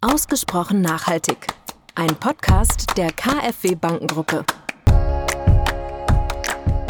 Ausgesprochen 0.00 0.80
nachhaltig. 0.80 1.48
Ein 1.96 2.14
Podcast 2.20 2.96
der 2.96 3.10
KfW 3.10 3.74
Bankengruppe. 3.74 4.44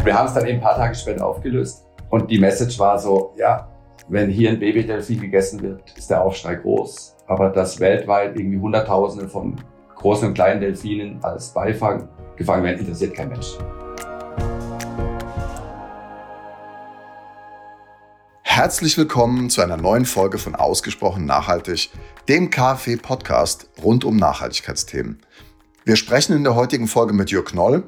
Wir 0.04 0.14
haben 0.14 0.26
es 0.26 0.34
dann 0.34 0.44
eben 0.44 0.58
ein 0.58 0.60
paar 0.60 0.76
Tage 0.76 0.94
später 0.94 1.26
aufgelöst. 1.26 1.86
Und 2.10 2.30
die 2.30 2.38
Message 2.38 2.78
war 2.78 2.98
so, 2.98 3.32
ja, 3.38 3.66
wenn 4.10 4.28
hier 4.28 4.50
ein 4.50 4.58
Babydelfin 4.58 5.22
gegessen 5.22 5.62
wird, 5.62 5.90
ist 5.96 6.10
der 6.10 6.22
Aufschrei 6.22 6.56
groß. 6.56 7.16
Aber 7.28 7.48
dass 7.48 7.80
weltweit 7.80 8.36
irgendwie 8.36 8.58
Hunderttausende 8.58 9.26
von 9.26 9.56
großen 9.96 10.28
und 10.28 10.34
kleinen 10.34 10.60
Delfinen 10.60 11.24
als 11.24 11.54
Beifang 11.54 12.10
gefangen 12.36 12.64
werden, 12.64 12.80
interessiert 12.80 13.14
kein 13.14 13.30
Mensch. 13.30 13.56
Herzlich 18.58 18.98
willkommen 18.98 19.50
zu 19.50 19.62
einer 19.62 19.76
neuen 19.76 20.04
Folge 20.04 20.36
von 20.36 20.56
Ausgesprochen 20.56 21.26
Nachhaltig, 21.26 21.90
dem 22.28 22.50
KfW-Podcast 22.50 23.70
rund 23.84 24.04
um 24.04 24.16
Nachhaltigkeitsthemen. 24.16 25.20
Wir 25.84 25.94
sprechen 25.94 26.34
in 26.34 26.42
der 26.42 26.56
heutigen 26.56 26.88
Folge 26.88 27.12
mit 27.12 27.30
Jörg 27.30 27.44
Knoll, 27.44 27.84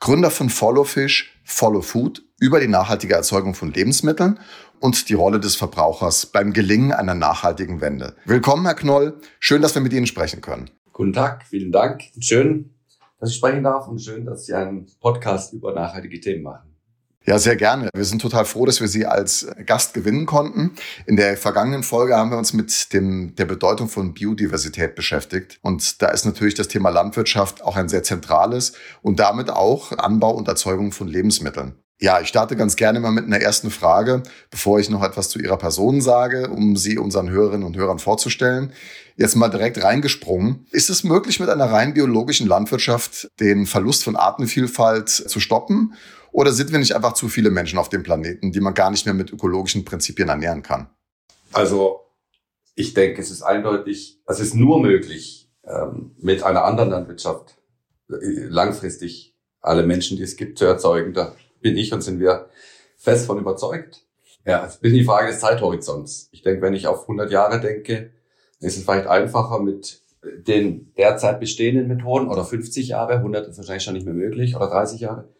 Gründer 0.00 0.30
von 0.30 0.48
Followfish, 0.48 1.38
Follow 1.44 1.82
Food, 1.82 2.24
über 2.40 2.60
die 2.60 2.66
nachhaltige 2.66 3.12
Erzeugung 3.12 3.52
von 3.52 3.74
Lebensmitteln 3.74 4.40
und 4.80 5.10
die 5.10 5.14
Rolle 5.14 5.38
des 5.38 5.54
Verbrauchers 5.54 6.24
beim 6.24 6.54
Gelingen 6.54 6.92
einer 6.92 7.14
nachhaltigen 7.14 7.82
Wende. 7.82 8.16
Willkommen, 8.24 8.64
Herr 8.64 8.74
Knoll. 8.74 9.20
Schön, 9.38 9.60
dass 9.60 9.74
wir 9.74 9.82
mit 9.82 9.92
Ihnen 9.92 10.06
sprechen 10.06 10.40
können. 10.40 10.70
Guten 10.94 11.12
Tag, 11.12 11.44
vielen 11.44 11.72
Dank. 11.72 12.04
Schön, 12.20 12.74
dass 13.20 13.32
ich 13.32 13.36
sprechen 13.36 13.64
darf 13.64 13.86
und 13.86 14.00
schön, 14.00 14.24
dass 14.24 14.46
Sie 14.46 14.54
einen 14.54 14.86
Podcast 14.98 15.52
über 15.52 15.74
nachhaltige 15.74 16.18
Themen 16.18 16.42
machen. 16.42 16.75
Ja, 17.28 17.40
sehr 17.40 17.56
gerne. 17.56 17.90
Wir 17.92 18.04
sind 18.04 18.22
total 18.22 18.44
froh, 18.44 18.66
dass 18.66 18.80
wir 18.80 18.86
Sie 18.86 19.04
als 19.04 19.48
Gast 19.66 19.94
gewinnen 19.94 20.26
konnten. 20.26 20.76
In 21.06 21.16
der 21.16 21.36
vergangenen 21.36 21.82
Folge 21.82 22.16
haben 22.16 22.30
wir 22.30 22.38
uns 22.38 22.52
mit 22.52 22.92
dem, 22.92 23.34
der 23.34 23.46
Bedeutung 23.46 23.88
von 23.88 24.14
Biodiversität 24.14 24.94
beschäftigt. 24.94 25.58
Und 25.60 26.00
da 26.02 26.10
ist 26.10 26.24
natürlich 26.24 26.54
das 26.54 26.68
Thema 26.68 26.90
Landwirtschaft 26.90 27.64
auch 27.64 27.74
ein 27.74 27.88
sehr 27.88 28.04
zentrales 28.04 28.74
und 29.02 29.18
damit 29.18 29.50
auch 29.50 29.90
Anbau 29.98 30.34
und 30.34 30.46
Erzeugung 30.46 30.92
von 30.92 31.08
Lebensmitteln. 31.08 31.74
Ja, 31.98 32.20
ich 32.20 32.28
starte 32.28 32.54
ganz 32.56 32.76
gerne 32.76 33.00
mal 33.00 33.10
mit 33.10 33.24
einer 33.24 33.40
ersten 33.40 33.70
Frage, 33.70 34.22
bevor 34.50 34.78
ich 34.78 34.90
noch 34.90 35.02
etwas 35.02 35.28
zu 35.30 35.40
Ihrer 35.40 35.56
Person 35.56 36.02
sage, 36.02 36.48
um 36.50 36.76
Sie 36.76 36.96
unseren 36.96 37.30
Hörerinnen 37.30 37.66
und 37.66 37.76
Hörern 37.76 37.98
vorzustellen. 37.98 38.72
Jetzt 39.16 39.34
mal 39.34 39.48
direkt 39.48 39.82
reingesprungen. 39.82 40.66
Ist 40.70 40.90
es 40.90 41.02
möglich, 41.02 41.40
mit 41.40 41.48
einer 41.48 41.72
rein 41.72 41.94
biologischen 41.94 42.46
Landwirtschaft 42.46 43.30
den 43.40 43.66
Verlust 43.66 44.04
von 44.04 44.14
Artenvielfalt 44.14 45.08
zu 45.08 45.40
stoppen? 45.40 45.94
Oder 46.36 46.52
sind 46.52 46.70
wir 46.70 46.78
nicht 46.78 46.94
einfach 46.94 47.14
zu 47.14 47.30
viele 47.30 47.48
Menschen 47.48 47.78
auf 47.78 47.88
dem 47.88 48.02
Planeten, 48.02 48.52
die 48.52 48.60
man 48.60 48.74
gar 48.74 48.90
nicht 48.90 49.06
mehr 49.06 49.14
mit 49.14 49.32
ökologischen 49.32 49.86
Prinzipien 49.86 50.28
ernähren 50.28 50.62
kann? 50.62 50.90
Also 51.50 52.00
ich 52.74 52.92
denke, 52.92 53.22
es 53.22 53.30
ist 53.30 53.40
eindeutig, 53.40 54.20
es 54.26 54.38
ist 54.38 54.54
nur 54.54 54.82
möglich, 54.82 55.50
ähm, 55.64 56.14
mit 56.18 56.42
einer 56.42 56.64
anderen 56.64 56.90
Landwirtschaft 56.90 57.56
äh, 58.10 58.14
langfristig 58.48 59.34
alle 59.62 59.86
Menschen, 59.86 60.18
die 60.18 60.24
es 60.24 60.36
gibt, 60.36 60.58
zu 60.58 60.66
erzeugen. 60.66 61.14
Da 61.14 61.34
bin 61.62 61.78
ich 61.78 61.94
und 61.94 62.02
sind 62.02 62.20
wir 62.20 62.50
fest 62.98 63.24
von 63.24 63.38
überzeugt. 63.38 64.04
Ja, 64.44 64.66
es 64.66 64.74
ist 64.74 64.82
die 64.82 65.04
Frage 65.04 65.28
des 65.28 65.40
Zeithorizonts. 65.40 66.28
Ich 66.32 66.42
denke, 66.42 66.60
wenn 66.60 66.74
ich 66.74 66.86
auf 66.86 67.00
100 67.04 67.30
Jahre 67.30 67.62
denke, 67.62 68.10
ist 68.60 68.76
es 68.76 68.84
vielleicht 68.84 69.06
einfacher 69.06 69.58
mit 69.60 70.02
den 70.22 70.92
derzeit 70.98 71.40
bestehenden 71.40 71.88
Methoden 71.88 72.28
oder 72.28 72.44
50 72.44 72.88
Jahre, 72.88 73.14
100 73.14 73.48
ist 73.48 73.56
wahrscheinlich 73.56 73.84
schon 73.84 73.94
nicht 73.94 74.04
mehr 74.04 74.12
möglich 74.14 74.54
oder 74.54 74.68
30 74.68 75.00
Jahre. 75.00 75.30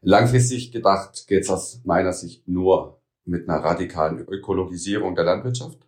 Langfristig 0.00 0.72
gedacht 0.72 1.26
geht 1.26 1.44
es 1.44 1.50
aus 1.50 1.80
meiner 1.84 2.12
Sicht 2.12 2.46
nur 2.46 3.00
mit 3.24 3.48
einer 3.48 3.58
radikalen 3.58 4.20
Ökologisierung 4.20 5.14
der 5.14 5.24
Landwirtschaft. 5.24 5.78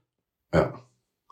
Ja, 0.52 0.74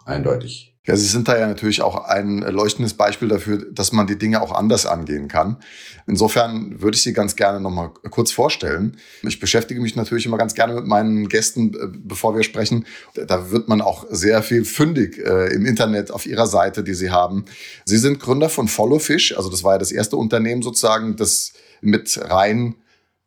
eindeutig. 0.05 0.79
Ja, 0.89 0.97
Sie 0.97 1.05
sind 1.05 1.29
da 1.29 1.39
ja 1.39 1.47
natürlich 1.47 1.83
auch 1.83 2.07
ein 2.07 2.39
leuchtendes 2.39 2.95
Beispiel 2.95 3.29
dafür, 3.29 3.67
dass 3.71 3.93
man 3.93 4.07
die 4.07 4.17
Dinge 4.17 4.41
auch 4.41 4.53
anders 4.53 4.87
angehen 4.87 5.29
kann. 5.29 5.59
Insofern 6.07 6.81
würde 6.81 6.95
ich 6.95 7.03
Sie 7.03 7.13
ganz 7.13 7.37
gerne 7.37 7.61
noch 7.61 7.71
mal 7.71 7.93
kurz 8.09 8.33
vorstellen. 8.33 8.97
Ich 9.23 9.39
beschäftige 9.39 9.83
mich 9.83 9.97
natürlich 9.97 10.25
immer 10.25 10.39
ganz 10.39 10.55
gerne 10.55 10.73
mit 10.73 10.87
meinen 10.87 11.29
Gästen, 11.29 11.75
äh, 11.75 11.89
bevor 11.93 12.35
wir 12.35 12.43
sprechen. 12.43 12.87
Da 13.15 13.51
wird 13.51 13.69
man 13.69 13.83
auch 13.83 14.07
sehr 14.09 14.43
viel 14.43 14.65
fündig 14.65 15.19
äh, 15.19 15.53
im 15.53 15.67
Internet 15.67 16.11
auf 16.11 16.25
Ihrer 16.25 16.47
Seite, 16.47 16.83
die 16.83 16.95
Sie 16.95 17.11
haben. 17.11 17.45
Sie 17.85 17.99
sind 17.99 18.19
Gründer 18.19 18.49
von 18.49 18.67
Followfish, 18.67 19.37
also 19.37 19.51
das 19.51 19.63
war 19.63 19.75
ja 19.75 19.79
das 19.79 19.93
erste 19.93 20.17
Unternehmen 20.17 20.63
sozusagen, 20.63 21.17
das 21.17 21.53
mit 21.81 22.19
rein 22.31 22.77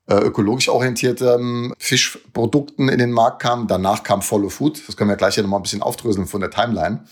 äh, 0.07 0.16
ökologisch 0.16 0.69
orientierten 0.69 1.73
Fischprodukten 1.78 2.89
in 2.89 3.00
den 3.00 3.12
Markt 3.12 3.41
kam. 3.41 3.67
Danach 3.67 4.03
kam 4.03 4.22
Follow 4.22 4.50
Food. 4.50 4.81
Das 4.88 4.97
können 4.97 5.09
wir 5.09 5.17
gleich 5.17 5.38
ja 5.38 5.44
noch 5.44 5.50
mal 5.50 5.57
ein 5.57 5.63
bisschen 5.63 5.81
aufdröseln 5.81 6.28
von 6.28 6.41
der 6.41 6.51
Timeline. 6.51 7.06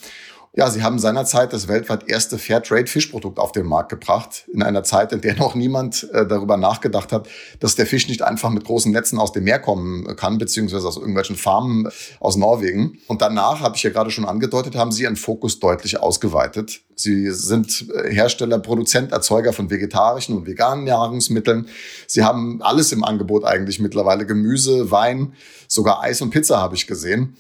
Ja, 0.55 0.69
sie 0.71 0.81
haben 0.81 0.97
seinerzeit 0.97 1.53
das 1.53 1.67
weltweit 1.67 2.09
erste 2.09 2.39
Fairtrade-Fischprodukt 2.39 3.37
auf 3.37 3.51
den 3.51 3.67
Markt 3.67 3.89
gebracht, 3.89 4.45
in 4.51 4.63
einer 4.63 4.83
Zeit, 4.83 5.11
in 5.11 5.21
der 5.21 5.35
noch 5.35 5.53
niemand 5.53 6.09
äh, 6.11 6.25
darüber 6.25 6.57
nachgedacht 6.57 7.11
hat, 7.11 7.29
dass 7.59 7.75
der 7.75 7.85
Fisch 7.85 8.07
nicht 8.07 8.23
einfach 8.23 8.49
mit 8.49 8.65
großen 8.65 8.91
Netzen 8.91 9.19
aus 9.19 9.31
dem 9.31 9.43
Meer 9.43 9.59
kommen 9.59 10.15
kann, 10.15 10.39
beziehungsweise 10.39 10.87
aus 10.87 10.97
irgendwelchen 10.97 11.35
Farmen 11.35 11.85
äh, 11.85 11.89
aus 12.19 12.35
Norwegen. 12.35 12.97
Und 13.07 13.21
danach, 13.21 13.59
habe 13.59 13.75
ich 13.75 13.83
ja 13.83 13.91
gerade 13.91 14.09
schon 14.09 14.25
angedeutet, 14.25 14.75
haben 14.75 14.91
sie 14.91 15.03
ihren 15.03 15.17
Fokus 15.17 15.59
deutlich 15.59 15.99
ausgeweitet. 15.99 16.81
Sie 16.95 17.29
sind 17.29 17.85
äh, 17.93 18.11
Hersteller, 18.11 18.57
Produzent, 18.57 19.11
Erzeuger 19.11 19.53
von 19.53 19.69
vegetarischen 19.69 20.35
und 20.35 20.47
veganen 20.47 20.85
Nahrungsmitteln. 20.85 21.67
Sie 22.07 22.23
haben 22.23 22.61
alles 22.63 22.91
im 22.91 23.03
Angebot 23.03 23.45
eigentlich 23.45 23.79
mittlerweile. 23.79 24.25
Gemüse, 24.25 24.89
Wein, 24.89 25.33
sogar 25.67 26.01
Eis 26.01 26.21
und 26.21 26.31
Pizza 26.31 26.57
habe 26.57 26.75
ich 26.75 26.87
gesehen. 26.87 27.37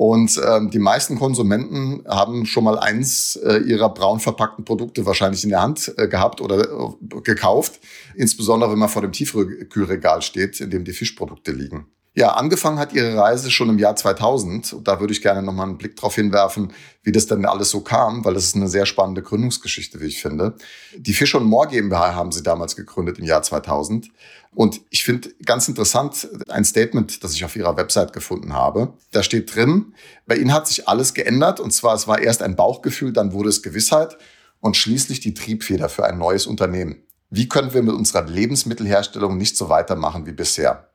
Und 0.00 0.40
ähm, 0.42 0.70
die 0.70 0.78
meisten 0.78 1.18
Konsumenten 1.18 2.02
haben 2.08 2.46
schon 2.46 2.64
mal 2.64 2.78
eins 2.78 3.36
äh, 3.36 3.58
ihrer 3.58 3.92
braun 3.92 4.18
verpackten 4.18 4.64
Produkte 4.64 5.04
wahrscheinlich 5.04 5.44
in 5.44 5.50
der 5.50 5.60
Hand 5.60 5.92
äh, 5.98 6.08
gehabt 6.08 6.40
oder 6.40 6.58
äh, 6.58 7.20
gekauft. 7.22 7.80
Insbesondere 8.14 8.72
wenn 8.72 8.78
man 8.78 8.88
vor 8.88 9.02
dem 9.02 9.12
Tiefkühlregal 9.12 10.22
steht, 10.22 10.58
in 10.62 10.70
dem 10.70 10.84
die 10.84 10.94
Fischprodukte 10.94 11.52
liegen. 11.52 11.84
Ja, 12.14 12.30
angefangen 12.30 12.78
hat 12.78 12.94
ihre 12.94 13.14
Reise 13.14 13.50
schon 13.50 13.68
im 13.68 13.78
Jahr 13.78 13.94
2000. 13.94 14.72
Und 14.72 14.88
da 14.88 15.00
würde 15.00 15.12
ich 15.12 15.20
gerne 15.20 15.42
nochmal 15.42 15.68
einen 15.68 15.76
Blick 15.76 15.96
drauf 15.96 16.14
hinwerfen, 16.14 16.72
wie 17.02 17.12
das 17.12 17.26
denn 17.26 17.44
alles 17.44 17.68
so 17.68 17.82
kam, 17.82 18.24
weil 18.24 18.32
das 18.32 18.44
ist 18.44 18.56
eine 18.56 18.68
sehr 18.68 18.86
spannende 18.86 19.22
Gründungsgeschichte, 19.22 20.00
wie 20.00 20.06
ich 20.06 20.22
finde. 20.22 20.56
Die 20.96 21.12
Fisch 21.12 21.34
und 21.34 21.44
Moor 21.44 21.66
GmbH 21.66 22.14
haben 22.14 22.32
sie 22.32 22.42
damals 22.42 22.74
gegründet 22.74 23.18
im 23.18 23.26
Jahr 23.26 23.42
2000. 23.42 24.08
Und 24.54 24.80
ich 24.90 25.04
finde 25.04 25.30
ganz 25.44 25.68
interessant 25.68 26.28
ein 26.48 26.64
Statement, 26.64 27.22
das 27.22 27.34
ich 27.34 27.44
auf 27.44 27.54
ihrer 27.54 27.76
Website 27.76 28.12
gefunden 28.12 28.52
habe. 28.52 28.94
Da 29.12 29.22
steht 29.22 29.54
drin, 29.54 29.94
bei 30.26 30.36
ihnen 30.36 30.52
hat 30.52 30.66
sich 30.66 30.88
alles 30.88 31.14
geändert. 31.14 31.60
Und 31.60 31.70
zwar, 31.70 31.94
es 31.94 32.08
war 32.08 32.20
erst 32.20 32.42
ein 32.42 32.56
Bauchgefühl, 32.56 33.12
dann 33.12 33.32
wurde 33.32 33.48
es 33.48 33.62
Gewissheit 33.62 34.18
und 34.60 34.76
schließlich 34.76 35.20
die 35.20 35.34
Triebfeder 35.34 35.88
für 35.88 36.04
ein 36.04 36.18
neues 36.18 36.46
Unternehmen. 36.46 37.02
Wie 37.30 37.48
können 37.48 37.72
wir 37.72 37.82
mit 37.82 37.94
unserer 37.94 38.26
Lebensmittelherstellung 38.26 39.36
nicht 39.36 39.56
so 39.56 39.68
weitermachen 39.68 40.26
wie 40.26 40.32
bisher? 40.32 40.90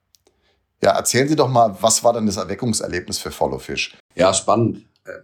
Ja, 0.83 0.91
erzählen 0.91 1.29
Sie 1.29 1.37
doch 1.37 1.49
mal, 1.49 1.77
was 1.79 2.03
war 2.03 2.11
denn 2.11 2.25
das 2.25 2.35
Erweckungserlebnis 2.35 3.19
für 3.19 3.31
Followfish? 3.31 3.97
Ja, 4.15 4.33
spannend. 4.33 4.85
Äh, 5.05 5.19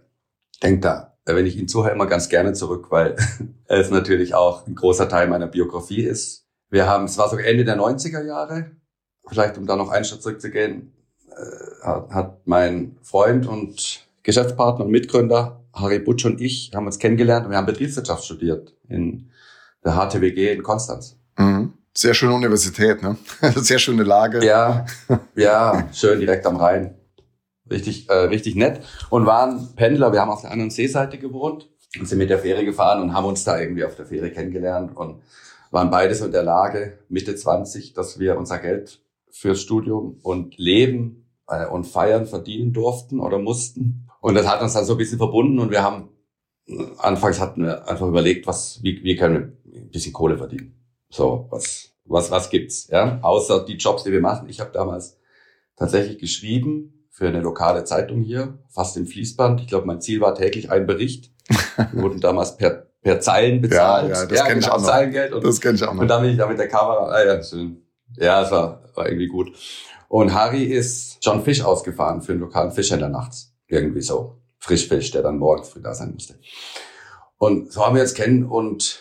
Denkt 0.62 0.84
da, 0.86 1.18
wenn 1.26 1.46
ich 1.46 1.56
Ihnen 1.56 1.68
zuhöre, 1.68 1.92
immer 1.92 2.06
ganz 2.06 2.30
gerne 2.30 2.54
zurück, 2.54 2.86
weil 2.90 3.16
es 3.66 3.90
natürlich 3.90 4.34
auch 4.34 4.66
ein 4.66 4.74
großer 4.74 5.08
Teil 5.08 5.28
meiner 5.28 5.46
Biografie 5.46 6.02
ist. 6.02 6.41
Wir 6.72 6.88
haben, 6.88 7.04
es 7.04 7.18
war 7.18 7.28
so 7.28 7.36
Ende 7.36 7.66
der 7.66 7.76
90er 7.76 8.24
Jahre, 8.24 8.70
vielleicht 9.28 9.58
um 9.58 9.66
da 9.66 9.76
noch 9.76 9.90
einen 9.90 10.06
Schritt 10.06 10.22
zurückzugehen, 10.22 10.94
äh, 11.28 11.84
hat 11.84 12.46
mein 12.46 12.96
Freund 13.02 13.46
und 13.46 14.00
Geschäftspartner 14.22 14.86
und 14.86 14.90
Mitgründer 14.90 15.60
Harry 15.74 15.98
Butsch 15.98 16.24
und 16.24 16.40
ich 16.40 16.70
haben 16.74 16.86
uns 16.86 16.98
kennengelernt 16.98 17.44
und 17.44 17.50
wir 17.50 17.58
haben 17.58 17.66
Betriebswirtschaft 17.66 18.24
studiert 18.24 18.74
in 18.88 19.30
der 19.84 19.92
HTWG 19.92 20.50
in 20.50 20.62
Konstanz. 20.62 21.18
Mhm. 21.36 21.74
Sehr 21.94 22.14
schöne 22.14 22.34
Universität, 22.34 23.02
ne? 23.02 23.18
Sehr 23.56 23.78
schöne 23.78 24.02
Lage. 24.02 24.42
Ja, 24.42 24.86
ja, 25.36 25.88
schön 25.92 26.20
direkt 26.20 26.46
am 26.46 26.56
Rhein. 26.56 26.94
Richtig, 27.70 28.08
äh, 28.08 28.14
richtig 28.14 28.54
nett. 28.54 28.80
Und 29.10 29.26
waren 29.26 29.74
Pendler. 29.76 30.10
Wir 30.14 30.22
haben 30.22 30.30
auf 30.30 30.40
der 30.40 30.50
anderen 30.50 30.70
Seeseite 30.70 31.18
gewohnt 31.18 31.68
und 31.98 32.08
sind 32.08 32.16
mit 32.16 32.30
der 32.30 32.38
Fähre 32.38 32.64
gefahren 32.64 33.02
und 33.02 33.12
haben 33.12 33.26
uns 33.26 33.44
da 33.44 33.60
irgendwie 33.60 33.84
auf 33.84 33.94
der 33.94 34.06
Fähre 34.06 34.30
kennengelernt 34.30 34.96
und 34.96 35.20
waren 35.72 35.90
beides 35.90 36.20
in 36.20 36.30
der 36.30 36.44
Lage, 36.44 36.98
Mitte 37.08 37.34
20, 37.34 37.94
dass 37.94 38.18
wir 38.18 38.38
unser 38.38 38.58
Geld 38.58 39.00
fürs 39.30 39.60
Studium 39.60 40.18
und 40.22 40.58
Leben 40.58 41.26
äh, 41.48 41.66
und 41.66 41.84
Feiern 41.84 42.26
verdienen 42.26 42.72
durften 42.72 43.18
oder 43.18 43.38
mussten. 43.38 44.08
Und 44.20 44.34
das 44.34 44.46
hat 44.46 44.62
uns 44.62 44.74
dann 44.74 44.84
so 44.84 44.92
ein 44.92 44.98
bisschen 44.98 45.18
verbunden 45.18 45.58
und 45.58 45.70
wir 45.70 45.82
haben, 45.82 46.10
anfangs 46.98 47.40
hatten 47.40 47.64
wir 47.64 47.88
einfach 47.88 48.06
überlegt, 48.06 48.46
was, 48.46 48.82
wie, 48.82 49.02
wie 49.02 49.16
können 49.16 49.56
wir 49.64 49.80
ein 49.80 49.90
bisschen 49.90 50.12
Kohle 50.12 50.36
verdienen. 50.36 50.78
So, 51.08 51.46
was, 51.50 51.94
was, 52.04 52.30
was 52.30 52.50
gibt's? 52.50 52.88
Ja, 52.88 53.18
außer 53.22 53.64
die 53.64 53.76
Jobs, 53.76 54.04
die 54.04 54.12
wir 54.12 54.20
machen. 54.20 54.48
Ich 54.50 54.60
habe 54.60 54.70
damals 54.72 55.18
tatsächlich 55.76 56.18
geschrieben 56.18 57.08
für 57.10 57.28
eine 57.28 57.40
lokale 57.40 57.84
Zeitung 57.84 58.20
hier, 58.22 58.58
fast 58.68 58.96
im 58.98 59.06
Fließband. 59.06 59.60
Ich 59.62 59.68
glaube, 59.68 59.86
mein 59.86 60.02
Ziel 60.02 60.20
war 60.20 60.34
täglich 60.34 60.70
ein 60.70 60.86
Bericht. 60.86 61.30
Wir 61.92 62.02
wurden 62.02 62.20
damals 62.20 62.56
per, 62.58 62.91
per 63.02 63.20
Zeilen 63.20 63.60
bezahlt. 63.60 64.10
Ja, 64.10 64.20
ja 64.20 64.26
das 64.26 64.38
ja, 64.38 64.44
kenne 64.44 64.60
genau, 64.60 64.66
ich 64.66 64.72
auch 64.72 64.78
noch. 64.78 64.86
Zeilengeld 64.86 65.32
und, 65.32 65.44
das 65.44 65.60
kenne 65.60 65.74
ich 65.74 65.84
auch 65.84 65.94
noch. 65.94 66.02
Und 66.02 66.08
dann 66.08 66.22
bin 66.22 66.30
ich 66.30 66.38
da 66.38 66.46
mit 66.46 66.58
der 66.58 66.68
Kamera. 66.68 67.08
Ah, 67.08 67.24
ja, 67.24 67.42
schön. 67.42 67.82
Ja, 68.16 68.42
es 68.42 68.50
war, 68.50 68.82
war 68.94 69.06
irgendwie 69.06 69.26
gut. 69.26 69.52
Und 70.08 70.32
Harry 70.34 70.64
ist 70.64 71.18
John 71.22 71.42
Fish 71.42 71.62
ausgefahren 71.62 72.22
für 72.22 72.32
einen 72.32 72.40
lokalen 72.40 72.70
Fischhändler 72.70 73.08
nachts. 73.08 73.54
Irgendwie 73.66 74.02
so. 74.02 74.38
Frischfisch, 74.58 75.10
der 75.10 75.22
dann 75.22 75.38
morgens 75.38 75.70
früh 75.70 75.80
da 75.80 75.94
sein 75.94 76.12
musste. 76.12 76.38
Und 77.38 77.72
so 77.72 77.84
haben 77.84 77.96
wir 77.96 78.02
uns 78.02 78.14
kennen 78.14 78.44
und 78.44 79.00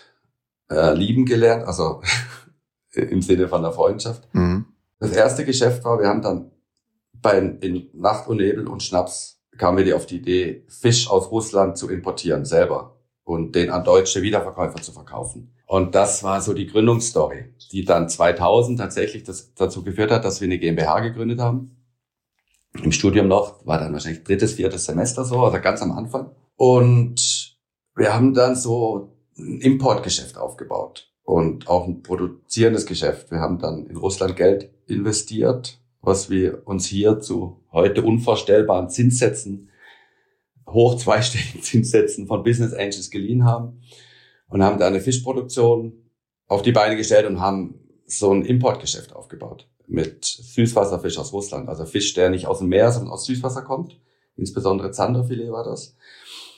äh, 0.71 0.93
lieben 0.93 1.25
gelernt, 1.25 1.67
also 1.67 2.01
im 2.93 3.21
Sinne 3.21 3.47
von 3.47 3.61
der 3.61 3.71
Freundschaft. 3.71 4.27
Mhm. 4.33 4.65
Das 4.99 5.11
erste 5.11 5.45
Geschäft 5.45 5.83
war, 5.83 5.99
wir 5.99 6.07
haben 6.07 6.21
dann 6.23 6.51
bei 7.13 7.37
in 7.37 7.89
Nacht 7.93 8.27
und 8.27 8.37
Nebel 8.37 8.67
und 8.67 8.81
Schnaps 8.81 9.39
kamen 9.57 9.77
wir 9.77 9.85
die 9.85 9.93
auf 9.93 10.07
die 10.07 10.17
Idee, 10.17 10.65
Fisch 10.67 11.07
aus 11.07 11.29
Russland 11.29 11.77
zu 11.77 11.89
importieren 11.89 12.45
selber 12.45 13.00
und 13.23 13.55
den 13.55 13.69
an 13.69 13.83
deutsche 13.83 14.21
Wiederverkäufer 14.21 14.81
zu 14.81 14.91
verkaufen. 14.91 15.53
Und 15.65 15.95
das 15.95 16.23
war 16.23 16.41
so 16.41 16.53
die 16.53 16.67
Gründungsstory, 16.67 17.53
die 17.71 17.85
dann 17.85 18.09
2000 18.09 18.79
tatsächlich 18.79 19.23
das, 19.23 19.53
dazu 19.53 19.83
geführt 19.83 20.11
hat, 20.11 20.25
dass 20.25 20.41
wir 20.41 20.47
eine 20.47 20.59
GmbH 20.59 20.99
gegründet 20.99 21.39
haben. 21.39 21.77
Im 22.83 22.91
Studium 22.91 23.27
noch, 23.27 23.65
war 23.65 23.79
dann 23.79 23.93
wahrscheinlich 23.93 24.23
drittes, 24.23 24.53
viertes 24.53 24.85
Semester 24.85 25.23
so, 25.23 25.39
also 25.41 25.59
ganz 25.61 25.81
am 25.81 25.91
Anfang. 25.91 26.31
Und 26.55 27.57
wir 27.95 28.13
haben 28.13 28.33
dann 28.33 28.55
so 28.55 29.15
ein 29.37 29.61
Importgeschäft 29.61 30.37
aufgebaut 30.37 31.11
und 31.23 31.67
auch 31.67 31.87
ein 31.87 32.01
produzierendes 32.01 32.85
Geschäft. 32.85 33.31
Wir 33.31 33.39
haben 33.39 33.59
dann 33.59 33.87
in 33.87 33.97
Russland 33.97 34.35
Geld 34.35 34.69
investiert, 34.87 35.79
was 36.01 36.29
wir 36.29 36.63
uns 36.65 36.85
hier 36.85 37.19
zu 37.19 37.63
heute 37.71 38.03
unvorstellbaren 38.03 38.89
Zinssätzen, 38.89 39.69
hoch 40.73 40.97
zweistelligen 40.97 41.61
Zinssätzen 41.61 42.27
von 42.27 42.43
Business 42.43 42.73
Angels 42.73 43.09
geliehen 43.09 43.45
haben 43.45 43.81
und 44.47 44.63
haben 44.63 44.79
da 44.79 44.87
eine 44.87 45.01
Fischproduktion 45.01 45.93
auf 46.47 46.61
die 46.61 46.71
Beine 46.71 46.97
gestellt 46.97 47.25
und 47.27 47.39
haben 47.39 47.79
so 48.05 48.33
ein 48.33 48.43
Importgeschäft 48.43 49.13
aufgebaut 49.13 49.67
mit 49.87 50.25
Süßwasserfisch 50.25 51.17
aus 51.17 51.33
Russland. 51.33 51.69
Also 51.69 51.85
Fisch, 51.85 52.13
der 52.13 52.29
nicht 52.29 52.47
aus 52.47 52.59
dem 52.59 52.69
Meer, 52.69 52.91
sondern 52.91 53.13
aus 53.13 53.25
Süßwasser 53.25 53.61
kommt. 53.61 53.99
Insbesondere 54.35 54.91
Zanderfilet 54.91 55.51
war 55.51 55.63
das. 55.63 55.95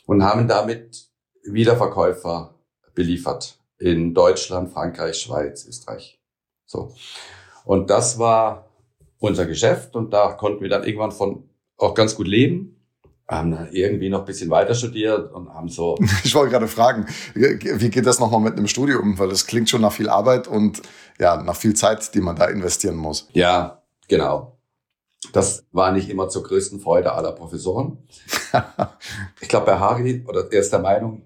Und 0.06 0.24
haben 0.24 0.48
damit 0.48 1.08
Wiederverkäufer 1.44 2.56
beliefert 2.94 3.58
in 3.78 4.14
Deutschland, 4.14 4.72
Frankreich, 4.72 5.18
Schweiz, 5.18 5.66
Österreich. 5.66 6.20
So. 6.66 6.94
Und 7.66 7.90
das 7.90 8.20
war 8.20 8.70
unser 9.20 9.46
Geschäft 9.46 9.96
und 9.96 10.12
da 10.12 10.34
konnten 10.34 10.62
wir 10.62 10.70
dann 10.70 10.84
irgendwann 10.84 11.12
von 11.12 11.50
auch 11.78 11.94
ganz 11.94 12.16
gut 12.16 12.28
leben 12.28 12.83
haben 13.28 13.52
dann 13.52 13.70
irgendwie 13.72 14.10
noch 14.10 14.20
ein 14.20 14.26
bisschen 14.26 14.50
weiter 14.50 14.76
studiert 14.76 15.32
und 15.34 15.54
haben 15.54 15.70
so. 15.70 15.98
Ich 16.24 16.36
wollte 16.36 16.52
gerade 16.52 16.68
fragen, 16.68 17.08
wie 17.34 17.90
geht 17.90 18.06
das 18.06 18.20
nochmal 18.20 18.42
mit 18.42 18.58
einem 18.58 18.68
Studium? 18.68 19.18
Weil 19.18 19.30
das 19.30 19.48
klingt 19.48 19.70
schon 19.70 19.82
nach 19.82 19.94
viel 19.94 20.10
Arbeit 20.10 20.48
und 20.48 20.82
ja, 21.20 21.42
nach 21.42 21.56
viel 21.56 21.74
Zeit, 21.74 22.14
die 22.14 22.22
man 22.22 22.36
da 22.36 22.46
investieren 22.46 22.96
muss. 22.96 23.28
Ja, 23.34 23.82
genau. 24.08 24.58
Das 25.32 25.66
war 25.72 25.92
nicht 25.92 26.10
immer 26.10 26.28
zur 26.28 26.44
größten 26.44 26.82
Freude 26.82 27.14
aller 27.14 27.32
Professoren. 27.32 27.98
ich 29.42 29.48
glaube, 29.48 29.68
bei 29.68 29.80
Harry, 29.80 30.24
oder 30.28 30.52
er 30.52 30.60
ist 30.60 30.74
der 30.74 30.80
Meinung, 30.80 31.22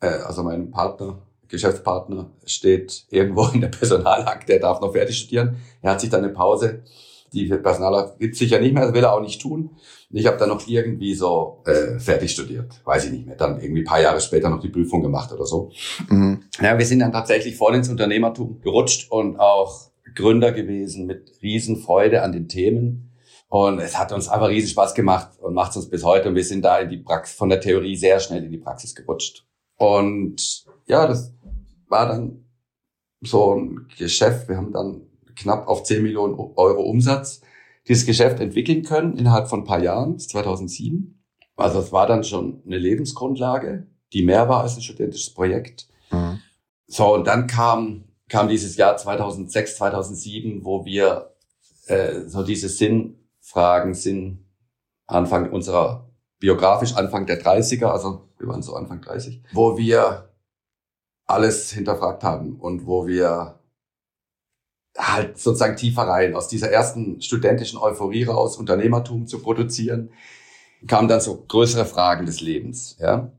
äh, 0.00 0.06
also 0.06 0.42
mein 0.42 0.70
Partner, 0.70 1.18
Geschäftspartner, 1.48 2.30
steht 2.46 3.04
irgendwo 3.10 3.46
in 3.48 3.60
der 3.60 3.68
Personalakte, 3.68 4.54
er 4.54 4.60
darf 4.60 4.80
noch 4.80 4.92
fertig 4.92 5.18
studieren. 5.18 5.56
Er 5.82 5.92
hat 5.92 6.00
sich 6.00 6.08
dann 6.08 6.24
eine 6.24 6.32
Pause 6.32 6.82
die 7.36 7.46
Personalakt 7.48 8.18
gibt 8.18 8.36
sicher 8.36 8.58
nicht 8.58 8.72
mehr, 8.72 8.86
das 8.86 8.94
will 8.94 9.04
er 9.04 9.12
auch 9.12 9.20
nicht 9.20 9.40
tun. 9.40 9.70
Ich 10.10 10.26
habe 10.26 10.36
dann 10.36 10.48
noch 10.48 10.66
irgendwie 10.66 11.14
so 11.14 11.62
äh, 11.66 11.98
fertig 11.98 12.30
studiert, 12.30 12.80
weiß 12.84 13.06
ich 13.06 13.12
nicht 13.12 13.26
mehr. 13.26 13.36
Dann 13.36 13.60
irgendwie 13.60 13.82
paar 13.82 14.00
Jahre 14.00 14.20
später 14.20 14.48
noch 14.48 14.60
die 14.60 14.68
Prüfung 14.68 15.02
gemacht 15.02 15.32
oder 15.32 15.44
so. 15.44 15.72
Mhm. 16.08 16.44
Ja, 16.60 16.78
wir 16.78 16.86
sind 16.86 17.00
dann 17.00 17.12
tatsächlich 17.12 17.56
voll 17.56 17.74
ins 17.74 17.88
Unternehmertum 17.88 18.60
gerutscht 18.60 19.10
und 19.10 19.38
auch 19.38 19.90
Gründer 20.14 20.52
gewesen 20.52 21.06
mit 21.06 21.32
Riesenfreude 21.42 22.22
an 22.22 22.32
den 22.32 22.48
Themen. 22.48 23.12
Und 23.48 23.78
es 23.80 23.98
hat 23.98 24.12
uns 24.12 24.28
einfach 24.28 24.48
riesen 24.48 24.70
Spaß 24.70 24.94
gemacht 24.94 25.38
und 25.40 25.54
macht 25.54 25.70
es 25.70 25.76
uns 25.76 25.88
bis 25.88 26.04
heute. 26.04 26.28
Und 26.28 26.34
wir 26.34 26.44
sind 26.44 26.64
da 26.64 26.78
in 26.78 26.88
die 26.88 26.98
Praxis, 26.98 27.36
von 27.36 27.48
der 27.48 27.60
Theorie 27.60 27.96
sehr 27.96 28.20
schnell 28.20 28.44
in 28.44 28.50
die 28.50 28.58
Praxis 28.58 28.94
gerutscht. 28.94 29.44
Und 29.76 30.64
ja, 30.86 31.06
das 31.06 31.32
war 31.88 32.08
dann 32.08 32.44
so 33.20 33.54
ein 33.54 33.88
Geschäft. 33.98 34.48
Wir 34.48 34.56
haben 34.56 34.72
dann 34.72 35.02
knapp 35.36 35.68
auf 35.68 35.82
10 35.82 36.02
Millionen 36.02 36.34
Euro 36.34 36.82
Umsatz 36.82 37.40
dieses 37.88 38.06
Geschäft 38.06 38.40
entwickeln 38.40 38.82
können 38.82 39.16
innerhalb 39.16 39.48
von 39.48 39.60
ein 39.60 39.64
paar 39.64 39.82
Jahren, 39.82 40.18
2007. 40.18 41.22
Also 41.56 41.80
es 41.80 41.92
war 41.92 42.06
dann 42.06 42.24
schon 42.24 42.62
eine 42.66 42.78
Lebensgrundlage, 42.78 43.86
die 44.12 44.22
mehr 44.22 44.48
war 44.48 44.62
als 44.62 44.76
ein 44.76 44.82
studentisches 44.82 45.32
Projekt. 45.32 45.88
Mhm. 46.10 46.40
So, 46.86 47.14
und 47.14 47.26
dann 47.26 47.46
kam, 47.46 48.04
kam 48.28 48.48
dieses 48.48 48.76
Jahr 48.76 48.96
2006, 48.96 49.76
2007, 49.76 50.64
wo 50.64 50.84
wir 50.84 51.34
äh, 51.86 52.20
so 52.26 52.42
diese 52.42 52.68
Sinnfragen, 52.68 53.94
Sinn 53.94 54.44
Anfang 55.06 55.50
unserer, 55.50 56.10
biografisch 56.38 56.94
Anfang 56.94 57.26
der 57.26 57.40
30er, 57.40 57.86
also 57.86 58.28
wir 58.38 58.48
waren 58.48 58.62
so 58.62 58.74
Anfang 58.74 59.00
30, 59.00 59.42
wo 59.52 59.78
wir 59.78 60.30
alles 61.26 61.72
hinterfragt 61.72 62.22
haben 62.22 62.56
und 62.56 62.86
wo 62.86 63.06
wir 63.06 63.55
halt 64.98 65.38
sozusagen 65.38 65.76
tiefer 65.76 66.02
rein, 66.02 66.34
aus 66.34 66.48
dieser 66.48 66.70
ersten 66.70 67.20
studentischen 67.20 67.78
Euphorie 67.78 68.24
raus, 68.24 68.56
Unternehmertum 68.56 69.26
zu 69.26 69.40
produzieren, 69.40 70.10
kamen 70.86 71.08
dann 71.08 71.20
so 71.20 71.44
größere 71.46 71.84
Fragen 71.84 72.26
des 72.26 72.40
Lebens, 72.40 72.96
ja, 73.00 73.32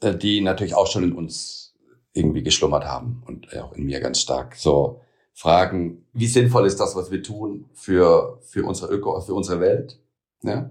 äh, 0.00 0.14
die 0.14 0.40
natürlich 0.40 0.74
auch 0.74 0.86
schon 0.86 1.04
in 1.04 1.12
uns 1.12 1.74
irgendwie 2.12 2.42
geschlummert 2.42 2.84
haben 2.84 3.22
und 3.26 3.54
auch 3.58 3.72
in 3.72 3.84
mir 3.84 4.00
ganz 4.00 4.20
stark. 4.20 4.56
So 4.56 5.00
Fragen, 5.34 6.06
wie 6.12 6.26
sinnvoll 6.26 6.66
ist 6.66 6.80
das, 6.80 6.96
was 6.96 7.10
wir 7.10 7.22
tun 7.22 7.68
für, 7.74 8.40
für 8.42 8.64
unsere 8.64 8.92
Öko, 8.92 9.20
für 9.20 9.34
unsere 9.34 9.60
Welt, 9.60 10.00
ja? 10.42 10.70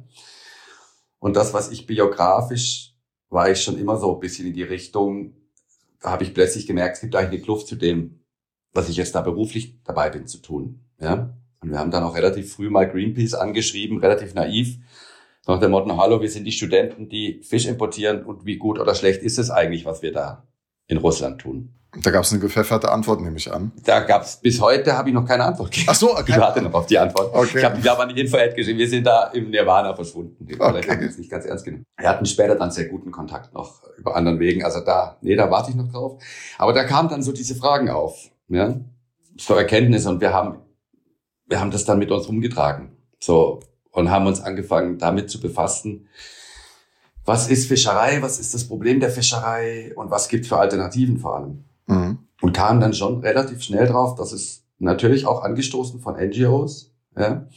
Und 1.19 1.35
das, 1.35 1.53
was 1.53 1.71
ich 1.71 1.87
biografisch, 1.87 2.95
war 3.29 3.49
ich 3.49 3.61
schon 3.63 3.79
immer 3.79 3.97
so 3.97 4.13
ein 4.13 4.19
bisschen 4.19 4.47
in 4.47 4.53
die 4.53 4.63
Richtung, 4.63 5.33
da 6.01 6.11
habe 6.11 6.23
ich 6.23 6.33
plötzlich 6.33 6.67
gemerkt, 6.67 6.95
es 6.95 7.01
gibt 7.01 7.15
eigentlich 7.15 7.39
eine 7.39 7.41
Kluft 7.41 7.67
zu 7.67 7.75
dem, 7.75 8.19
was 8.75 8.89
ich 8.89 8.97
jetzt 8.97 9.15
da 9.15 9.21
beruflich 9.21 9.75
dabei 9.83 10.11
bin 10.11 10.27
zu 10.27 10.37
tun. 10.37 10.81
Ja? 10.99 11.33
Und 11.61 11.71
wir 11.71 11.79
haben 11.79 11.89
dann 11.89 12.03
auch 12.03 12.15
relativ 12.15 12.53
früh 12.53 12.69
mal 12.69 12.87
Greenpeace 12.87 13.33
angeschrieben, 13.33 13.99
relativ 13.99 14.35
naiv, 14.35 14.77
nach 15.47 15.59
dem 15.59 15.71
Motto, 15.71 15.95
hallo, 15.97 16.21
wir 16.21 16.29
sind 16.29 16.45
die 16.45 16.51
Studenten, 16.51 17.07
die 17.07 17.41
Fisch 17.43 17.67
importieren 17.67 18.25
und 18.25 18.45
wie 18.45 18.57
gut 18.57 18.79
oder 18.79 18.95
schlecht 18.95 19.21
ist 19.21 19.37
es 19.37 19.51
eigentlich, 19.51 19.85
was 19.85 20.01
wir 20.01 20.11
da 20.11 20.43
in 20.87 20.97
Russland 20.97 21.39
tun. 21.39 21.71
Da 22.01 22.11
gab 22.11 22.23
es 22.23 22.31
eine 22.31 22.41
gepfefferte 22.41 22.91
Antwort, 22.91 23.21
nehme 23.21 23.37
ich 23.37 23.53
an. 23.53 23.71
Da 23.85 24.01
gab 24.01 24.23
es, 24.23 24.37
bis 24.37 24.59
heute 24.59 24.97
habe 24.97 25.09
ich 25.09 25.15
noch 25.15 25.25
keine 25.25 25.45
Antwort 25.45 25.71
gegeben. 25.71 25.87
Ach 25.89 25.95
so, 25.95 26.11
okay. 26.17 26.33
Ich 26.33 26.37
warte 26.37 26.61
noch 26.61 26.73
auf 26.73 26.87
die 26.87 26.97
Antwort. 26.97 27.33
Okay. 27.33 27.59
Ich 27.59 27.63
habe 27.63 27.81
hab 27.81 27.99
an 27.99 28.13
die 28.13 28.19
Info-Ad 28.19 28.53
geschrieben, 28.55 28.79
wir 28.79 28.89
sind 28.89 29.05
da 29.05 29.27
im 29.27 29.49
Nirvana 29.49 29.95
verschwunden. 29.95 30.43
Okay. 30.43 30.55
Vielleicht 30.57 30.89
haben 30.89 30.99
wir 30.99 31.09
es 31.09 31.17
nicht 31.17 31.31
ganz 31.31 31.45
ernst 31.45 31.63
genommen. 31.63 31.85
Wir 31.97 32.09
hatten 32.09 32.25
später 32.25 32.55
dann 32.55 32.71
sehr 32.71 32.89
guten 32.89 33.11
Kontakt 33.11 33.53
noch 33.53 33.83
über 33.97 34.15
anderen 34.15 34.39
Wegen. 34.39 34.65
Also 34.65 34.81
da, 34.81 35.17
nee, 35.21 35.35
da 35.35 35.49
warte 35.49 35.69
ich 35.69 35.77
noch 35.77 35.89
drauf. 35.89 36.21
Aber 36.57 36.73
da 36.73 36.83
kamen 36.83 37.07
dann 37.07 37.23
so 37.23 37.31
diese 37.31 37.55
Fragen 37.55 37.89
auf 37.89 38.29
ja, 38.47 38.79
zur 39.37 39.57
Erkenntnis 39.57 40.05
und 40.05 40.21
wir 40.21 40.33
haben, 40.33 40.59
wir 41.47 41.59
haben 41.59 41.71
das 41.71 41.85
dann 41.85 41.99
mit 41.99 42.11
uns 42.11 42.27
umgetragen. 42.27 42.97
So, 43.19 43.59
und 43.91 44.11
haben 44.11 44.27
uns 44.27 44.41
angefangen, 44.41 44.97
damit 44.97 45.29
zu 45.29 45.39
befassen. 45.39 46.07
Was 47.23 47.49
ist 47.49 47.67
Fischerei? 47.67 48.21
Was 48.21 48.39
ist 48.39 48.53
das 48.53 48.67
Problem 48.67 48.99
der 48.99 49.09
Fischerei? 49.09 49.93
Und 49.95 50.11
was 50.11 50.27
gibt 50.27 50.45
für 50.45 50.57
Alternativen 50.57 51.17
vor 51.17 51.35
allem? 51.35 51.63
Mhm. 51.87 52.19
Und 52.41 52.53
kamen 52.53 52.81
dann 52.81 52.93
schon 52.93 53.21
relativ 53.21 53.63
schnell 53.63 53.87
drauf, 53.87 54.15
dass 54.15 54.31
es 54.31 54.65
natürlich 54.77 55.25
auch 55.25 55.41
angestoßen 55.41 56.01
von 56.01 56.15
NGOs, 56.15 56.93
ja, 57.17 57.47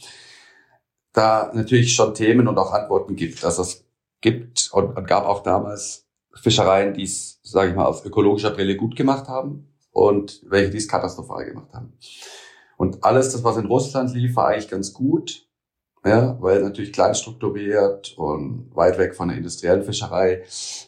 da 1.11 1.51
natürlich 1.53 1.93
schon 1.93 2.13
Themen 2.13 2.47
und 2.47 2.57
auch 2.57 2.71
Antworten 2.71 3.15
gibt. 3.15 3.43
Dass 3.43 3.59
es 3.59 3.85
gibt 4.21 4.69
und, 4.71 4.95
und 4.95 5.07
gab 5.07 5.25
auch 5.25 5.43
damals 5.43 6.07
Fischereien, 6.35 6.93
die 6.93 7.03
es, 7.03 7.39
sage 7.43 7.71
ich 7.71 7.75
mal, 7.75 7.85
aus 7.85 8.05
ökologischer 8.05 8.51
Brille 8.51 8.77
gut 8.77 8.95
gemacht 8.95 9.27
haben 9.27 9.68
und 9.99 10.41
welche 10.47 10.71
dies 10.71 10.87
katastrophal 10.87 11.45
gemacht 11.45 11.73
haben. 11.73 11.93
Und 12.77 13.03
alles, 13.03 13.31
das 13.31 13.43
was 13.43 13.57
in 13.57 13.65
Russland 13.65 14.13
lief, 14.13 14.35
war 14.35 14.47
eigentlich 14.47 14.69
ganz 14.69 14.93
gut, 14.93 15.47
ja, 16.05 16.41
weil 16.41 16.61
natürlich 16.61 16.93
klein 16.93 17.13
strukturiert 17.13 18.17
und 18.17 18.71
weit 18.73 18.97
weg 18.97 19.15
von 19.15 19.27
der 19.27 19.37
industriellen 19.37 19.83
Fischerei, 19.83 20.43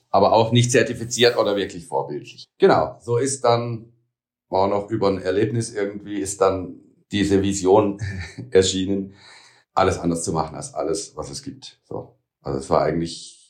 aber 0.10 0.32
auch 0.32 0.52
nicht 0.52 0.72
zertifiziert 0.72 1.38
oder 1.38 1.56
wirklich 1.56 1.86
vorbildlich. 1.86 2.46
Genau, 2.58 2.98
so 3.02 3.18
ist 3.18 3.44
dann 3.44 3.92
auch 4.50 4.68
noch 4.68 4.90
über 4.90 5.10
ein 5.10 5.22
Erlebnis 5.22 5.74
irgendwie 5.74 6.20
ist 6.20 6.42
dann 6.42 6.80
diese 7.12 7.42
Vision 7.42 8.00
erschienen, 8.52 9.14
alles 9.74 9.98
anders 10.00 10.24
zu 10.24 10.34
machen 10.34 10.56
als 10.56 10.74
alles, 10.74 11.16
was 11.16 11.30
es 11.30 11.44
gibt. 11.44 11.80
So, 11.84 12.16
also 12.42 12.60
es 12.60 12.70
war 12.70 12.82
eigentlich 12.82 13.41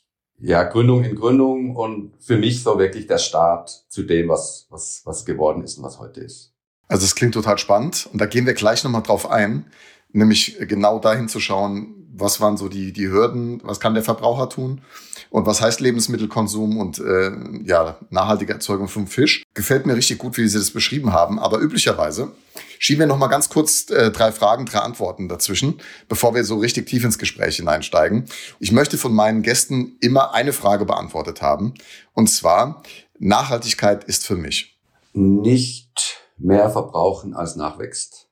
ja, 0.41 0.63
Gründung 0.63 1.03
in 1.03 1.15
Gründung 1.15 1.75
und 1.75 2.13
für 2.19 2.37
mich 2.37 2.63
so 2.63 2.79
wirklich 2.79 3.07
der 3.07 3.19
Start 3.19 3.85
zu 3.89 4.03
dem, 4.03 4.29
was, 4.29 4.67
was, 4.69 5.01
was 5.05 5.25
geworden 5.25 5.63
ist 5.63 5.77
und 5.77 5.83
was 5.83 5.99
heute 5.99 6.21
ist. 6.21 6.53
Also 6.87 7.05
es 7.05 7.15
klingt 7.15 7.35
total 7.35 7.57
spannend 7.57 8.09
und 8.11 8.19
da 8.19 8.25
gehen 8.25 8.45
wir 8.45 8.53
gleich 8.53 8.83
nochmal 8.83 9.03
drauf 9.03 9.29
ein, 9.29 9.65
nämlich 10.11 10.57
genau 10.61 10.99
dahin 10.99 11.29
zu 11.29 11.39
schauen, 11.39 12.00
was 12.13 12.41
waren 12.41 12.57
so 12.57 12.67
die, 12.67 12.93
die 12.93 13.09
Hürden, 13.09 13.61
was 13.63 13.79
kann 13.79 13.93
der 13.93 14.03
Verbraucher 14.03 14.49
tun 14.49 14.81
und 15.29 15.45
was 15.45 15.61
heißt 15.61 15.79
Lebensmittelkonsum 15.79 16.77
und 16.77 16.99
äh, 16.99 17.31
ja, 17.63 17.97
nachhaltige 18.09 18.53
Erzeugung 18.53 18.87
vom 18.87 19.07
Fisch. 19.07 19.43
Gefällt 19.53 19.85
mir 19.85 19.95
richtig 19.95 20.17
gut, 20.17 20.37
wie 20.37 20.47
Sie 20.47 20.57
das 20.57 20.71
beschrieben 20.71 21.13
haben, 21.13 21.39
aber 21.39 21.59
üblicherweise 21.59 22.31
schieben 22.79 23.01
wir 23.01 23.07
noch 23.07 23.17
mal 23.17 23.27
ganz 23.27 23.49
kurz 23.49 23.89
äh, 23.89 24.11
drei 24.11 24.31
Fragen, 24.31 24.65
drei 24.65 24.79
Antworten 24.79 25.29
dazwischen, 25.29 25.79
bevor 26.09 26.35
wir 26.35 26.43
so 26.43 26.57
richtig 26.57 26.87
tief 26.87 27.03
ins 27.03 27.17
Gespräch 27.17 27.57
hineinsteigen. 27.57 28.25
Ich 28.59 28.71
möchte 28.71 28.97
von 28.97 29.13
meinen 29.13 29.41
Gästen 29.41 29.97
immer 30.01 30.33
eine 30.33 30.53
Frage 30.53 30.85
beantwortet 30.85 31.41
haben. 31.41 31.75
Und 32.13 32.27
zwar, 32.27 32.83
Nachhaltigkeit 33.19 34.03
ist 34.03 34.25
für 34.25 34.35
mich. 34.35 34.79
Nicht 35.13 36.19
mehr 36.37 36.69
verbrauchen 36.69 37.35
als 37.35 37.55
nachwächst. 37.55 38.27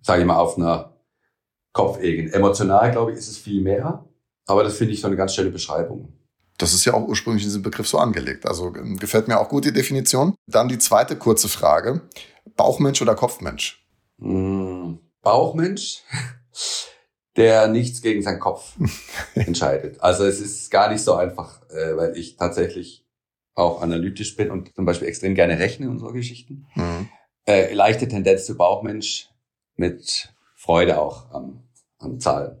Sage 0.00 0.22
ich 0.22 0.26
mal 0.26 0.36
auf 0.36 0.56
einer 0.56 0.97
Kopfebene. 1.78 2.32
Emotional, 2.32 2.90
glaube 2.90 3.12
ich, 3.12 3.18
ist 3.18 3.28
es 3.28 3.38
viel 3.38 3.60
mehr. 3.60 4.04
Aber 4.46 4.64
das 4.64 4.76
finde 4.76 4.94
ich 4.94 5.00
so 5.00 5.06
eine 5.06 5.14
ganz 5.14 5.32
schöne 5.32 5.50
Beschreibung. 5.50 6.12
Das 6.58 6.74
ist 6.74 6.84
ja 6.84 6.94
auch 6.94 7.06
ursprünglich 7.06 7.44
in 7.44 7.50
diesem 7.50 7.62
Begriff 7.62 7.86
so 7.86 7.98
angelegt. 7.98 8.46
Also 8.46 8.74
ähm, 8.74 8.96
gefällt 8.98 9.28
mir 9.28 9.38
auch 9.38 9.48
gut 9.48 9.64
die 9.64 9.72
Definition. 9.72 10.34
Dann 10.48 10.68
die 10.68 10.78
zweite 10.78 11.14
kurze 11.14 11.48
Frage. 11.48 12.00
Bauchmensch 12.56 13.00
oder 13.00 13.14
Kopfmensch? 13.14 13.86
Mm, 14.16 14.94
Bauchmensch, 15.22 16.02
der 17.36 17.68
nichts 17.68 18.02
gegen 18.02 18.22
seinen 18.22 18.40
Kopf 18.40 18.74
entscheidet. 19.36 20.00
Also 20.00 20.24
es 20.24 20.40
ist 20.40 20.72
gar 20.72 20.90
nicht 20.90 21.04
so 21.04 21.14
einfach, 21.14 21.62
äh, 21.70 21.96
weil 21.96 22.16
ich 22.16 22.36
tatsächlich 22.36 23.06
auch 23.54 23.82
analytisch 23.82 24.34
bin 24.34 24.50
und 24.50 24.74
zum 24.74 24.84
Beispiel 24.84 25.06
extrem 25.06 25.36
gerne 25.36 25.60
rechne 25.60 25.88
und 25.88 26.00
so 26.00 26.08
Geschichten. 26.08 26.66
Mhm. 26.74 27.08
Äh, 27.46 27.72
leichte 27.72 28.08
Tendenz 28.08 28.46
zu 28.46 28.56
Bauchmensch 28.56 29.28
mit 29.76 30.34
Freude 30.56 31.00
auch 31.00 31.30
am, 31.30 31.67
am 31.98 32.20
Zahlen. 32.20 32.58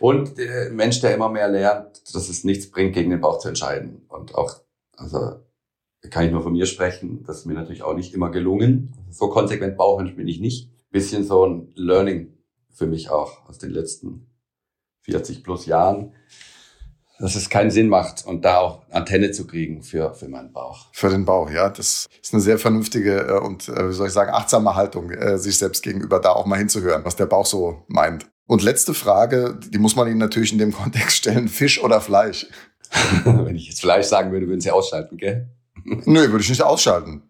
Und 0.00 0.38
der 0.38 0.70
Mensch, 0.70 1.00
der 1.00 1.14
immer 1.14 1.28
mehr 1.28 1.48
lernt, 1.48 2.14
dass 2.14 2.28
es 2.28 2.44
nichts 2.44 2.70
bringt, 2.70 2.94
gegen 2.94 3.10
den 3.10 3.20
Bauch 3.20 3.38
zu 3.38 3.48
entscheiden. 3.48 4.06
Und 4.08 4.34
auch, 4.34 4.56
also 4.96 5.40
kann 6.10 6.24
ich 6.24 6.32
nur 6.32 6.42
von 6.42 6.52
mir 6.52 6.66
sprechen, 6.66 7.24
das 7.26 7.40
ist 7.40 7.46
mir 7.46 7.54
natürlich 7.54 7.82
auch 7.82 7.94
nicht 7.94 8.14
immer 8.14 8.30
gelungen. 8.30 8.94
So 9.10 9.28
konsequent 9.28 9.76
Bauchmensch 9.76 10.14
bin 10.16 10.28
ich 10.28 10.40
nicht. 10.40 10.70
Bisschen 10.90 11.24
so 11.24 11.44
ein 11.44 11.72
Learning 11.74 12.32
für 12.70 12.86
mich 12.86 13.10
auch 13.10 13.46
aus 13.48 13.58
den 13.58 13.70
letzten 13.70 14.26
40 15.02 15.42
plus 15.42 15.66
Jahren, 15.66 16.14
dass 17.18 17.34
es 17.34 17.50
keinen 17.50 17.70
Sinn 17.70 17.88
macht 17.88 18.24
und 18.24 18.44
da 18.44 18.58
auch 18.58 18.88
Antenne 18.90 19.32
zu 19.32 19.46
kriegen 19.46 19.82
für, 19.82 20.14
für 20.14 20.28
meinen 20.28 20.52
Bauch. 20.52 20.86
Für 20.92 21.10
den 21.10 21.24
Bauch, 21.24 21.50
ja. 21.50 21.68
Das 21.68 22.06
ist 22.22 22.32
eine 22.32 22.40
sehr 22.40 22.58
vernünftige 22.58 23.26
äh, 23.26 23.40
und, 23.40 23.68
äh, 23.68 23.88
wie 23.88 23.92
soll 23.92 24.06
ich 24.06 24.12
sagen, 24.12 24.30
achtsame 24.30 24.76
Haltung, 24.76 25.10
äh, 25.10 25.36
sich 25.38 25.58
selbst 25.58 25.82
gegenüber 25.82 26.20
da 26.20 26.32
auch 26.32 26.46
mal 26.46 26.58
hinzuhören, 26.58 27.04
was 27.04 27.16
der 27.16 27.26
Bauch 27.26 27.46
so 27.46 27.82
meint. 27.88 28.30
Und 28.48 28.62
letzte 28.62 28.94
Frage, 28.94 29.60
die 29.68 29.78
muss 29.78 29.94
man 29.94 30.08
Ihnen 30.08 30.18
natürlich 30.18 30.52
in 30.52 30.58
dem 30.58 30.72
Kontext 30.82 31.18
stellen, 31.18 31.48
Fisch 31.48 31.80
oder 31.80 32.00
Fleisch? 32.00 32.46
Wenn 33.24 33.54
ich 33.54 33.68
jetzt 33.68 33.82
Fleisch 33.82 34.06
sagen 34.06 34.32
würde, 34.32 34.48
würden 34.48 34.62
Sie 34.62 34.70
ausschalten, 34.70 35.18
gell? 35.18 35.48
Nö, 35.84 36.30
würde 36.30 36.42
ich 36.42 36.48
nicht 36.48 36.62
ausschalten. 36.62 37.22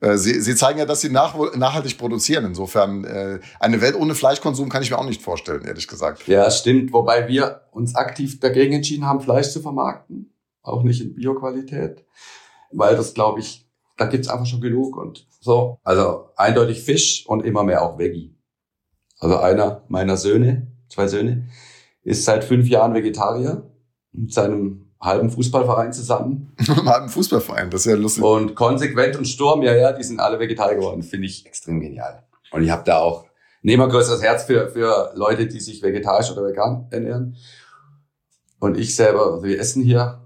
Äh, 0.00 0.18
Sie, 0.18 0.38
Sie 0.38 0.54
zeigen 0.54 0.78
ja, 0.78 0.84
dass 0.84 1.00
Sie 1.00 1.08
nach, 1.08 1.34
nachhaltig 1.56 1.96
produzieren. 1.96 2.44
Insofern, 2.44 3.04
äh, 3.04 3.40
eine 3.58 3.80
Welt 3.80 3.96
ohne 3.96 4.14
Fleischkonsum 4.14 4.68
kann 4.68 4.82
ich 4.82 4.90
mir 4.90 4.98
auch 4.98 5.06
nicht 5.06 5.22
vorstellen, 5.22 5.64
ehrlich 5.64 5.88
gesagt. 5.88 6.28
Ja, 6.28 6.50
stimmt. 6.50 6.92
Wobei 6.92 7.26
wir 7.26 7.62
uns 7.72 7.94
aktiv 7.94 8.38
dagegen 8.38 8.74
entschieden 8.74 9.06
haben, 9.06 9.20
Fleisch 9.20 9.48
zu 9.48 9.60
vermarkten. 9.60 10.34
Auch 10.62 10.82
nicht 10.82 11.00
in 11.00 11.14
Bioqualität. 11.14 12.04
Weil 12.70 12.96
das, 12.96 13.14
glaube 13.14 13.40
ich, 13.40 13.66
da 13.96 14.04
gibt's 14.04 14.28
einfach 14.28 14.44
schon 14.44 14.60
genug 14.60 14.98
und 14.98 15.26
so. 15.40 15.78
Also 15.82 16.28
eindeutig 16.36 16.82
Fisch 16.82 17.24
und 17.26 17.46
immer 17.46 17.62
mehr 17.62 17.82
auch 17.82 17.98
Veggie. 17.98 18.35
Also 19.18 19.38
einer 19.38 19.82
meiner 19.88 20.16
Söhne, 20.16 20.66
zwei 20.88 21.08
Söhne, 21.08 21.48
ist 22.02 22.24
seit 22.24 22.44
fünf 22.44 22.68
Jahren 22.68 22.94
Vegetarier 22.94 23.70
mit 24.12 24.32
seinem 24.32 24.92
halben 25.00 25.30
Fußballverein 25.30 25.92
zusammen. 25.92 26.54
Im 26.66 26.88
halben 26.88 27.08
Fußballverein, 27.08 27.70
das 27.70 27.86
ist 27.86 27.92
ja 27.92 27.96
lustig. 27.96 28.22
Und 28.24 28.54
konsequent 28.54 29.16
und 29.16 29.26
Sturm, 29.26 29.62
ja, 29.62 29.74
ja, 29.74 29.92
die 29.92 30.02
sind 30.02 30.20
alle 30.20 30.38
Vegetarier 30.38 30.76
geworden. 30.76 31.02
Finde 31.02 31.26
ich 31.26 31.46
extrem 31.46 31.80
genial. 31.80 32.22
Und 32.52 32.62
ich 32.62 32.70
habe 32.70 32.84
da 32.84 32.98
auch 32.98 33.26
nehme 33.66 33.82
ein 33.82 33.90
größeres 33.90 34.22
Herz 34.22 34.44
für, 34.44 34.68
für 34.68 35.12
Leute, 35.16 35.48
die 35.48 35.58
sich 35.58 35.82
vegetarisch 35.82 36.30
oder 36.30 36.46
vegan 36.46 36.86
ernähren. 36.90 37.36
Und 38.60 38.78
ich 38.78 38.94
selber, 38.94 39.26
also 39.26 39.42
wir 39.42 39.58
essen 39.58 39.82
hier 39.82 40.25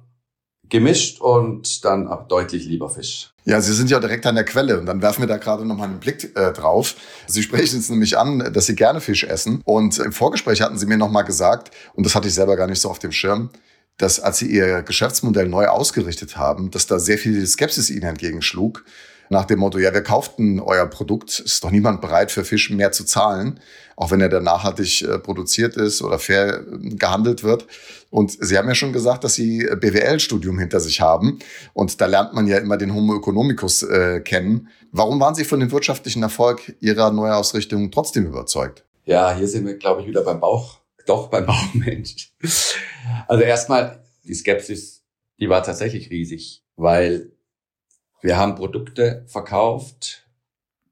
gemischt 0.71 1.21
und 1.21 1.85
dann 1.85 2.09
auch 2.09 2.27
deutlich 2.29 2.65
lieber 2.65 2.89
Fisch. 2.89 3.33
Ja, 3.45 3.61
Sie 3.61 3.73
sind 3.73 3.91
ja 3.91 3.99
direkt 4.01 4.27
an 4.27 4.37
der 4.37 4.45
Quelle 4.45 4.79
und 4.79 4.87
dann 4.87 5.03
werfen 5.03 5.23
wir 5.23 5.27
da 5.27 5.37
gerade 5.37 5.67
noch 5.67 5.77
mal 5.77 5.85
einen 5.85 6.01
Blick 6.01 6.37
äh, 6.37 6.53
drauf. 6.53 6.95
Sie 7.27 7.43
sprechen 7.43 7.77
jetzt 7.77 7.91
nämlich 7.91 8.17
an, 8.17 8.53
dass 8.53 8.67
Sie 8.67 8.75
gerne 8.75 9.01
Fisch 9.01 9.25
essen 9.25 9.61
und 9.65 9.99
im 9.99 10.13
Vorgespräch 10.13 10.63
hatten 10.63 10.79
Sie 10.79 10.87
mir 10.87 10.97
noch 10.97 11.11
mal 11.11 11.23
gesagt, 11.23 11.71
und 11.95 12.07
das 12.07 12.15
hatte 12.15 12.29
ich 12.29 12.35
selber 12.35 12.57
gar 12.57 12.67
nicht 12.67 12.81
so 12.81 12.89
auf 12.89 12.99
dem 12.99 13.13
Schirm, 13.13 13.51
dass 13.97 14.21
als 14.21 14.39
Sie 14.39 14.47
Ihr 14.47 14.83
Geschäftsmodell 14.83 15.49
neu 15.49 15.67
ausgerichtet 15.67 16.37
haben, 16.37 16.71
dass 16.71 16.87
da 16.87 16.99
sehr 16.99 17.19
viel 17.19 17.47
Skepsis 17.47 17.91
Ihnen 17.91 18.05
entgegenschlug 18.05 18.85
nach 19.31 19.45
dem 19.45 19.61
Motto, 19.61 19.79
ja, 19.79 19.95
wir 19.95 20.03
kauften 20.03 20.59
euer 20.59 20.87
Produkt, 20.87 21.39
ist 21.39 21.63
doch 21.63 21.71
niemand 21.71 22.01
bereit 22.01 22.33
für 22.33 22.45
Fisch 22.45 22.69
mehr 22.69 22.91
zu 22.91 23.05
zahlen, 23.05 23.61
auch 23.95 24.11
wenn 24.11 24.21
er 24.21 24.29
dann 24.29 24.43
nachhaltig 24.43 25.03
äh, 25.03 25.21
produziert 25.21 25.77
ist 25.77 26.03
oder 26.03 26.19
fair 26.19 26.65
äh, 26.67 26.89
gehandelt 26.97 27.45
wird. 27.45 27.67
Und 28.11 28.37
Sie 28.41 28.59
haben 28.59 28.67
ja 28.67 28.75
schon 28.75 28.93
gesagt, 28.93 29.23
dass 29.23 29.35
Sie 29.35 29.61
BWL-Studium 29.61 30.59
hinter 30.59 30.81
sich 30.81 31.01
haben 31.01 31.39
und 31.75 32.01
da 32.01 32.07
lernt 32.07 32.35
man 32.35 32.49
ja 32.49 32.59
immer 32.59 32.77
den 32.77 32.93
Homo 32.93 33.17
economicus 33.17 33.85
äh, 33.85 34.21
kennen. 34.21 34.69
Warum 34.91 35.21
waren 35.21 35.37
Sie 35.37 35.45
von 35.45 35.61
dem 35.61 35.71
wirtschaftlichen 35.71 36.25
Erfolg 36.25 36.75
Ihrer 36.81 37.13
Neuausrichtung 37.13 37.93
trotzdem 37.93 38.27
überzeugt? 38.27 38.85
Ja, 39.05 39.33
hier 39.37 39.47
sind 39.47 39.65
wir, 39.65 39.77
glaube 39.77 40.03
ich, 40.03 40.09
wieder 40.09 40.23
beim 40.23 40.41
Bauch, 40.41 40.81
doch 41.07 41.29
beim 41.29 41.47
Bauchmensch. 41.47 42.33
Also 43.29 43.45
erstmal, 43.45 44.03
die 44.25 44.35
Skepsis, 44.35 45.05
die 45.39 45.49
war 45.49 45.63
tatsächlich 45.63 46.11
riesig, 46.11 46.65
weil 46.75 47.31
wir 48.21 48.37
haben 48.37 48.55
Produkte 48.55 49.25
verkauft, 49.27 50.27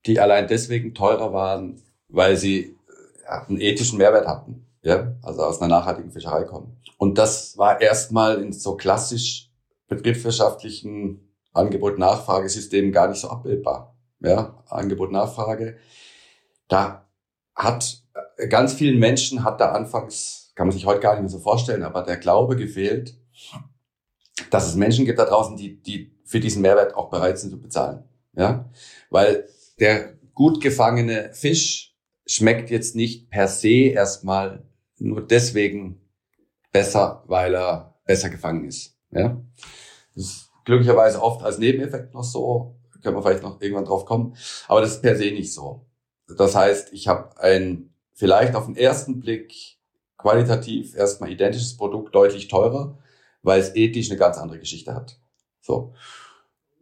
die 0.07 0.21
allein 0.21 0.49
deswegen 0.49 0.95
teurer 0.95 1.33
waren, 1.33 1.83
weil 2.09 2.37
sie 2.37 2.77
ja, 3.25 3.45
einen 3.47 3.61
ethischen 3.61 3.99
Mehrwert 3.99 4.27
hatten. 4.27 4.67
Ja, 4.83 5.15
also 5.23 5.43
aus 5.43 5.61
einer 5.61 5.75
nachhaltigen 5.75 6.11
Fischerei 6.11 6.45
kommen. 6.45 6.77
Und 6.99 7.19
das 7.19 7.59
war 7.59 7.81
erstmal 7.81 8.41
in 8.41 8.53
so 8.53 8.77
klassisch 8.77 9.51
betriebswirtschaftlichen 9.89 11.29
Angebot-Nachfragesystemen 11.53 12.93
gar 12.93 13.09
nicht 13.09 13.21
so 13.21 13.29
abbildbar. 13.29 13.97
Ja, 14.21 14.63
Angebot-Nachfrage. 14.69 15.77
Da 16.69 17.07
hat 17.55 18.03
ganz 18.49 18.73
vielen 18.73 18.99
Menschen 18.99 19.45
hat 19.45 19.61
da 19.61 19.73
anfangs, 19.73 20.53
kann 20.55 20.69
man 20.69 20.73
sich 20.75 20.87
heute 20.87 21.01
gar 21.01 21.15
nicht 21.15 21.23
mehr 21.23 21.31
so 21.31 21.39
vorstellen, 21.39 21.83
aber 21.83 22.03
der 22.03 22.17
Glaube 22.17 22.57
gefehlt, 22.57 23.15
dass 24.51 24.69
es 24.69 24.77
Menschen 24.77 25.05
gibt 25.05 25.19
da 25.19 25.25
draußen, 25.25 25.57
die, 25.57 25.83
die 25.83 26.18
für 26.29 26.41
diesen 26.41 26.61
Mehrwert 26.63 26.95
auch 26.95 27.09
bereit 27.09 27.39
sind 27.39 27.51
zu 27.51 27.61
bezahlen. 27.61 28.05
Ja, 28.35 28.71
weil 29.11 29.49
der 29.81 30.13
gut 30.35 30.61
gefangene 30.61 31.33
Fisch 31.33 31.97
schmeckt 32.27 32.71
jetzt 32.71 32.95
nicht 32.95 33.31
per 33.31 33.49
se 33.49 33.91
erstmal 33.91 34.63
nur 34.99 35.27
deswegen 35.27 36.01
besser, 36.71 37.25
weil 37.27 37.55
er 37.55 37.99
besser 38.05 38.29
gefangen 38.29 38.67
ist. 38.67 38.95
Ja, 39.11 39.41
das 40.15 40.25
ist 40.25 40.51
glücklicherweise 40.65 41.23
oft 41.23 41.43
als 41.43 41.59
Nebeneffekt 41.59 42.13
noch 42.13 42.25
so. 42.25 42.77
Können 43.03 43.17
wir 43.17 43.23
vielleicht 43.23 43.43
noch 43.43 43.61
irgendwann 43.61 43.87
drauf 43.87 44.05
kommen. 44.05 44.37
Aber 44.67 44.81
das 44.81 44.93
ist 44.93 45.03
per 45.03 45.17
se 45.17 45.31
nicht 45.31 45.55
so. 45.55 45.87
Das 46.37 46.55
heißt, 46.55 46.93
ich 46.93 47.09
habe 47.09 47.41
ein 47.41 47.95
vielleicht 48.13 48.55
auf 48.55 48.67
den 48.67 48.77
ersten 48.77 49.21
Blick 49.21 49.55
qualitativ 50.19 50.95
erstmal 50.95 51.31
identisches 51.31 51.77
Produkt 51.77 52.15
deutlich 52.15 52.49
teurer, 52.49 52.99
weil 53.43 53.61
es 53.61 53.75
ethisch 53.75 54.11
eine 54.11 54.19
ganz 54.19 54.37
andere 54.37 54.59
Geschichte 54.59 54.95
hat. 54.95 55.19
So. 55.61 55.95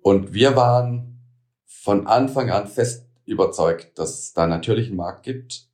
Und 0.06 0.32
wir 0.32 0.54
waren 0.54 1.20
von 1.64 2.06
Anfang 2.06 2.48
an 2.50 2.68
fest 2.68 3.08
überzeugt, 3.25 3.98
dass 3.98 4.16
es 4.20 4.32
da 4.32 4.46
natürlich 4.46 4.86
einen 4.86 4.98
Markt 4.98 5.25
gibt, 5.25 5.68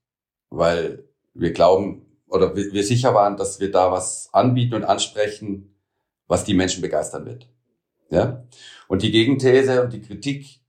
weil 0.48 1.04
wir 1.34 1.52
glauben 1.52 2.06
oder 2.28 2.56
wir 2.56 2.82
sicher 2.82 3.12
waren, 3.12 3.36
dass 3.36 3.60
wir 3.60 3.70
da 3.70 3.92
was 3.92 4.30
anbieten 4.32 4.72
und 4.72 4.84
ansprechen, 4.84 5.74
was 6.28 6.44
die 6.44 6.54
Menschen 6.54 6.80
begeistern 6.80 7.26
wird. 7.26 7.46
Ja? 8.08 8.46
Und 8.88 9.02
die 9.02 9.10
Gegenthese 9.10 9.82
und 9.82 9.92
die 9.92 10.00
Kritik 10.00 10.62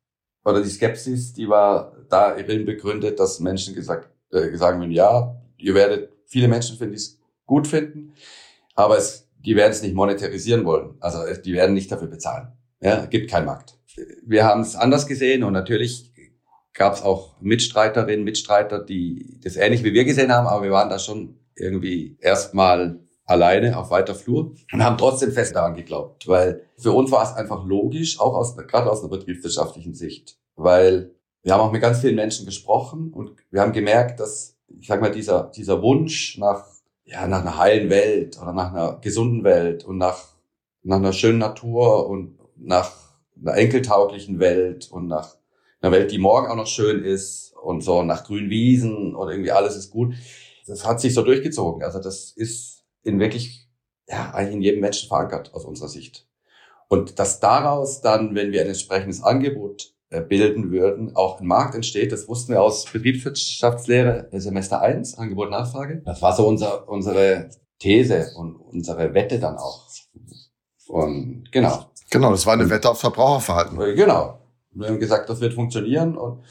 oder 0.43 0.62
die 0.62 0.70
Skepsis, 0.70 1.32
die 1.32 1.48
war 1.48 1.96
darin 2.10 2.65
begründet, 2.65 3.17
dass 3.17 3.39
Menschen 3.39 3.74
gesagt, 3.75 4.10
äh, 4.34 4.58
sagen 4.58 4.82
würden, 4.82 4.91
ja, 4.91 5.41
ihr 5.55 5.74
werdet, 5.74 6.12
viele 6.25 6.50
Menschen 6.50 6.77
finden 6.77 6.96
es 6.96 7.17
gut 7.46 7.65
finden, 7.70 8.13
aber 8.75 8.98
es 8.98 9.29
die 9.38 9.55
werden 9.55 9.72
es 9.72 9.82
nicht 9.82 9.96
monetarisieren 9.96 10.65
wollen. 10.65 10.96
Also 11.00 11.20
die 11.41 11.53
werden 11.53 11.74
nicht 11.74 11.91
dafür 11.91 12.08
bezahlen. 12.10 12.58
Ja, 12.84 13.06
gibt 13.06 13.30
keinen 13.30 13.46
Markt. 13.46 13.78
Wir 14.25 14.46
haben 14.46 14.62
es 14.62 14.75
anders 14.75 15.08
gesehen 15.08 15.44
und 15.44 15.54
natürlich 15.54 16.12
gab 16.74 16.94
es 16.94 17.02
auch 17.02 17.40
Mitstreiterinnen, 17.40 18.25
Mitstreiter, 18.25 18.80
die 18.80 19.40
das 19.44 19.56
ähnlich 19.56 19.84
wie 19.84 19.94
wir 19.94 20.06
gesehen 20.06 20.32
haben, 20.32 20.48
aber 20.48 20.63
wir 20.63 20.72
waren 20.72 20.90
da 20.90 21.00
schon 21.00 21.38
irgendwie 21.56 22.18
erstmal 22.20 23.00
alleine 23.25 23.78
auf 23.78 23.92
weiter 23.92 24.16
Flur 24.16 24.56
und 24.72 24.84
haben 24.84 24.98
trotzdem 24.98 25.32
fest 25.32 25.56
daran 25.56 25.75
geglaubt, 25.75 26.28
weil 26.28 26.63
für 26.78 26.92
uns 26.92 27.12
war 27.12 27.24
es 27.24 27.34
einfach 27.34 27.63
logisch, 27.66 28.20
auch 28.20 28.34
aus, 28.34 28.58
gerade 28.58 28.90
aus 28.90 29.02
einer 29.02 29.10
betriebswirtschaftlichen 29.10 29.94
Sicht, 29.94 30.38
weil 30.56 31.12
wir 31.44 31.54
haben 31.54 31.62
auch 31.62 31.72
mit 31.72 31.82
ganz 31.82 32.00
vielen 32.00 32.16
Menschen 32.16 32.46
gesprochen 32.46 33.13
und 33.13 33.36
wir 33.52 33.62
haben 33.62 33.72
gemerkt, 33.72 34.20
dass, 34.20 34.58
ich 34.80 34.88
sag 34.88 35.00
mal, 35.00 35.12
dieser, 35.12 35.52
dieser 35.56 35.82
Wunsch 35.82 36.38
nach 36.38 36.66
ja, 37.06 37.28
nach 37.28 37.42
einer 37.42 37.58
heilen 37.58 37.90
Welt 37.90 38.40
oder 38.42 38.54
nach 38.54 38.74
einer 38.74 39.00
gesunden 39.00 39.44
Welt 39.44 39.84
und 39.84 39.98
nach, 39.98 40.30
nach 40.84 40.98
einer 40.98 41.13
schönen 41.13 41.40
Natur 41.40 42.08
und 42.08 42.40
nach 42.63 42.91
einer 43.39 43.55
enkeltauglichen 43.55 44.39
Welt 44.39 44.89
und 44.91 45.08
nach 45.08 45.36
einer 45.82 45.91
Welt, 45.91 46.12
die 46.12 46.17
morgen 46.17 46.48
auch 46.48 46.55
noch 46.55 46.67
schön 46.67 47.03
ist 47.03 47.53
und 47.62 47.82
so 47.82 48.03
nach 48.03 48.24
grünen 48.24 48.50
Wiesen 48.50 49.15
und 49.15 49.29
irgendwie 49.29 49.51
alles 49.51 49.75
ist 49.75 49.91
gut. 49.91 50.15
Das 50.65 50.86
hat 50.86 51.01
sich 51.01 51.13
so 51.13 51.24
durchgezogen. 51.24 51.84
Also 51.84 52.00
das 52.00 52.32
ist 52.32 52.84
in 53.03 53.20
wirklich, 53.20 53.67
ja, 54.08 54.32
eigentlich 54.32 54.55
in 54.55 54.62
jedem 54.62 54.82
Menschen 54.82 55.10
verankert 55.10 55.53
aus 55.53 55.65
unserer 55.65 55.89
Sicht. 55.89 56.27
Und 56.88 57.20
dass 57.20 57.39
daraus 57.39 58.01
dann, 58.01 58.36
wenn 58.36 58.51
wir 58.51 58.62
ein 58.62 58.67
entsprechendes 58.67 59.24
Angebot 59.24 59.93
äh, 60.10 60.22
bilden 60.22 60.72
würden, 60.72 61.15
auch 61.15 61.41
ein 61.41 61.48
Markt 61.48 61.75
entsteht, 61.75 62.12
das 62.12 62.27
wussten 62.27 62.53
wir 62.53 62.62
aus 62.62 62.86
Betriebswirtschaftslehre 62.86 64.29
Semester 64.32 64.82
1, 64.82 65.17
Angebot 65.17 65.50
Nachfrage. 65.50 66.01
Das 66.05 66.22
war 66.22 66.36
so 66.36 66.48
unser, 66.48 66.88
unsere 66.88 67.50
These 67.79 68.34
und 68.38 68.55
unsere 68.55 69.13
Wette 69.13 69.39
dann 69.39 69.58
auch. 69.58 69.89
Und 70.88 71.51
genau. 71.51 71.89
Genau, 72.13 72.29
das 72.29 72.46
war 72.46 72.53
eine 72.53 72.70
Wette 72.70 72.91
auf 72.91 73.00
Verbraucherverhalten. 73.00 73.82
Äh, 73.82 73.96
genau. 73.96 74.39
Wir 74.72 74.88
haben 74.88 75.00
gesagt, 75.00 75.27
das 75.29 75.41
wird 75.41 75.55
funktionieren 75.55 76.15
und 76.15 76.43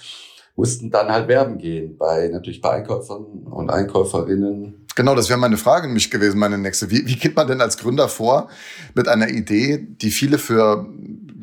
mussten 0.57 0.91
dann 0.91 1.09
halt 1.09 1.29
werben 1.29 1.57
gehen 1.57 1.97
bei 1.97 2.29
natürlich 2.29 2.61
bei 2.61 2.71
Einkäufern 2.71 3.47
und 3.49 3.71
Einkäuferinnen. 3.71 4.87
Genau, 4.97 5.15
das 5.15 5.29
wäre 5.29 5.39
meine 5.39 5.57
Frage 5.57 5.87
nämlich 5.87 6.11
gewesen, 6.11 6.41
meine 6.41 6.59
nächste. 6.59 6.91
Wie, 6.91 7.07
wie 7.07 7.15
geht 7.15 7.37
man 7.37 7.47
denn 7.47 7.61
als 7.61 7.79
Gründer 7.79 8.09
vor 8.09 8.49
mit 8.95 9.07
einer 9.07 9.29
Idee, 9.29 9.79
die 9.79 10.11
viele 10.11 10.39
für 10.39 10.85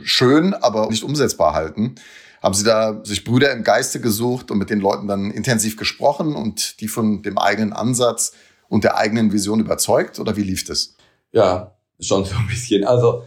schön, 0.04 0.54
aber 0.54 0.90
nicht 0.90 1.04
umsetzbar 1.04 1.54
halten? 1.54 1.96
Haben 2.44 2.54
Sie 2.56 2.66
da 2.66 3.00
sich 3.06 3.24
Brüder 3.24 3.54
im 3.54 3.64
Geiste 3.64 4.02
gesucht 4.02 4.52
und 4.52 4.58
mit 4.58 4.70
den 4.70 4.82
Leuten 4.82 5.08
dann 5.08 5.32
intensiv 5.32 5.78
gesprochen 5.78 6.36
und 6.36 6.82
die 6.82 6.90
von 6.90 7.24
dem 7.24 7.38
eigenen 7.38 7.72
Ansatz 7.72 8.34
und 8.68 8.84
der 8.84 8.98
eigenen 8.98 9.32
Vision 9.32 9.62
überzeugt 9.62 10.20
oder 10.20 10.36
wie 10.36 10.44
lief 10.44 10.66
das? 10.66 10.96
Ja, 11.32 11.74
schon 12.02 12.26
so 12.26 12.36
ein 12.36 12.48
bisschen. 12.48 12.84
Also 12.84 13.24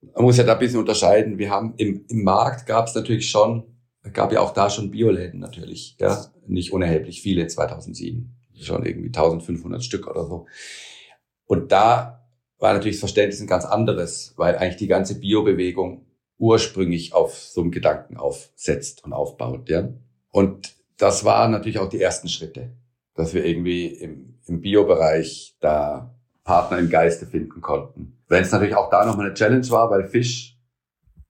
man 0.00 0.24
muss 0.24 0.36
ja 0.36 0.44
da 0.44 0.54
ein 0.54 0.58
bisschen 0.58 0.80
unterscheiden. 0.80 1.38
Wir 1.38 1.50
haben 1.50 1.74
im, 1.76 2.04
im 2.08 2.24
Markt 2.24 2.66
gab 2.66 2.86
es 2.86 2.94
natürlich 2.94 3.30
schon, 3.30 3.64
gab 4.12 4.32
ja 4.32 4.40
auch 4.40 4.52
da 4.52 4.70
schon 4.70 4.90
Bioläden 4.90 5.40
natürlich, 5.40 5.96
ja, 6.00 6.26
nicht 6.46 6.72
unerheblich 6.72 7.20
viele 7.20 7.46
2007, 7.46 8.34
schon 8.60 8.86
irgendwie 8.86 9.08
1500 9.08 9.82
Stück 9.82 10.06
oder 10.06 10.24
so. 10.24 10.46
Und 11.46 11.72
da 11.72 12.26
war 12.58 12.72
natürlich 12.72 12.96
das 12.96 13.00
Verständnis 13.00 13.40
ein 13.40 13.46
ganz 13.46 13.64
anderes, 13.64 14.34
weil 14.36 14.56
eigentlich 14.56 14.76
die 14.76 14.88
ganze 14.88 15.18
Biobewegung 15.18 16.06
ursprünglich 16.38 17.14
auf 17.14 17.34
so 17.34 17.60
einem 17.60 17.70
Gedanken 17.70 18.16
aufsetzt 18.16 19.04
und 19.04 19.12
aufbaut, 19.12 19.68
ja. 19.68 19.88
Und 20.30 20.76
das 20.96 21.24
waren 21.24 21.50
natürlich 21.50 21.78
auch 21.78 21.88
die 21.88 22.00
ersten 22.00 22.28
Schritte, 22.28 22.76
dass 23.14 23.34
wir 23.34 23.44
irgendwie 23.44 23.86
im, 23.86 24.38
im 24.46 24.60
Bio-Bereich 24.60 25.56
da 25.60 26.17
Partner 26.48 26.78
im 26.78 26.88
Geiste 26.88 27.26
finden 27.26 27.60
konnten. 27.60 28.16
Wenn 28.26 28.42
es 28.42 28.50
natürlich 28.50 28.74
auch 28.74 28.88
da 28.88 29.04
nochmal 29.04 29.26
eine 29.26 29.34
Challenge 29.34 29.68
war, 29.68 29.90
weil 29.90 30.08
Fisch, 30.08 30.58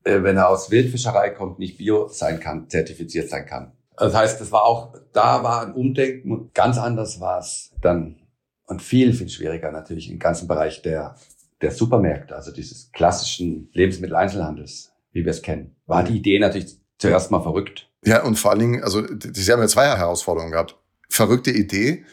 äh, 0.04 0.22
wenn 0.22 0.36
er 0.36 0.48
aus 0.48 0.70
Wildfischerei 0.70 1.30
kommt, 1.30 1.58
nicht 1.58 1.76
bio 1.76 2.06
sein 2.06 2.38
kann, 2.38 2.70
zertifiziert 2.70 3.28
sein 3.28 3.44
kann. 3.44 3.72
Das 3.96 4.14
heißt, 4.14 4.40
das 4.40 4.52
war 4.52 4.62
auch, 4.62 4.94
da 5.12 5.42
war 5.42 5.66
ein 5.66 5.74
Umdenken 5.74 6.30
und 6.30 6.54
ganz 6.54 6.78
anders 6.78 7.20
war 7.20 7.40
es 7.40 7.72
dann 7.82 8.20
und 8.66 8.80
viel, 8.80 9.12
viel 9.12 9.28
schwieriger 9.28 9.72
natürlich 9.72 10.08
im 10.08 10.20
ganzen 10.20 10.46
Bereich 10.46 10.82
der, 10.82 11.16
der 11.62 11.72
Supermärkte, 11.72 12.36
also 12.36 12.52
dieses 12.52 12.92
klassischen 12.92 13.70
Lebensmitteleinzelhandels, 13.72 14.92
wie 15.10 15.24
wir 15.24 15.32
es 15.32 15.42
kennen. 15.42 15.74
War 15.86 16.04
die 16.04 16.16
Idee 16.16 16.38
natürlich 16.38 16.78
zuerst 16.96 17.32
mal 17.32 17.42
verrückt. 17.42 17.90
Ja, 18.04 18.22
und 18.22 18.36
vor 18.36 18.52
allen 18.52 18.60
Dingen, 18.60 18.84
also 18.84 19.02
Sie 19.04 19.50
haben 19.50 19.60
ja 19.60 19.66
zwei 19.66 19.88
Herausforderungen 19.88 20.52
gehabt. 20.52 20.76
Verrückte 21.08 21.50
Idee 21.50 22.04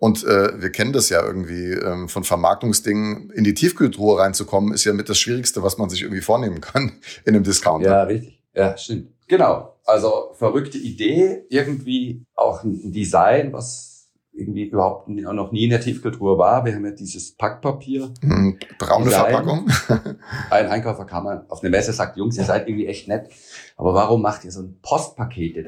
und 0.00 0.24
äh, 0.24 0.60
wir 0.60 0.72
kennen 0.72 0.94
das 0.94 1.10
ja 1.10 1.22
irgendwie 1.22 1.72
ähm, 1.72 2.08
von 2.08 2.24
Vermarktungsdingen. 2.24 3.28
In 3.30 3.44
die 3.44 3.52
Tiefkühltruhe 3.52 4.18
reinzukommen, 4.18 4.72
ist 4.72 4.84
ja 4.84 4.94
mit 4.94 5.10
das 5.10 5.18
Schwierigste, 5.18 5.62
was 5.62 5.76
man 5.76 5.90
sich 5.90 6.00
irgendwie 6.00 6.22
vornehmen 6.22 6.62
kann 6.62 6.92
in 7.26 7.34
einem 7.34 7.44
Discounter. 7.44 7.90
Ja, 7.90 8.02
richtig. 8.04 8.42
Ja, 8.54 8.76
stimmt. 8.78 9.12
Genau. 9.28 9.76
Also 9.84 10.30
verrückte 10.38 10.78
Idee, 10.78 11.44
irgendwie 11.50 12.24
auch 12.34 12.64
ein 12.64 12.92
Design, 12.92 13.52
was 13.52 14.08
irgendwie 14.32 14.64
überhaupt 14.68 15.08
noch 15.08 15.52
nie 15.52 15.64
in 15.64 15.70
der 15.70 15.82
Tiefkühltruhe 15.82 16.38
war. 16.38 16.64
Wir 16.64 16.74
haben 16.74 16.86
ja 16.86 16.92
dieses 16.92 17.36
Packpapier. 17.36 18.10
Mhm, 18.22 18.58
braune 18.78 19.04
Design. 19.04 19.32
Verpackung. 19.32 19.68
Ein 20.50 20.68
Einkäufer 20.68 21.04
kam 21.04 21.24
mal 21.24 21.44
auf 21.48 21.60
eine 21.60 21.68
Messe, 21.68 21.92
sagt, 21.92 22.16
Jungs, 22.16 22.38
ihr 22.38 22.44
seid 22.44 22.66
irgendwie 22.66 22.86
echt 22.86 23.06
nett. 23.06 23.28
Aber 23.76 23.92
warum 23.92 24.22
macht 24.22 24.44
ihr 24.44 24.52
so 24.52 24.62
ein 24.62 24.78
Postpaket? 24.80 25.66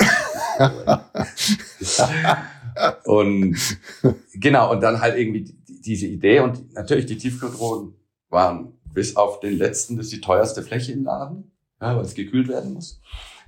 und 3.05 3.57
genau, 4.35 4.73
und 4.73 4.83
dann 4.83 5.01
halt 5.01 5.17
irgendwie 5.17 5.57
diese 5.67 6.07
Idee 6.07 6.41
und 6.41 6.75
natürlich 6.75 7.07
die 7.07 7.17
Tiefkühltruhen 7.17 7.95
waren 8.29 8.75
bis 8.93 9.17
auf 9.17 9.41
den 9.41 9.57
letzten, 9.57 9.97
das 9.97 10.07
ist 10.07 10.13
die 10.13 10.21
teuerste 10.21 10.63
Fläche 10.63 10.93
im 10.93 11.05
Laden, 11.05 11.51
ja, 11.81 11.97
weil 11.97 12.05
es 12.05 12.15
gekühlt 12.15 12.49
werden 12.49 12.75
muss. 12.75 13.01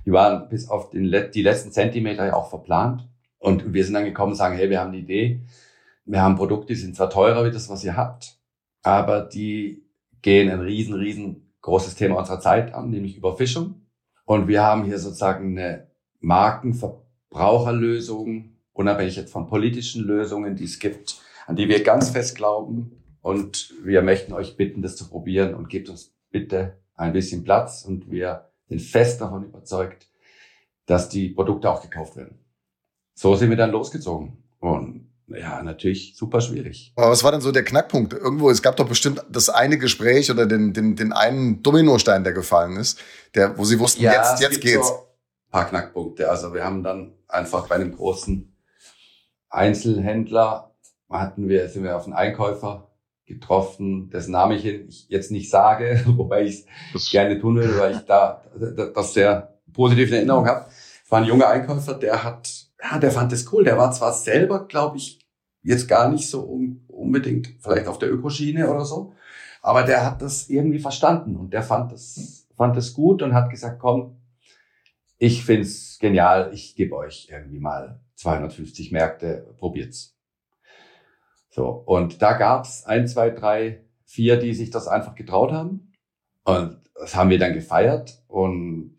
Die 0.05 0.11
waren 0.11 0.49
bis 0.49 0.67
auf 0.69 0.89
den, 0.89 1.11
die 1.33 1.41
letzten 1.41 1.71
Zentimeter 1.71 2.25
ja 2.25 2.33
auch 2.33 2.49
verplant. 2.49 3.07
Und 3.39 3.73
wir 3.73 3.83
sind 3.83 3.93
dann 3.93 4.05
gekommen 4.05 4.33
und 4.33 4.37
sagen, 4.37 4.55
hey, 4.55 4.69
wir 4.69 4.79
haben 4.79 4.89
eine 4.89 4.97
Idee. 4.97 5.41
Wir 6.05 6.21
haben 6.21 6.35
Produkte, 6.35 6.73
die 6.73 6.79
sind 6.79 6.95
zwar 6.95 7.09
teurer 7.09 7.43
wie 7.45 7.51
das, 7.51 7.69
was 7.69 7.83
ihr 7.83 7.97
habt, 7.97 8.37
aber 8.83 9.21
die 9.21 9.83
gehen 10.21 10.51
ein 10.51 10.59
riesen, 10.59 10.93
riesen 10.93 11.51
großes 11.61 11.95
Thema 11.95 12.17
unserer 12.17 12.39
Zeit 12.39 12.71
an, 12.73 12.91
nämlich 12.91 13.17
Überfischung. 13.17 13.81
Und 14.25 14.47
wir 14.47 14.63
haben 14.63 14.85
hier 14.85 14.99
sozusagen 14.99 15.57
eine 15.57 15.87
Markenverbraucherlösung, 16.19 18.54
unabhängig 18.75 19.15
jetzt 19.15 19.31
von 19.31 19.47
politischen 19.47 20.03
Lösungen, 20.03 20.55
die 20.55 20.65
es 20.65 20.79
gibt, 20.79 21.15
an 21.47 21.55
die 21.55 21.67
wir 21.67 21.81
ganz 21.83 22.09
fest 22.09 22.35
glauben. 22.35 23.01
Und 23.21 23.73
wir 23.83 24.03
möchten 24.03 24.33
euch 24.33 24.55
bitten, 24.55 24.83
das 24.83 24.95
zu 24.95 25.09
probieren 25.09 25.55
und 25.55 25.69
gebt 25.69 25.89
uns 25.89 26.13
bitte 26.29 26.77
ein 26.93 27.13
bisschen 27.13 27.43
Platz. 27.43 27.83
Und 27.83 28.11
wir 28.11 28.49
sind 28.67 28.81
fest 28.81 29.21
davon 29.21 29.45
überzeugt, 29.45 30.07
dass 30.85 31.09
die 31.09 31.29
Produkte 31.29 31.69
auch 31.69 31.81
gekauft 31.81 32.15
werden. 32.17 32.37
So 33.15 33.35
sind 33.35 33.49
wir 33.49 33.57
dann 33.57 33.71
losgezogen. 33.71 34.43
Und 34.59 35.09
ja, 35.27 35.63
natürlich 35.63 36.15
super 36.15 36.41
schwierig. 36.41 36.93
Aber 36.95 37.09
was 37.09 37.23
war 37.23 37.31
denn 37.31 37.41
so 37.41 37.51
der 37.51 37.63
Knackpunkt? 37.63 38.13
Irgendwo, 38.13 38.51
es 38.51 38.61
gab 38.61 38.75
doch 38.75 38.87
bestimmt 38.87 39.25
das 39.31 39.49
eine 39.49 39.79
Gespräch 39.79 40.29
oder 40.29 40.45
den, 40.45 40.73
den, 40.73 40.95
den 40.95 41.13
einen 41.13 41.63
Dominostein, 41.63 42.23
der 42.23 42.33
gefallen 42.33 42.75
ist, 42.75 42.99
der, 43.33 43.57
wo 43.57 43.63
sie 43.63 43.79
wussten, 43.79 44.03
ja, 44.03 44.13
jetzt, 44.13 44.41
jetzt 44.41 44.61
geht's. 44.61 44.87
So 44.87 44.93
ein 44.93 45.51
paar 45.51 45.69
Knackpunkte. 45.69 46.29
Also 46.29 46.53
wir 46.53 46.63
haben 46.63 46.83
dann 46.83 47.13
einfach 47.27 47.67
bei 47.67 47.75
einem 47.75 47.95
großen 47.95 48.54
Einzelhändler 49.55 50.71
hatten 51.09 51.47
wir, 51.47 51.67
sind 51.69 51.83
wir 51.83 51.95
auf 51.95 52.05
einen 52.05 52.13
Einkäufer 52.13 52.89
getroffen, 53.25 54.09
dessen 54.09 54.31
Name 54.31 54.55
ich 54.55 55.07
jetzt 55.09 55.31
nicht 55.31 55.49
sage, 55.49 56.03
wobei 56.05 56.43
ich 56.43 56.65
es 56.93 57.09
gerne 57.09 57.39
tun 57.39 57.55
würde, 57.55 57.79
weil 57.79 57.95
ich 57.95 58.05
da 58.05 58.43
das 58.93 59.13
sehr 59.13 59.55
positiv 59.73 60.09
in 60.09 60.15
Erinnerung 60.15 60.47
habe. 60.47 60.65
Es 61.03 61.11
war 61.11 61.19
ein 61.19 61.27
junger 61.27 61.47
Einkäufer, 61.47 61.95
der 61.95 62.23
hat, 62.23 62.49
ja, 62.81 62.99
der 62.99 63.11
fand 63.11 63.31
das 63.31 63.51
cool. 63.51 63.63
Der 63.63 63.77
war 63.77 63.91
zwar 63.91 64.13
selber, 64.13 64.67
glaube 64.67 64.97
ich, 64.97 65.19
jetzt 65.63 65.87
gar 65.87 66.09
nicht 66.09 66.29
so 66.29 66.41
unbedingt 66.87 67.55
vielleicht 67.59 67.87
auf 67.87 67.97
der 67.97 68.11
Ökoschiene 68.11 68.69
oder 68.69 68.85
so, 68.85 69.13
aber 69.61 69.83
der 69.83 70.05
hat 70.05 70.21
das 70.21 70.49
irgendwie 70.49 70.79
verstanden 70.79 71.35
und 71.35 71.51
der 71.51 71.63
fand 71.63 71.91
das, 71.91 72.47
fand 72.55 72.77
das 72.77 72.93
gut 72.93 73.23
und 73.23 73.33
hat 73.33 73.49
gesagt, 73.49 73.79
komm, 73.79 74.17
ich 75.17 75.45
find's 75.45 75.97
genial, 75.99 76.51
ich 76.53 76.75
gebe 76.75 76.95
euch 76.95 77.29
irgendwie 77.31 77.59
mal 77.59 77.99
250 78.15 78.91
Märkte, 78.91 79.53
probiert's. 79.57 80.15
So, 81.49 81.69
und 81.69 82.21
da 82.21 82.33
gab's 82.33 82.85
ein, 82.85 83.07
zwei, 83.07 83.29
drei, 83.29 83.85
vier, 84.05 84.37
die 84.37 84.53
sich 84.53 84.71
das 84.71 84.87
einfach 84.87 85.15
getraut 85.15 85.51
haben. 85.51 85.93
Und 86.43 86.79
das 86.95 87.15
haben 87.15 87.29
wir 87.29 87.39
dann 87.39 87.53
gefeiert 87.53 88.21
und 88.27 88.95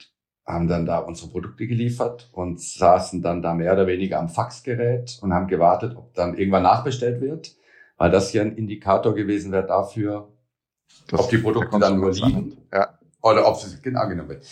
haben 0.46 0.68
dann 0.68 0.86
da 0.86 0.98
unsere 0.98 1.30
Produkte 1.30 1.66
geliefert 1.66 2.30
und 2.32 2.60
saßen 2.60 3.20
dann 3.20 3.42
da 3.42 3.52
mehr 3.54 3.72
oder 3.72 3.86
weniger 3.86 4.18
am 4.18 4.28
Faxgerät 4.28 5.18
und 5.20 5.34
haben 5.34 5.48
gewartet, 5.48 5.96
ob 5.96 6.14
dann 6.14 6.38
irgendwann 6.38 6.62
nachbestellt 6.62 7.20
wird, 7.20 7.56
weil 7.96 8.10
das 8.10 8.32
ja 8.32 8.42
ein 8.42 8.56
Indikator 8.56 9.14
gewesen 9.14 9.50
wäre 9.52 9.66
dafür, 9.66 10.32
das 11.08 11.20
ob 11.20 11.30
die 11.30 11.38
Produkte 11.38 11.78
dann 11.78 11.98
nur 11.98 12.12
liegen 12.12 12.56
ja. 12.72 12.98
oder 13.22 13.48
ob 13.48 13.56
sie 13.56 13.80
genau 13.82 14.08
genommen 14.08 14.28
wird. 14.28 14.46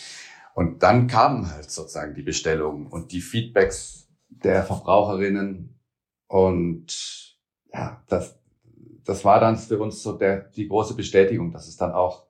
Und 0.54 0.82
dann 0.84 1.08
kamen 1.08 1.50
halt 1.50 1.70
sozusagen 1.70 2.14
die 2.14 2.22
Bestellungen 2.22 2.86
und 2.86 3.12
die 3.12 3.20
Feedbacks 3.20 4.08
der 4.28 4.62
Verbraucherinnen. 4.62 5.78
Und 6.28 7.36
ja, 7.72 8.02
das, 8.08 8.38
das 9.04 9.24
war 9.24 9.40
dann 9.40 9.56
für 9.56 9.78
uns 9.80 10.02
so 10.02 10.16
der, 10.16 10.48
die 10.50 10.68
große 10.68 10.94
Bestätigung, 10.94 11.50
dass 11.50 11.66
es 11.66 11.76
dann 11.76 11.92
auch 11.92 12.26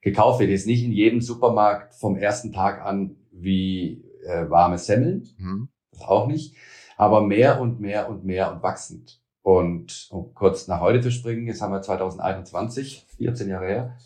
gekauft 0.00 0.40
wird. 0.40 0.50
Jetzt 0.50 0.66
nicht 0.66 0.84
in 0.84 0.92
jedem 0.92 1.20
Supermarkt 1.20 1.94
vom 1.94 2.16
ersten 2.16 2.52
Tag 2.52 2.80
an 2.80 3.16
wie 3.30 4.02
äh, 4.24 4.48
warme 4.48 4.78
Semmeln, 4.78 5.28
mhm. 5.36 5.68
das 5.92 6.02
auch 6.02 6.26
nicht, 6.26 6.56
aber 6.96 7.20
mehr 7.20 7.60
und 7.60 7.80
mehr 7.80 8.08
und 8.08 8.24
mehr 8.24 8.52
und 8.52 8.62
wachsend. 8.62 9.20
Und 9.42 10.08
um 10.10 10.32
kurz 10.34 10.66
nach 10.66 10.80
heute 10.80 11.00
zu 11.02 11.10
springen, 11.10 11.46
jetzt 11.46 11.60
haben 11.60 11.72
wir 11.72 11.82
2021, 11.82 13.06
14 13.18 13.48
Jahre 13.48 13.66
her, 13.66 13.98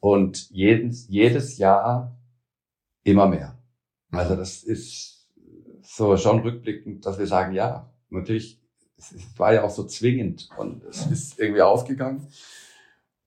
und 0.00 0.50
jedes, 0.50 1.08
jedes 1.08 1.56
Jahr 1.58 2.16
immer 3.04 3.26
mehr. 3.26 3.58
Also 4.10 4.36
das 4.36 4.62
ist 4.62 5.28
so 5.82 6.16
schon 6.16 6.40
rückblickend, 6.40 7.04
dass 7.04 7.18
wir 7.18 7.26
sagen, 7.26 7.54
ja, 7.54 7.90
natürlich, 8.10 8.60
es 8.96 9.14
war 9.36 9.54
ja 9.54 9.64
auch 9.64 9.70
so 9.70 9.84
zwingend 9.84 10.48
und 10.56 10.84
es 10.84 11.06
ist 11.06 11.38
irgendwie 11.38 11.62
aufgegangen. 11.62 12.28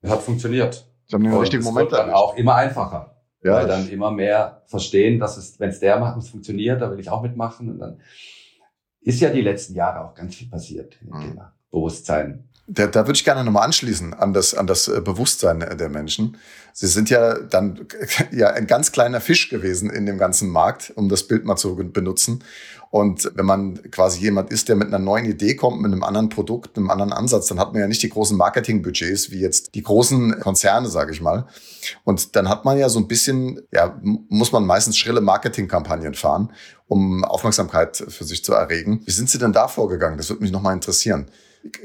Es 0.01 0.11
hat 0.11 0.21
funktioniert. 0.21 0.88
Sie 1.07 1.15
haben 1.15 1.23
den 1.23 1.33
richtigen 1.33 1.63
Moment 1.63 1.91
dann 1.91 2.11
auch 2.11 2.35
immer 2.35 2.55
einfacher. 2.55 3.11
Ja. 3.43 3.53
Weil 3.53 3.67
dann 3.67 3.88
immer 3.89 4.09
mehr 4.09 4.63
verstehen, 4.65 5.19
dass 5.19 5.38
es, 5.38 5.59
wenn 5.59 5.69
es 5.69 5.79
der 5.79 5.99
macht, 5.99 6.17
es 6.17 6.29
funktioniert, 6.29 6.81
da 6.81 6.89
will 6.89 6.99
ich 6.99 7.09
auch 7.11 7.21
mitmachen. 7.21 7.69
Und 7.69 7.79
dann 7.79 8.01
ist 9.01 9.21
ja 9.21 9.29
die 9.29 9.41
letzten 9.41 9.75
Jahre 9.75 10.03
auch 10.03 10.15
ganz 10.15 10.35
viel 10.35 10.49
passiert 10.49 10.97
im 11.01 11.09
mhm. 11.09 11.21
Thema 11.21 11.53
Bewusstsein. 11.69 12.49
Da, 12.67 12.88
da 12.88 13.01
würde 13.01 13.15
ich 13.15 13.23
gerne 13.23 13.43
nochmal 13.43 13.65
anschließen 13.65 14.15
an 14.15 14.34
das, 14.34 14.56
an 14.56 14.65
das 14.65 14.88
äh, 14.88 14.99
Bewusstsein 14.99 15.60
der 15.60 15.89
Menschen. 15.89 16.38
Sie 16.73 16.88
sind 16.88 17.10
ja 17.10 17.39
dann 17.39 17.88
ja 18.32 18.49
ein 18.49 18.67
ganz 18.67 18.91
kleiner 18.91 19.21
Fisch 19.21 19.49
gewesen 19.49 19.89
in 19.89 20.06
dem 20.06 20.17
ganzen 20.17 20.49
Markt, 20.49 20.91
um 20.95 21.08
das 21.08 21.23
Bild 21.23 21.45
mal 21.45 21.58
zu 21.58 21.75
benutzen. 21.75 22.43
Und 22.89 23.30
wenn 23.36 23.45
man 23.45 23.91
quasi 23.91 24.21
jemand 24.21 24.51
ist, 24.51 24.69
der 24.69 24.78
mit 24.78 24.88
einer 24.88 24.99
neuen 24.99 25.25
Idee 25.25 25.56
kommt, 25.56 25.82
mit 25.82 25.91
einem 25.91 26.04
anderen 26.04 26.30
Produkt, 26.30 26.78
einem 26.78 26.89
anderen 26.89 27.12
Ansatz, 27.12 27.47
dann 27.47 27.60
hat 27.60 27.73
man 27.73 27.82
ja 27.82 27.88
nicht 27.88 28.01
die 28.01 28.10
großen 28.10 28.38
Marketingbudgets 28.38 29.32
wie 29.32 29.41
jetzt 29.41 29.75
die 29.75 29.84
großen 29.84 30.39
Konzerne, 30.39 30.88
sage 30.88 31.12
ich 31.12 31.21
mal. 31.21 31.45
Und 32.04 32.36
dann 32.36 32.47
hat 32.47 32.63
man 32.63 32.78
ja 32.78 32.88
so 32.88 32.99
ein 32.99 33.08
bisschen, 33.08 33.62
ja, 33.71 33.99
muss 34.01 34.51
man 34.51 34.65
meistens 34.65 34.97
schrille 34.97 35.21
Marketingkampagnen 35.21 36.13
fahren, 36.13 36.54
um 36.88 37.25
Aufmerksamkeit 37.25 37.97
für 37.97 38.23
sich 38.23 38.43
zu 38.43 38.54
erregen. 38.54 39.01
Wie 39.06 39.12
sind 39.12 39.30
Sie 39.30 39.39
denn 39.39 39.51
da 39.51 39.67
vorgegangen? 39.67 40.17
Das 40.17 40.30
würde 40.30 40.43
mich 40.43 40.51
nochmal 40.51 40.73
interessieren. 40.73 41.25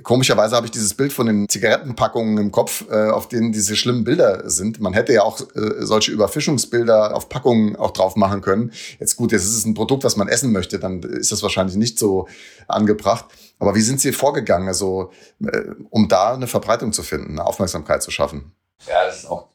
Komischerweise 0.03 0.57
habe 0.57 0.67
ich 0.67 0.73
dieses 0.73 0.93
Bild 0.93 1.13
von 1.13 1.27
den 1.27 1.49
Zigarettenpackungen 1.49 2.37
im 2.39 2.51
Kopf, 2.51 2.85
äh, 2.91 3.09
auf 3.09 3.29
denen 3.29 3.51
diese 3.51 3.77
schlimmen 3.77 4.05
Bilder 4.05 4.49
sind. 4.51 4.79
Man 4.79 4.93
hätte 4.93 5.15
ja 5.15 5.23
auch 5.23 5.41
äh, 5.41 5.85
solche 5.85 6.13
Überfischungsbilder 6.13 7.17
auf 7.17 7.31
Packungen 7.31 7.77
auch 7.77 7.93
drauf 7.93 8.15
machen 8.15 8.43
können. 8.43 8.73
Jetzt 8.99 9.17
gut, 9.17 9.33
jetzt 9.33 9.45
ist 9.45 9.57
es 9.57 9.65
ein 9.65 9.73
Produkt, 9.75 10.05
was 10.05 10.17
man 10.17 10.29
essen 10.29 10.53
möchte, 10.53 10.79
dann 10.79 11.03
ist 11.03 11.33
das 11.33 11.43
wahrscheinlich 11.43 11.77
nicht 11.77 11.99
so 11.99 12.29
angebracht. 12.69 13.27
Aber 13.59 13.75
wie 13.75 13.81
sind 13.81 14.01
Sie 14.01 14.13
vorgegangen, 14.13 14.69
also 14.69 15.13
äh, 15.43 15.63
um 15.89 16.09
da 16.09 16.35
eine 16.35 16.47
Verbreitung 16.47 16.93
zu 16.93 17.03
finden, 17.03 17.39
eine 17.39 17.47
Aufmerksamkeit 17.47 18.03
zu 18.03 18.11
schaffen? 18.11 18.53
Ja, 18.87 19.07
das 19.07 19.21
ist 19.21 19.31
auch 19.31 19.49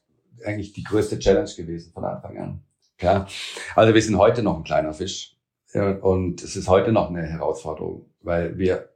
eigentlich 0.44 0.74
die 0.74 0.84
größte 0.84 1.20
Challenge 1.20 1.52
gewesen 1.56 1.92
von 1.94 2.04
Anfang 2.04 2.38
an. 2.38 2.64
Ja, 3.00 3.28
also 3.76 3.94
wir 3.94 4.02
sind 4.02 4.18
heute 4.18 4.42
noch 4.42 4.58
ein 4.58 4.64
kleiner 4.64 4.94
Fisch 4.94 5.36
und 5.74 6.42
es 6.42 6.56
ist 6.56 6.70
heute 6.70 6.94
noch 6.94 7.10
eine 7.10 7.24
Herausforderung, 7.24 8.06
weil 8.22 8.58
wir 8.58 8.95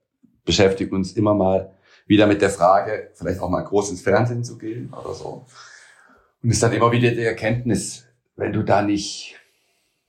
beschäftigen 0.50 0.96
uns 0.96 1.14
immer 1.14 1.36
mal 1.36 1.76
wieder 2.08 2.26
mit 2.26 2.42
der 2.42 2.50
Frage, 2.50 3.12
vielleicht 3.14 3.40
auch 3.40 3.52
mal 3.52 3.62
groß 3.62 3.92
ins 3.92 4.02
Fernsehen 4.02 4.44
zu 4.44 4.58
gehen 4.58 4.92
oder 4.92 5.14
so. 5.14 5.46
Und 6.42 6.50
es 6.50 6.56
ist 6.56 6.64
dann 6.64 6.74
immer 6.74 6.92
wieder 6.92 7.12
die 7.12 7.22
Erkenntnis, 7.22 8.08
wenn 8.36 8.52
du 8.52 8.64
da 8.64 8.82
nicht 8.82 9.36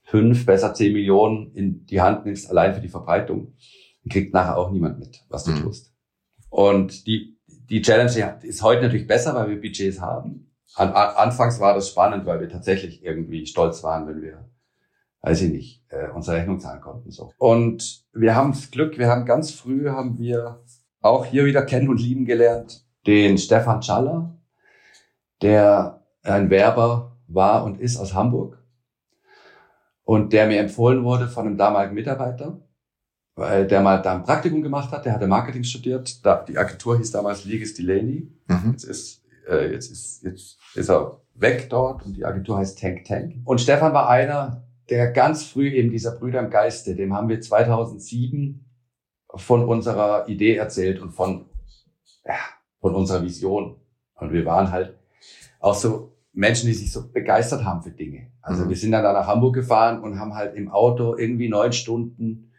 fünf, 0.03 0.47
besser 0.47 0.73
zehn 0.73 0.95
Millionen 0.95 1.53
in 1.55 1.85
die 1.85 2.01
Hand 2.01 2.25
nimmst, 2.25 2.49
allein 2.49 2.75
für 2.75 2.81
die 2.81 2.89
Verbreitung, 2.89 3.53
kriegt 4.09 4.33
nachher 4.33 4.57
auch 4.57 4.71
niemand 4.71 4.99
mit, 4.99 5.23
was 5.29 5.45
du 5.45 5.51
mhm. 5.51 5.63
tust. 5.63 5.93
Und 6.49 7.07
die, 7.07 7.37
die 7.69 7.83
Challenge 7.83 8.39
ist 8.41 8.63
heute 8.63 8.81
natürlich 8.81 9.07
besser, 9.07 9.35
weil 9.35 9.51
wir 9.51 9.61
Budgets 9.61 10.01
haben. 10.01 10.51
An, 10.75 10.89
an, 10.89 11.17
anfangs 11.17 11.61
war 11.61 11.75
das 11.75 11.91
spannend, 11.91 12.25
weil 12.25 12.41
wir 12.41 12.49
tatsächlich 12.49 13.05
irgendwie 13.05 13.45
stolz 13.45 13.83
waren, 13.83 14.09
wenn 14.09 14.23
wir 14.23 14.50
weiß 15.23 15.43
ich 15.43 15.53
nicht, 15.53 15.85
äh, 15.89 16.09
unsere 16.11 16.37
Rechnung 16.37 16.61
zahlen 16.61 16.81
konnten. 16.81 17.11
So. 17.11 17.33
Und 17.39 18.05
wir 18.13 18.35
haben 18.35 18.53
das 18.53 18.71
Glück, 18.71 18.99
wir 18.99 19.09
haben 19.09 19.27
ganz 19.27 19.51
früh, 19.53 19.89
haben 19.89 20.19
wir 20.19 20.63
auch 21.01 21.25
hier 21.25 21.45
wieder 21.45 21.63
kennen 21.63 21.89
und 21.89 22.01
lieben 22.01 22.25
gelernt, 22.25 22.87
den 23.07 23.39
Stefan 23.39 23.83
Schaller, 23.83 24.39
der 25.43 26.05
ein 26.23 26.51
Werber 26.51 27.17
war 27.27 27.65
und 27.65 27.81
ist 27.81 27.97
aus 27.97 28.15
Hamburg 28.15 28.63
und 30.05 30.33
der 30.33 30.47
mir 30.47 30.61
empfohlen 30.61 31.05
wurde 31.05 31.29
von 31.29 31.47
einem 31.47 31.57
damaligen 31.57 31.95
Mitarbeiter, 31.95 32.61
weil 33.37 33.67
der 33.67 33.81
mal 33.81 34.03
da 34.03 34.15
ein 34.15 34.25
Praktikum 34.25 34.63
gemacht 34.63 34.91
hat, 34.93 35.05
der 35.05 35.15
hatte 35.15 35.27
Marketing 35.27 35.65
studiert, 35.65 36.25
da, 36.25 36.43
die 36.43 36.59
Agentur 36.59 36.99
hieß 36.99 37.11
damals 37.13 37.45
Ligis 37.45 37.75
Delaney, 37.75 38.31
mhm. 38.49 38.73
jetzt 38.73 38.85
ist, 38.85 39.23
äh, 39.49 39.73
jetzt 39.73 39.91
ist, 39.91 40.23
jetzt 40.25 40.59
ist 40.75 40.91
er 40.91 41.21
weg 41.35 41.69
dort 41.71 42.05
und 42.05 42.17
die 42.17 42.25
Agentur 42.25 42.59
heißt 42.59 42.79
Tank 42.79 43.05
Tank. 43.05 43.37
Und 43.45 43.61
Stefan 43.61 43.95
war 43.95 44.09
einer, 44.09 44.67
der 44.91 45.13
ganz 45.13 45.45
früh 45.45 45.69
eben 45.69 45.91
dieser 45.91 46.13
Brüder 46.13 46.41
im 46.41 46.51
Geiste, 46.51 46.97
dem 46.97 47.15
haben 47.15 47.29
wir 47.29 47.41
2007 47.41 48.65
von 49.35 49.65
unserer 49.65 50.29
Idee 50.29 50.57
erzählt 50.57 51.01
und 51.01 51.13
von, 51.13 51.47
ja, 52.25 52.35
von 52.81 52.95
unserer 52.95 53.23
Vision. 53.23 53.77
Und 54.15 54.33
wir 54.33 54.45
waren 54.45 54.73
halt 54.73 54.99
auch 55.61 55.75
so 55.75 56.17
Menschen, 56.33 56.67
die 56.67 56.75
sich 56.75 56.93
so 56.93 57.11
begeistert 57.11 57.65
haben 57.65 57.83
für 57.83 57.91
Dinge. 57.91 58.31
Also 58.43 58.65
mhm. 58.65 58.71
wir 58.71 58.77
sind 58.77 58.93
dann 58.93 59.05
da 59.05 59.13
nach 59.13 59.27
Hamburg 59.27 59.55
gefahren 59.55 60.03
und 60.03 60.19
haben 60.19 60.35
halt 60.35 60.55
im 60.57 60.71
Auto 60.71 61.17
irgendwie 61.17 61.49
neun 61.49 61.73
Stunden 61.73 62.53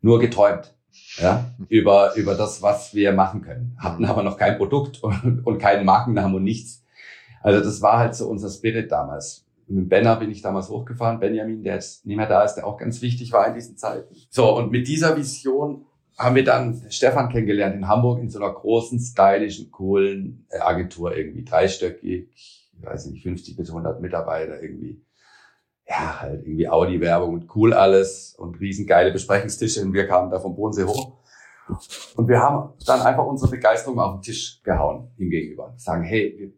nur 0.00 0.18
geträumt. 0.18 0.74
Ja, 1.16 1.50
über, 1.68 2.14
über 2.16 2.34
das, 2.34 2.62
was 2.62 2.94
wir 2.94 3.12
machen 3.12 3.42
können. 3.42 3.76
Hatten 3.78 4.04
aber 4.04 4.22
noch 4.22 4.36
kein 4.36 4.58
Produkt 4.58 5.02
und, 5.02 5.42
und 5.44 5.58
keinen 5.58 5.84
Markennamen 5.86 6.36
und 6.36 6.44
nichts. 6.44 6.84
Also 7.42 7.64
das 7.64 7.80
war 7.80 7.98
halt 7.98 8.14
so 8.14 8.28
unser 8.28 8.50
Spirit 8.50 8.92
damals 8.92 9.46
mit 9.70 9.88
Benner 9.88 10.16
bin 10.16 10.30
ich 10.30 10.42
damals 10.42 10.68
hochgefahren, 10.68 11.20
Benjamin, 11.20 11.62
der 11.62 11.74
jetzt 11.74 12.04
nicht 12.04 12.16
mehr 12.16 12.28
da 12.28 12.42
ist, 12.42 12.54
der 12.54 12.66
auch 12.66 12.76
ganz 12.76 13.02
wichtig 13.02 13.32
war 13.32 13.46
in 13.46 13.54
diesen 13.54 13.76
Zeiten. 13.76 14.14
So, 14.28 14.56
und 14.56 14.70
mit 14.72 14.88
dieser 14.88 15.16
Vision 15.16 15.86
haben 16.18 16.34
wir 16.34 16.44
dann 16.44 16.82
Stefan 16.90 17.28
kennengelernt 17.28 17.76
in 17.76 17.88
Hamburg 17.88 18.20
in 18.20 18.28
so 18.28 18.40
einer 18.40 18.52
großen, 18.52 18.98
stylischen, 18.98 19.70
coolen 19.70 20.46
äh, 20.50 20.58
Agentur 20.58 21.16
irgendwie, 21.16 21.44
dreistöckig, 21.44 22.28
ich 22.72 22.84
weiß 22.84 23.06
nicht, 23.06 23.22
50 23.22 23.56
bis 23.56 23.68
100 23.68 24.00
Mitarbeiter 24.00 24.60
irgendwie. 24.62 25.02
Ja, 25.86 26.20
halt 26.20 26.42
irgendwie 26.42 26.68
Audi-Werbung 26.68 27.34
und 27.34 27.56
cool 27.56 27.72
alles 27.72 28.36
und 28.38 28.60
riesengeile 28.60 29.12
Besprechungstische 29.12 29.82
und 29.82 29.92
wir 29.92 30.06
kamen 30.06 30.30
da 30.30 30.38
vom 30.38 30.54
Bodensee 30.54 30.84
hoch. 30.84 31.18
Und 32.16 32.28
wir 32.28 32.40
haben 32.40 32.74
dann 32.86 33.00
einfach 33.00 33.26
unsere 33.26 33.50
Begeisterung 33.50 33.98
auf 33.98 34.16
den 34.16 34.22
Tisch 34.22 34.60
gehauen 34.62 35.10
ihm 35.16 35.30
gegenüber. 35.30 35.74
Sagen, 35.76 36.02
hey, 36.02 36.52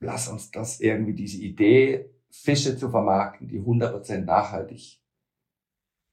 lass 0.00 0.28
uns 0.28 0.50
das 0.50 0.80
irgendwie, 0.80 1.14
diese 1.14 1.38
Idee 1.38 2.10
Fische 2.42 2.76
zu 2.76 2.90
vermarkten, 2.90 3.48
die 3.48 3.60
100% 3.60 4.24
nachhaltig 4.24 5.00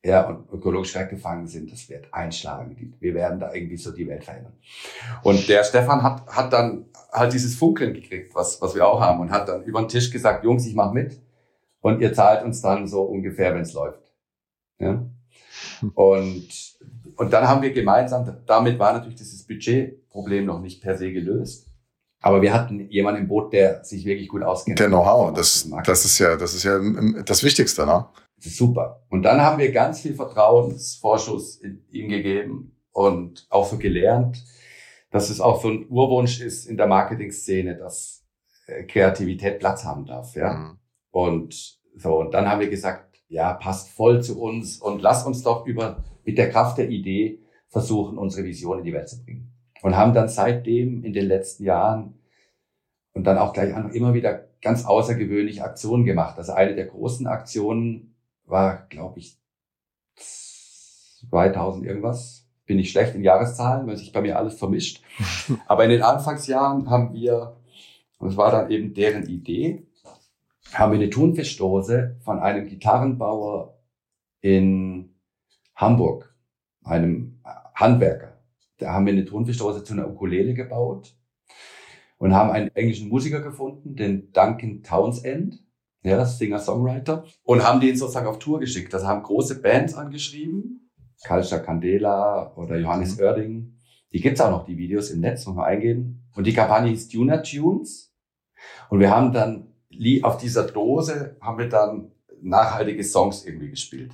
ja, 0.05 0.27
und 0.27 0.51
ökologisch 0.51 0.95
weggefangen 0.95 1.47
sind, 1.47 1.71
das 1.71 1.89
wird 1.89 2.13
einschlagen. 2.13 2.95
Wir 2.99 3.13
werden 3.13 3.39
da 3.39 3.53
irgendwie 3.53 3.77
so 3.77 3.91
die 3.91 4.05
Welt 4.07 4.25
verändern. 4.25 4.53
Und 5.23 5.47
der 5.47 5.63
Stefan 5.63 6.03
hat, 6.03 6.27
hat 6.27 6.51
dann 6.51 6.87
halt 7.11 7.31
dieses 7.31 7.55
Funkeln 7.55 7.93
gekriegt, 7.93 8.35
was, 8.35 8.61
was 8.61 8.75
wir 8.75 8.85
auch 8.85 8.99
haben, 8.99 9.21
und 9.21 9.31
hat 9.31 9.47
dann 9.47 9.63
über 9.63 9.79
den 9.79 9.87
Tisch 9.87 10.11
gesagt, 10.11 10.43
Jungs, 10.43 10.65
ich 10.65 10.75
mach 10.75 10.91
mit 10.91 11.21
und 11.79 12.01
ihr 12.01 12.13
zahlt 12.13 12.43
uns 12.43 12.61
dann 12.61 12.85
so 12.85 13.03
ungefähr, 13.03 13.55
wenn 13.55 13.61
es 13.61 13.73
läuft. 13.73 14.13
Ja? 14.77 15.05
Und, 15.93 16.49
und 17.15 17.31
dann 17.31 17.47
haben 17.47 17.61
wir 17.61 17.71
gemeinsam, 17.71 18.41
damit 18.45 18.79
war 18.79 18.91
natürlich 18.91 19.17
dieses 19.17 19.47
Budgetproblem 19.47 20.45
noch 20.45 20.59
nicht 20.59 20.81
per 20.81 20.97
se 20.97 21.13
gelöst. 21.13 21.69
Aber 22.23 22.41
wir 22.41 22.53
hatten 22.53 22.89
jemanden 22.89 23.23
im 23.23 23.27
Boot, 23.27 23.51
der 23.51 23.83
sich 23.83 24.05
wirklich 24.05 24.29
gut 24.29 24.43
auskennt. 24.43 24.79
Der 24.79 24.87
Know-how, 24.87 25.33
das, 25.33 25.69
das 25.85 26.05
ist 26.05 26.19
ja, 26.19 26.37
das 26.37 26.53
ist 26.53 26.63
ja 26.63 26.79
das 27.25 27.43
Wichtigste, 27.43 27.85
ne? 27.85 28.07
Das 28.37 28.45
ist 28.45 28.57
super. 28.57 29.03
Und 29.09 29.23
dann 29.23 29.41
haben 29.41 29.59
wir 29.59 29.73
ganz 29.73 29.99
viel 29.99 30.15
Vertrauensvorschuss 30.15 31.57
in 31.57 31.83
ihm 31.91 32.07
gegeben 32.07 32.77
und 32.93 33.45
auch 33.49 33.69
so 33.69 33.77
gelernt, 33.77 34.41
dass 35.11 35.29
es 35.29 35.41
auch 35.41 35.61
so 35.61 35.67
ein 35.67 35.85
Urwunsch 35.89 36.39
ist 36.39 36.65
in 36.65 36.77
der 36.77 36.87
Marketing-Szene, 36.87 37.75
dass 37.75 38.23
äh, 38.67 38.83
Kreativität 38.83 39.59
Platz 39.59 39.83
haben 39.83 40.05
darf, 40.05 40.33
ja. 40.33 40.53
Mhm. 40.53 40.77
Und 41.11 41.77
so, 41.97 42.19
und 42.19 42.33
dann 42.33 42.47
haben 42.47 42.61
wir 42.61 42.69
gesagt, 42.69 43.17
ja, 43.27 43.53
passt 43.53 43.89
voll 43.89 44.23
zu 44.23 44.41
uns 44.41 44.77
und 44.77 45.01
lass 45.01 45.25
uns 45.25 45.43
doch 45.43 45.65
über, 45.65 46.01
mit 46.23 46.37
der 46.37 46.49
Kraft 46.49 46.77
der 46.77 46.89
Idee 46.89 47.41
versuchen, 47.67 48.17
unsere 48.17 48.45
Vision 48.45 48.79
in 48.79 48.85
die 48.85 48.93
Welt 48.93 49.09
zu 49.09 49.21
bringen 49.21 49.52
und 49.83 49.97
haben 49.97 50.13
dann 50.13 50.29
seitdem 50.29 51.03
in 51.03 51.13
den 51.13 51.27
letzten 51.27 51.65
Jahren 51.65 52.17
und 53.13 53.25
dann 53.25 53.37
auch 53.37 53.53
gleich 53.53 53.69
immer 53.93 54.13
wieder 54.13 54.47
ganz 54.61 54.85
außergewöhnliche 54.85 55.63
Aktionen 55.63 56.05
gemacht. 56.05 56.37
Also 56.37 56.53
eine 56.53 56.73
der 56.73 56.87
großen 56.87 57.27
Aktionen 57.27 58.15
war, 58.45 58.87
glaube 58.87 59.19
ich, 59.19 59.37
2000 61.29 61.85
irgendwas. 61.85 62.47
Bin 62.65 62.79
ich 62.79 62.91
schlecht 62.91 63.13
in 63.13 63.23
Jahreszahlen, 63.23 63.85
weil 63.85 63.97
sich 63.97 64.13
bei 64.13 64.21
mir 64.21 64.37
alles 64.37 64.57
vermischt. 64.57 65.03
Aber 65.67 65.83
in 65.83 65.89
den 65.89 66.01
Anfangsjahren 66.01 66.89
haben 66.89 67.13
wir, 67.13 67.57
und 68.19 68.29
es 68.29 68.37
war 68.37 68.51
dann 68.51 68.71
eben 68.71 68.93
deren 68.93 69.27
Idee, 69.27 69.85
haben 70.73 70.93
wir 70.93 70.99
eine 70.99 71.09
Thunfischdose 71.09 72.15
von 72.21 72.39
einem 72.39 72.67
Gitarrenbauer 72.67 73.77
in 74.39 75.13
Hamburg, 75.75 76.33
einem 76.85 77.41
Handwerker 77.75 78.32
da 78.77 78.93
haben 78.93 79.05
wir 79.05 79.13
eine 79.13 79.25
Tonfischdose 79.25 79.83
zu 79.83 79.93
einer 79.93 80.09
Ukulele 80.09 80.53
gebaut 80.53 81.15
und 82.17 82.33
haben 82.33 82.51
einen 82.51 82.69
englischen 82.75 83.09
Musiker 83.09 83.41
gefunden, 83.41 83.95
den 83.95 84.31
Duncan 84.31 84.83
Townsend, 84.83 85.63
ja, 86.03 86.25
Singer-Songwriter, 86.25 87.25
und 87.43 87.63
haben 87.63 87.79
den 87.79 87.95
sozusagen 87.95 88.27
auf 88.27 88.39
Tour 88.39 88.59
geschickt. 88.59 88.93
Das 88.93 89.05
haben 89.05 89.23
große 89.23 89.61
Bands 89.61 89.93
angeschrieben, 89.93 90.91
Kalscha 91.23 91.59
Candela 91.59 92.53
oder 92.55 92.77
Johannes 92.77 93.17
mhm. 93.17 93.23
Oerding. 93.23 93.77
Die 94.11 94.21
gibt's 94.21 94.41
auch 94.41 94.51
noch, 94.51 94.65
die 94.65 94.77
Videos 94.77 95.09
im 95.09 95.21
Netz, 95.21 95.45
muss 95.45 95.55
man 95.55 95.65
eingeben. 95.65 96.29
Und 96.35 96.45
die 96.45 96.53
Kampagne 96.53 96.89
hieß 96.89 97.07
Tuner 97.07 97.41
Tunes. 97.41 98.13
Und 98.89 98.99
wir 98.99 99.09
haben 99.09 99.31
dann 99.31 99.73
auf 100.23 100.37
dieser 100.37 100.65
Dose 100.65 101.37
haben 101.39 101.57
wir 101.59 101.69
dann 101.69 102.11
nachhaltige 102.41 103.03
Songs 103.03 103.45
irgendwie 103.45 103.69
gespielt. 103.69 104.11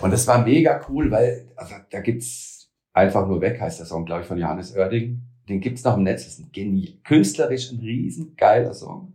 Und 0.00 0.12
das 0.12 0.26
war 0.26 0.44
mega 0.44 0.80
cool, 0.88 1.10
weil 1.10 1.50
also, 1.56 1.74
da 1.90 2.00
gibt's 2.00 2.58
Einfach 2.98 3.28
nur 3.28 3.40
weg 3.40 3.60
heißt 3.60 3.78
der 3.78 3.86
Song, 3.86 4.04
glaube 4.06 4.22
ich, 4.22 4.26
von 4.26 4.38
Johannes 4.38 4.74
Oerding. 4.74 5.22
Den 5.48 5.60
gibt's 5.60 5.84
noch 5.84 5.96
im 5.96 6.02
Netz. 6.02 6.24
Das 6.24 6.32
ist 6.32 6.40
ein 6.40 6.50
genial, 6.50 6.94
künstlerisch 7.04 7.70
ein 7.70 7.78
riesen 7.78 8.34
geiler 8.34 8.74
Song. 8.74 9.12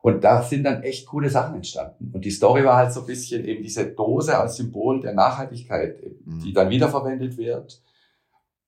Und 0.00 0.22
da 0.22 0.42
sind 0.42 0.62
dann 0.62 0.84
echt 0.84 1.08
coole 1.08 1.28
Sachen 1.28 1.56
entstanden. 1.56 2.12
Und 2.14 2.24
die 2.24 2.30
Story 2.30 2.64
war 2.64 2.76
halt 2.76 2.92
so 2.92 3.00
ein 3.00 3.06
bisschen 3.06 3.44
eben 3.44 3.64
diese 3.64 3.84
Dose 3.86 4.38
als 4.38 4.58
Symbol 4.58 5.00
der 5.00 5.12
Nachhaltigkeit, 5.12 6.00
Mhm. 6.24 6.40
die 6.44 6.52
dann 6.52 6.70
wiederverwendet 6.70 7.36
wird. 7.36 7.82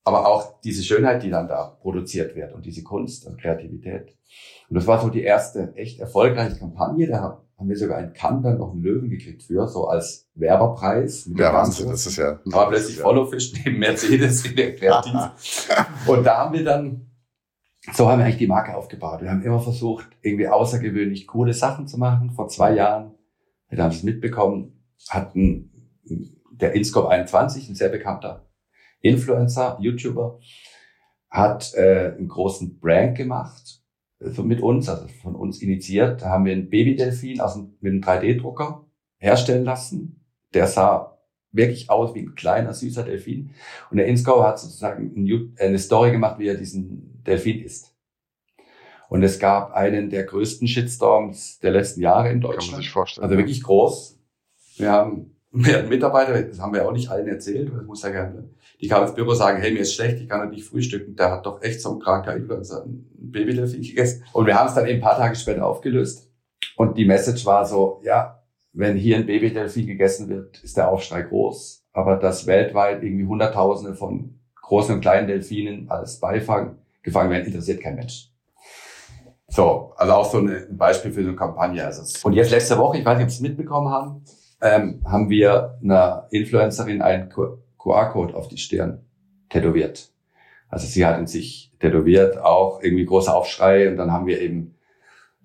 Aber 0.03 0.27
auch 0.27 0.61
diese 0.62 0.83
Schönheit, 0.83 1.23
die 1.23 1.31
dann 1.31 1.46
da 1.46 1.79
produziert 1.81 2.35
wird 2.35 2.53
und 2.53 2.66
diese 2.66 2.83
Kunst 2.83 3.29
und 3.29 3.40
Kreativität. 3.40 4.16
Und 4.68 4.75
das 4.75 4.88
war 4.88 5.01
so 5.01 5.09
die 5.09 5.23
erste 5.23 5.73
echt 5.77 6.01
erfolgreiche 6.01 6.59
Kampagne. 6.59 7.07
Da 7.07 7.40
haben 7.61 7.68
wir 7.68 7.77
sogar 7.77 8.01
in 8.01 8.14
Cannes 8.14 8.42
dann 8.42 8.57
noch 8.59 8.73
einen 8.73 8.83
Löwen 8.83 9.11
gekriegt 9.11 9.42
für, 9.42 9.68
so 9.68 9.87
als 9.87 10.27
Werberpreis. 10.35 11.27
Ja, 11.27 11.35
der 11.35 11.53
Wahnsinn, 11.53 11.90
das 11.90 12.07
ist 12.07 12.16
ja. 12.16 12.40
war 12.46 12.70
plötzlich 12.70 12.96
ja. 12.96 13.03
Followfish 13.03 13.53
neben 13.53 13.79
Mercedes 13.79 14.46
in 14.46 14.57
der 14.57 14.75
Kreativ. 14.75 15.68
Und 16.07 16.25
da 16.25 16.38
haben 16.38 16.55
wir 16.55 16.64
dann, 16.64 17.11
so 17.92 18.09
haben 18.09 18.18
wir 18.18 18.25
eigentlich 18.25 18.38
die 18.38 18.46
Marke 18.46 18.75
aufgebaut. 18.75 19.20
Wir 19.20 19.31
haben 19.31 19.42
immer 19.42 19.61
versucht, 19.61 20.09
irgendwie 20.23 20.49
außergewöhnlich 20.49 21.27
coole 21.27 21.53
Sachen 21.53 21.87
zu 21.87 21.99
machen. 21.99 22.31
Vor 22.31 22.49
zwei 22.49 22.75
Jahren, 22.75 23.12
wir 23.68 23.83
haben 23.83 23.90
es 23.90 24.03
mitbekommen, 24.03 24.83
hatten 25.11 25.70
der 26.51 26.73
Inscope 26.73 27.11
21, 27.11 27.68
ein 27.68 27.75
sehr 27.75 27.90
bekannter 27.90 28.49
Influencer, 29.03 29.77
YouTuber, 29.81 30.40
hat 31.29 31.75
äh, 31.75 32.14
einen 32.16 32.29
großen 32.29 32.81
Brand 32.81 33.18
gemacht, 33.18 33.80
so 34.20 34.42
mit 34.42 34.61
uns, 34.61 34.88
also 34.88 35.09
von 35.22 35.35
uns 35.35 35.62
initiiert. 35.62 36.24
Haben 36.24 36.44
wir 36.44 36.52
einen 36.52 36.68
Babydelfin 36.68 37.40
aus 37.40 37.54
dem, 37.54 37.74
mit 37.80 37.92
einem 37.92 38.02
3D-Drucker 38.02 38.85
herstellen 39.18 39.64
lassen. 39.64 40.24
Der 40.54 40.66
sah 40.66 41.18
wirklich 41.52 41.90
aus 41.90 42.14
wie 42.14 42.20
ein 42.20 42.35
kleiner, 42.35 42.74
süßer 42.74 43.02
Delfin. 43.02 43.50
Und 43.90 43.96
der 43.96 44.06
Inscope 44.06 44.44
hat 44.46 44.59
sozusagen 44.61 45.14
Ju- 45.26 45.50
eine 45.59 45.78
Story 45.78 46.12
gemacht, 46.12 46.38
wie 46.38 46.46
er 46.48 46.54
diesen 46.56 47.22
Delfin 47.24 47.61
isst. 47.64 47.94
Und 49.09 49.24
es 49.24 49.40
gab 49.40 49.72
einen 49.72 50.11
der 50.11 50.22
größten 50.24 50.68
Shitstorms 50.68 51.59
der 51.59 51.72
letzten 51.72 52.00
Jahre 52.00 52.28
in 52.28 52.40
Kann 52.40 52.42
man 52.42 52.56
Deutschland. 52.56 52.76
sich 52.85 52.90
vorstellen. 52.90 53.24
Also 53.24 53.37
wirklich 53.37 53.62
groß. 53.62 54.20
Wir 54.76 54.92
haben 54.92 55.30
wir 55.52 55.78
hatten 55.78 55.88
Mitarbeiter, 55.88 56.40
das 56.42 56.60
haben 56.60 56.72
wir 56.72 56.86
auch 56.86 56.92
nicht 56.92 57.10
allen 57.10 57.26
erzählt, 57.26 57.72
das 57.74 57.84
muss 57.84 58.02
ja 58.02 58.10
gerne. 58.10 58.48
Die 58.80 58.88
kamen 58.88 59.06
ins 59.06 59.14
Büro 59.14 59.30
und 59.30 59.36
sagen, 59.36 59.60
hey, 59.60 59.72
mir 59.72 59.80
ist 59.80 59.94
schlecht, 59.94 60.20
ich 60.20 60.28
kann 60.28 60.48
nicht 60.50 60.64
frühstücken. 60.64 61.16
Der 61.16 61.32
hat 61.32 61.44
doch 61.44 61.60
echt 61.62 61.80
so 61.80 61.92
ein 61.92 62.00
kranker 62.00 62.34
Influencer 62.34 62.84
ein 62.84 63.06
Babydelfin 63.14 63.82
gegessen. 63.82 64.24
Und 64.32 64.46
wir 64.46 64.58
haben 64.58 64.68
es 64.68 64.74
dann 64.74 64.86
eben 64.86 64.98
ein 64.98 65.02
paar 65.02 65.16
Tage 65.16 65.34
später 65.34 65.66
aufgelöst. 65.66 66.30
Und 66.76 66.96
die 66.96 67.04
Message 67.04 67.44
war 67.46 67.66
so, 67.66 68.00
ja, 68.04 68.42
wenn 68.72 68.96
hier 68.96 69.16
ein 69.16 69.26
Babydelfin 69.26 69.86
gegessen 69.86 70.28
wird, 70.28 70.62
ist 70.62 70.76
der 70.76 70.90
Aufschrei 70.90 71.22
groß. 71.22 71.84
Aber 71.92 72.16
dass 72.16 72.46
weltweit 72.46 73.02
irgendwie 73.02 73.26
Hunderttausende 73.26 73.94
von 73.94 74.38
großen 74.62 74.94
und 74.94 75.00
kleinen 75.00 75.26
Delfinen 75.26 75.90
als 75.90 76.20
Beifang 76.20 76.78
gefangen 77.02 77.30
werden, 77.30 77.46
interessiert 77.46 77.82
kein 77.82 77.96
Mensch. 77.96 78.30
So, 79.48 79.92
also 79.96 80.12
auch 80.12 80.30
so 80.30 80.38
ein 80.38 80.76
Beispiel 80.76 81.10
für 81.10 81.22
so 81.22 81.28
eine 81.28 81.36
Kampagne. 81.36 81.84
Also 81.84 82.04
und 82.26 82.34
jetzt 82.34 82.52
letzte 82.52 82.78
Woche, 82.78 82.98
ich 82.98 83.04
weiß 83.04 83.18
nicht, 83.18 83.24
ob 83.24 83.30
Sie 83.30 83.36
es 83.36 83.40
mitbekommen 83.42 83.88
haben, 83.88 84.24
ähm, 84.62 85.03
haben 85.05 85.31
wir 85.31 85.79
einer 85.83 86.27
Influencerin 86.31 87.03
einen 87.03 87.29
QR-Code 87.79 88.35
auf 88.35 88.49
die 88.49 88.59
Stirn 88.59 89.05
tätowiert. 89.49 90.12
Also 90.68 90.87
sie 90.87 91.05
hat 91.05 91.18
in 91.18 91.27
sich 91.27 91.73
tätowiert, 91.81 92.38
auch 92.38 92.83
irgendwie 92.83 93.05
großer 93.05 93.35
Aufschrei 93.35 93.88
und 93.88 93.96
dann 93.96 94.12
haben 94.12 94.27
wir 94.27 94.40
eben 94.40 94.77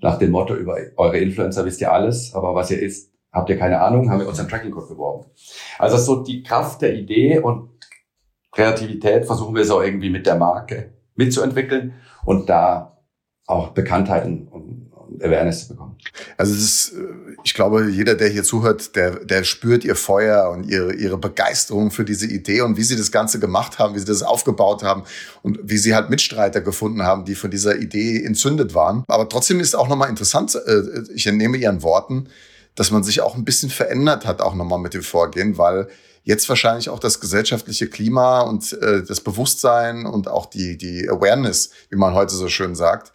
nach 0.01 0.19
dem 0.19 0.31
Motto 0.31 0.55
über 0.55 0.77
eure 0.97 1.17
Influencer 1.17 1.65
wisst 1.65 1.81
ihr 1.81 1.91
alles, 1.91 2.35
aber 2.35 2.53
was 2.53 2.69
ihr 2.69 2.79
isst, 2.79 3.13
habt 3.31 3.49
ihr 3.49 3.57
keine 3.57 3.81
Ahnung, 3.81 4.09
haben 4.09 4.19
wir 4.19 4.27
unseren 4.27 4.47
Tracking-Code 4.47 4.87
beworben. 4.87 5.25
Also 5.79 5.97
so 5.97 6.23
die 6.23 6.43
Kraft 6.43 6.81
der 6.81 6.93
Idee 6.93 7.39
und 7.39 7.69
Kreativität 8.51 9.25
versuchen 9.25 9.55
wir 9.55 9.65
so 9.65 9.81
irgendwie 9.81 10.09
mit 10.09 10.25
der 10.27 10.35
Marke 10.35 10.93
mitzuentwickeln 11.15 11.93
und 12.25 12.49
da 12.49 13.01
auch 13.47 13.69
Bekanntheit 13.69 14.25
und, 14.25 14.47
und 14.47 14.75
und 14.84 14.84
Awareness 15.21 15.67
zu 15.67 15.73
bekommen. 15.73 15.95
Also 16.37 16.53
es 16.53 16.61
ist, 16.61 16.93
äh, 16.93 17.03
ich 17.43 17.53
glaube, 17.53 17.89
jeder, 17.89 18.15
der 18.15 18.29
hier 18.29 18.43
zuhört, 18.43 18.95
der, 18.95 19.23
der 19.25 19.43
spürt 19.43 19.83
ihr 19.83 19.95
Feuer 19.95 20.49
und 20.49 20.65
ihre, 20.69 20.93
ihre 20.93 21.17
Begeisterung 21.17 21.91
für 21.91 22.05
diese 22.05 22.27
Idee 22.27 22.61
und 22.61 22.77
wie 22.77 22.83
sie 22.83 22.95
das 22.95 23.11
Ganze 23.11 23.39
gemacht 23.39 23.79
haben, 23.79 23.95
wie 23.95 23.99
sie 23.99 24.05
das 24.05 24.23
aufgebaut 24.23 24.83
haben 24.83 25.03
und 25.41 25.59
wie 25.63 25.77
sie 25.77 25.95
halt 25.95 26.09
Mitstreiter 26.09 26.61
gefunden 26.61 27.03
haben, 27.03 27.25
die 27.25 27.35
von 27.35 27.51
dieser 27.51 27.77
Idee 27.77 28.23
entzündet 28.23 28.73
waren. 28.73 29.03
Aber 29.07 29.27
trotzdem 29.29 29.59
ist 29.59 29.75
auch 29.75 29.87
nochmal 29.87 30.09
interessant, 30.09 30.55
äh, 30.55 30.81
ich 31.13 31.27
entnehme 31.27 31.57
ihren 31.57 31.83
Worten, 31.83 32.27
dass 32.75 32.91
man 32.91 33.03
sich 33.03 33.21
auch 33.21 33.35
ein 33.35 33.45
bisschen 33.45 33.69
verändert 33.69 34.25
hat, 34.25 34.41
auch 34.41 34.53
nochmal 34.53 34.79
mit 34.79 34.93
dem 34.93 35.03
Vorgehen, 35.03 35.57
weil 35.57 35.87
jetzt 36.23 36.49
wahrscheinlich 36.49 36.89
auch 36.89 36.99
das 36.99 37.21
gesellschaftliche 37.21 37.87
Klima 37.87 38.41
und 38.41 38.73
äh, 38.73 39.03
das 39.03 39.21
Bewusstsein 39.21 40.05
und 40.05 40.27
auch 40.27 40.47
die, 40.47 40.77
die 40.77 41.07
Awareness, 41.07 41.69
wie 41.89 41.95
man 41.95 42.13
heute 42.13 42.35
so 42.35 42.49
schön 42.49 42.75
sagt, 42.75 43.13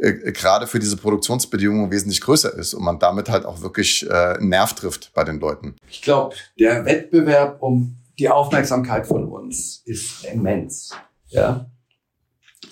äh, 0.00 0.32
gerade 0.32 0.66
für 0.66 0.78
diese 0.78 0.96
Produktionsbedingungen 0.96 1.90
wesentlich 1.90 2.20
größer 2.20 2.54
ist 2.54 2.74
und 2.74 2.82
man 2.84 2.98
damit 2.98 3.28
halt 3.28 3.44
auch 3.44 3.60
wirklich 3.62 4.08
äh, 4.08 4.12
einen 4.12 4.48
Nerv 4.48 4.74
trifft 4.74 5.12
bei 5.14 5.24
den 5.24 5.40
Leuten. 5.40 5.76
Ich 5.90 6.02
glaube, 6.02 6.34
der 6.58 6.84
Wettbewerb 6.84 7.62
um 7.62 7.96
die 8.18 8.28
Aufmerksamkeit 8.28 9.06
von 9.06 9.28
uns 9.28 9.82
ist 9.84 10.24
immens. 10.24 10.94
Ja, 11.28 11.70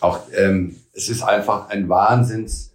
auch 0.00 0.20
ähm, 0.34 0.76
es 0.92 1.08
ist 1.08 1.22
einfach 1.22 1.68
ein 1.68 1.88
Wahnsinns 1.88 2.72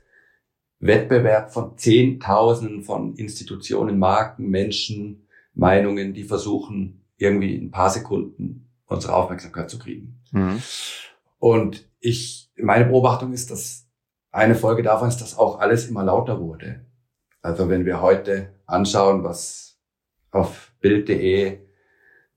Wettbewerb 0.79 1.53
von 1.53 1.77
Zehntausenden 1.77 2.83
von 2.83 3.15
Institutionen, 3.15 3.99
Marken, 3.99 4.49
Menschen, 4.49 5.27
Meinungen, 5.53 6.13
die 6.13 6.23
versuchen 6.23 7.05
irgendwie 7.17 7.55
in 7.55 7.67
ein 7.67 7.71
paar 7.71 7.89
Sekunden 7.89 8.69
unsere 8.85 9.15
Aufmerksamkeit 9.15 9.69
zu 9.69 9.79
kriegen. 9.79 10.21
Und 11.39 11.89
ich, 11.99 12.51
meine 12.57 12.85
Beobachtung 12.85 13.33
ist, 13.33 13.49
dass 13.49 13.82
eine 14.33 14.55
Folge 14.55 14.83
davon 14.83 15.07
ist, 15.07 15.21
dass 15.21 15.37
auch 15.37 15.59
alles 15.59 15.87
immer 15.87 16.03
lauter 16.03 16.41
wurde. 16.41 16.85
Also 17.41 17.69
wenn 17.69 17.85
wir 17.85 18.01
heute 18.01 18.53
anschauen, 18.65 19.23
was 19.23 19.77
auf 20.31 20.73
Bild.de 20.81 21.59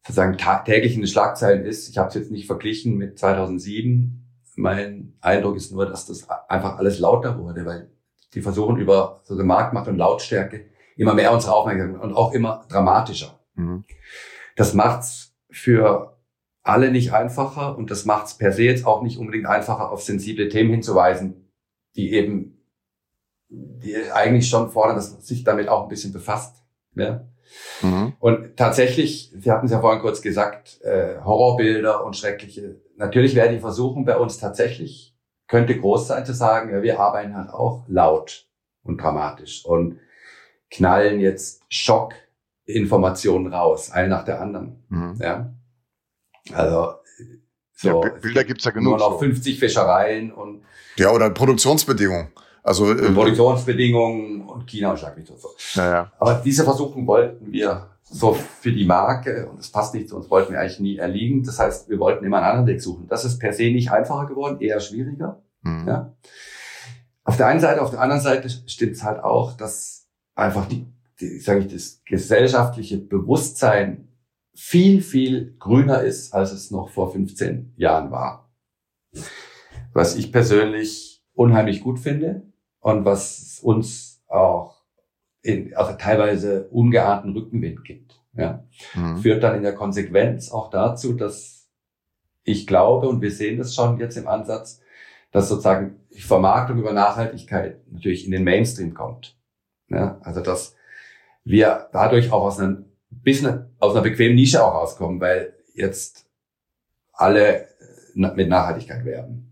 sozusagen 0.02 0.36
täglich 0.64 0.94
in 0.94 1.00
den 1.00 1.08
Schlagzeilen 1.08 1.64
ist, 1.64 1.88
ich 1.88 1.98
habe 1.98 2.08
es 2.08 2.14
jetzt 2.14 2.30
nicht 2.30 2.46
verglichen 2.46 2.96
mit 2.96 3.18
2007. 3.18 4.22
Mein 4.56 5.14
Eindruck 5.20 5.56
ist 5.56 5.72
nur, 5.72 5.86
dass 5.86 6.06
das 6.06 6.28
einfach 6.48 6.76
alles 6.76 6.98
lauter 6.98 7.38
wurde, 7.38 7.64
weil 7.64 7.90
die 8.34 8.42
versuchen 8.42 8.76
über 8.76 9.22
so 9.24 9.34
eine 9.34 9.44
Marktmacht 9.44 9.88
und 9.88 9.96
Lautstärke 9.96 10.66
immer 10.96 11.14
mehr 11.14 11.32
unsere 11.32 11.54
Aufmerksamkeit 11.54 12.02
und 12.02 12.14
auch 12.14 12.32
immer 12.32 12.66
dramatischer. 12.68 13.40
Mhm. 13.54 13.84
Das 14.54 14.74
macht's 14.74 15.34
für 15.50 16.18
alle 16.62 16.90
nicht 16.90 17.12
einfacher 17.12 17.76
und 17.78 17.90
das 17.90 18.04
macht's 18.04 18.36
per 18.36 18.52
se 18.52 18.64
jetzt 18.64 18.86
auch 18.86 19.02
nicht 19.02 19.18
unbedingt 19.18 19.46
einfacher, 19.46 19.90
auf 19.90 20.02
sensible 20.02 20.48
Themen 20.48 20.70
hinzuweisen, 20.70 21.45
die 21.96 22.12
eben, 22.12 22.62
die 23.48 23.96
eigentlich 24.12 24.48
schon 24.48 24.70
fordern, 24.70 24.96
dass 24.96 25.12
man 25.12 25.20
sich 25.20 25.44
damit 25.44 25.68
auch 25.68 25.82
ein 25.84 25.88
bisschen 25.88 26.12
befasst. 26.12 26.62
Ja? 26.94 27.26
Mhm. 27.82 28.14
Und 28.18 28.56
tatsächlich, 28.56 29.32
Sie 29.38 29.50
hatten 29.50 29.66
es 29.66 29.72
ja 29.72 29.80
vorhin 29.80 30.00
kurz 30.00 30.20
gesagt, 30.22 30.80
äh, 30.82 31.20
Horrorbilder 31.24 32.04
und 32.04 32.16
schreckliche. 32.16 32.80
Natürlich 32.96 33.34
wäre 33.34 33.50
die 33.50 33.60
Versuchung 33.60 34.04
bei 34.04 34.16
uns 34.16 34.38
tatsächlich, 34.38 35.14
könnte 35.48 35.78
groß 35.78 36.08
sein 36.08 36.26
zu 36.26 36.34
sagen, 36.34 36.72
ja, 36.72 36.82
wir 36.82 36.98
arbeiten 36.98 37.36
halt 37.36 37.50
auch 37.50 37.84
laut 37.88 38.48
und 38.82 39.00
dramatisch 39.00 39.64
und 39.64 40.00
knallen 40.70 41.20
jetzt 41.20 41.62
Schockinformationen 41.68 43.52
raus, 43.52 43.90
eine 43.92 44.08
nach 44.08 44.24
der 44.24 44.40
anderen. 44.40 44.84
Mhm. 44.88 45.18
Ja. 45.20 45.54
Also 46.52 46.94
so 47.72 48.02
Ja, 48.02 48.10
Bilder 48.20 48.44
gibt's 48.44 48.64
ja 48.64 48.70
genug. 48.72 48.90
nur 48.90 48.98
noch 48.98 49.12
so. 49.12 49.18
50 49.18 49.58
Fischereien 49.58 50.32
und, 50.32 50.64
Ja, 50.96 51.10
oder 51.12 51.30
Produktionsbedingungen. 51.30 52.28
Also 52.62 52.92
äh, 52.92 53.12
Produktionsbedingungen 53.12 54.42
und 54.42 54.66
China 54.66 54.90
und 54.90 54.98
schlag 54.98 55.16
mich 55.16 55.26
tot 55.26 55.40
so. 55.40 55.50
naja. 55.76 56.10
Aber 56.18 56.42
diese 56.44 56.64
Versuchung 56.64 57.06
wollten 57.06 57.52
wir 57.52 57.90
so 58.02 58.32
für 58.34 58.72
die 58.72 58.84
Marke, 58.84 59.48
und 59.48 59.60
es 59.60 59.70
passt 59.70 59.94
nicht 59.94 60.08
zu 60.08 60.16
uns, 60.16 60.30
wollten 60.30 60.52
wir 60.52 60.60
eigentlich 60.60 60.80
nie 60.80 60.96
erliegen. 60.96 61.42
Das 61.42 61.58
heißt, 61.58 61.88
wir 61.88 61.98
wollten 61.98 62.24
immer 62.24 62.38
einen 62.38 62.46
anderen 62.46 62.66
Weg 62.66 62.82
suchen. 62.82 63.06
Das 63.08 63.24
ist 63.24 63.38
per 63.38 63.52
se 63.52 63.64
nicht 63.64 63.90
einfacher 63.90 64.26
geworden, 64.26 64.60
eher 64.60 64.80
schwieriger. 64.80 65.42
Mhm. 65.62 65.88
Ja. 65.88 66.16
Auf 67.24 67.36
der 67.36 67.48
einen 67.48 67.60
Seite, 67.60 67.82
auf 67.82 67.90
der 67.90 68.00
anderen 68.00 68.22
Seite 68.22 68.48
stimmt 68.48 68.92
es 68.92 69.02
halt 69.02 69.22
auch, 69.22 69.52
dass 69.54 70.06
einfach 70.34 70.66
die, 70.66 70.86
die 71.20 71.40
sage 71.40 71.60
ich, 71.60 71.72
das 71.72 72.02
gesellschaftliche 72.04 72.98
Bewusstsein 72.98 74.08
viel, 74.54 75.02
viel 75.02 75.56
grüner 75.58 76.02
ist, 76.02 76.32
als 76.32 76.52
es 76.52 76.70
noch 76.70 76.90
vor 76.90 77.12
15 77.12 77.74
Jahren 77.76 78.10
war. 78.10 78.48
Was 79.96 80.16
ich 80.16 80.32
persönlich 80.32 81.22
unheimlich 81.34 81.80
gut 81.80 81.98
finde 81.98 82.42
und 82.80 83.04
was 83.04 83.60
uns 83.62 84.22
auch 84.28 84.82
in, 85.42 85.74
also 85.74 85.92
teilweise 85.94 86.68
ungeahnten 86.68 87.32
Rückenwind 87.32 87.84
gibt. 87.84 88.20
Ja 88.34 88.64
Mhm. 88.94 89.18
führt 89.18 89.42
dann 89.42 89.56
in 89.56 89.62
der 89.62 89.74
Konsequenz 89.74 90.50
auch 90.50 90.70
dazu, 90.70 91.14
dass 91.14 91.68
ich 92.44 92.66
glaube, 92.66 93.08
und 93.08 93.22
wir 93.22 93.30
sehen 93.30 93.58
das 93.58 93.74
schon 93.74 93.98
jetzt 93.98 94.16
im 94.16 94.28
Ansatz, 94.28 94.80
dass 95.32 95.48
sozusagen 95.48 96.00
die 96.14 96.20
Vermarktung 96.20 96.78
über 96.78 96.92
Nachhaltigkeit 96.92 97.80
natürlich 97.90 98.24
in 98.24 98.30
den 98.30 98.44
Mainstream 98.44 98.94
kommt. 98.94 99.36
Ja, 99.88 100.18
also 100.22 100.40
dass 100.40 100.76
wir 101.44 101.88
dadurch 101.92 102.32
auch 102.32 102.42
aus 102.42 102.60
einer 102.60 102.84
bisschen 103.10 103.66
aus 103.78 103.92
einer 103.92 104.02
bequemen 104.02 104.36
Nische 104.36 104.64
auch 104.64 104.74
rauskommen, 104.74 105.20
weil 105.20 105.54
jetzt 105.74 106.26
alle 107.12 107.62
äh, 107.62 107.66
mit 108.14 108.48
Nachhaltigkeit 108.48 109.04
werben. 109.04 109.45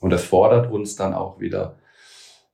Und 0.00 0.10
das 0.10 0.24
fordert 0.24 0.70
uns 0.70 0.96
dann 0.96 1.14
auch 1.14 1.38
wieder 1.38 1.76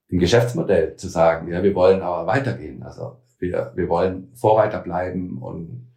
im 0.09 0.19
Geschäftsmodell 0.19 0.97
zu 0.97 1.09
sagen, 1.09 1.49
ja, 1.49 1.63
wir 1.63 1.75
wollen 1.75 2.03
aber 2.03 2.27
weitergehen. 2.27 2.83
Also 2.83 3.17
wir, 3.39 3.73
wir 3.75 3.89
wollen 3.89 4.31
Vorreiter 4.35 4.81
bleiben 4.81 5.43
und, 5.43 5.91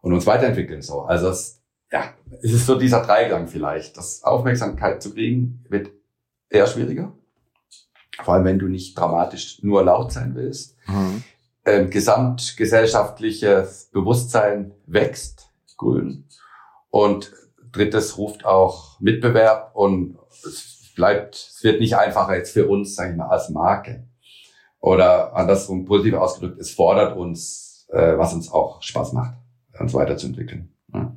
und 0.00 0.12
uns 0.12 0.26
weiterentwickeln. 0.26 0.82
So. 0.82 1.02
Also 1.02 1.28
es, 1.28 1.62
ja, 1.92 2.14
es 2.42 2.52
ist 2.52 2.66
so 2.66 2.78
dieser 2.78 3.02
Dreigang 3.02 3.48
vielleicht. 3.48 3.96
Das 3.96 4.24
Aufmerksamkeit 4.24 5.02
zu 5.02 5.14
kriegen 5.14 5.64
wird 5.68 5.90
eher 6.48 6.66
schwieriger. 6.66 7.12
Vor 8.22 8.34
allem, 8.34 8.44
wenn 8.44 8.58
du 8.58 8.68
nicht 8.68 8.98
dramatisch 8.98 9.62
nur 9.62 9.84
laut 9.84 10.12
sein 10.12 10.34
willst. 10.34 10.76
Mhm. 10.86 11.22
Ähm, 11.64 11.90
gesamtgesellschaftliches 11.90 13.90
Bewusstsein 13.92 14.72
wächst, 14.86 15.50
grün. 15.76 16.26
Und 16.90 17.32
drittes 17.72 18.18
ruft 18.18 18.44
auch 18.44 19.00
Mitbewerb 19.00 19.70
und 19.74 20.18
es 20.44 20.92
bleibt, 20.94 21.34
es 21.34 21.62
wird 21.62 21.80
nicht 21.80 21.96
einfacher 21.96 22.36
jetzt 22.36 22.52
für 22.52 22.68
uns, 22.68 22.94
sage 22.94 23.12
ich 23.12 23.16
mal, 23.16 23.28
als 23.28 23.48
Marke. 23.48 24.06
Oder 24.80 25.34
andersrum 25.34 25.84
positiv 25.84 26.14
ausgedrückt, 26.14 26.60
es 26.60 26.70
fordert 26.70 27.16
uns, 27.16 27.86
äh, 27.92 28.16
was 28.16 28.32
uns 28.32 28.50
auch 28.50 28.82
Spaß 28.82 29.12
macht, 29.12 29.34
uns 29.78 29.92
weiterzuentwickeln. 29.92 30.74
Ja. 30.92 31.16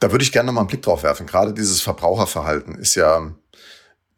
Da 0.00 0.10
würde 0.12 0.22
ich 0.22 0.32
gerne 0.32 0.48
noch 0.48 0.52
mal 0.52 0.60
einen 0.60 0.68
Blick 0.68 0.82
drauf 0.82 1.02
werfen. 1.02 1.26
Gerade 1.26 1.54
dieses 1.54 1.80
Verbraucherverhalten 1.80 2.74
ist 2.74 2.94
ja 2.94 3.32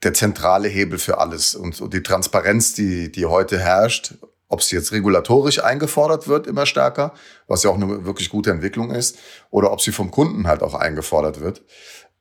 der 0.02 0.14
zentrale 0.14 0.68
Hebel 0.68 0.98
für 0.98 1.18
alles. 1.18 1.54
Und 1.54 1.92
die 1.92 2.02
Transparenz, 2.02 2.74
die, 2.74 3.10
die 3.10 3.26
heute 3.26 3.58
herrscht, 3.58 4.14
ob 4.48 4.60
es 4.60 4.70
jetzt 4.70 4.92
regulatorisch 4.92 5.62
eingefordert 5.62 6.28
wird, 6.28 6.46
immer 6.46 6.66
stärker, 6.66 7.12
was 7.46 7.62
ja 7.62 7.70
auch 7.70 7.74
eine 7.74 8.04
wirklich 8.04 8.30
gute 8.30 8.50
Entwicklung 8.50 8.90
ist, 8.90 9.18
oder 9.50 9.72
ob 9.72 9.80
sie 9.80 9.92
vom 9.92 10.10
Kunden 10.10 10.46
halt 10.46 10.62
auch 10.62 10.74
eingefordert 10.74 11.40
wird. 11.40 11.64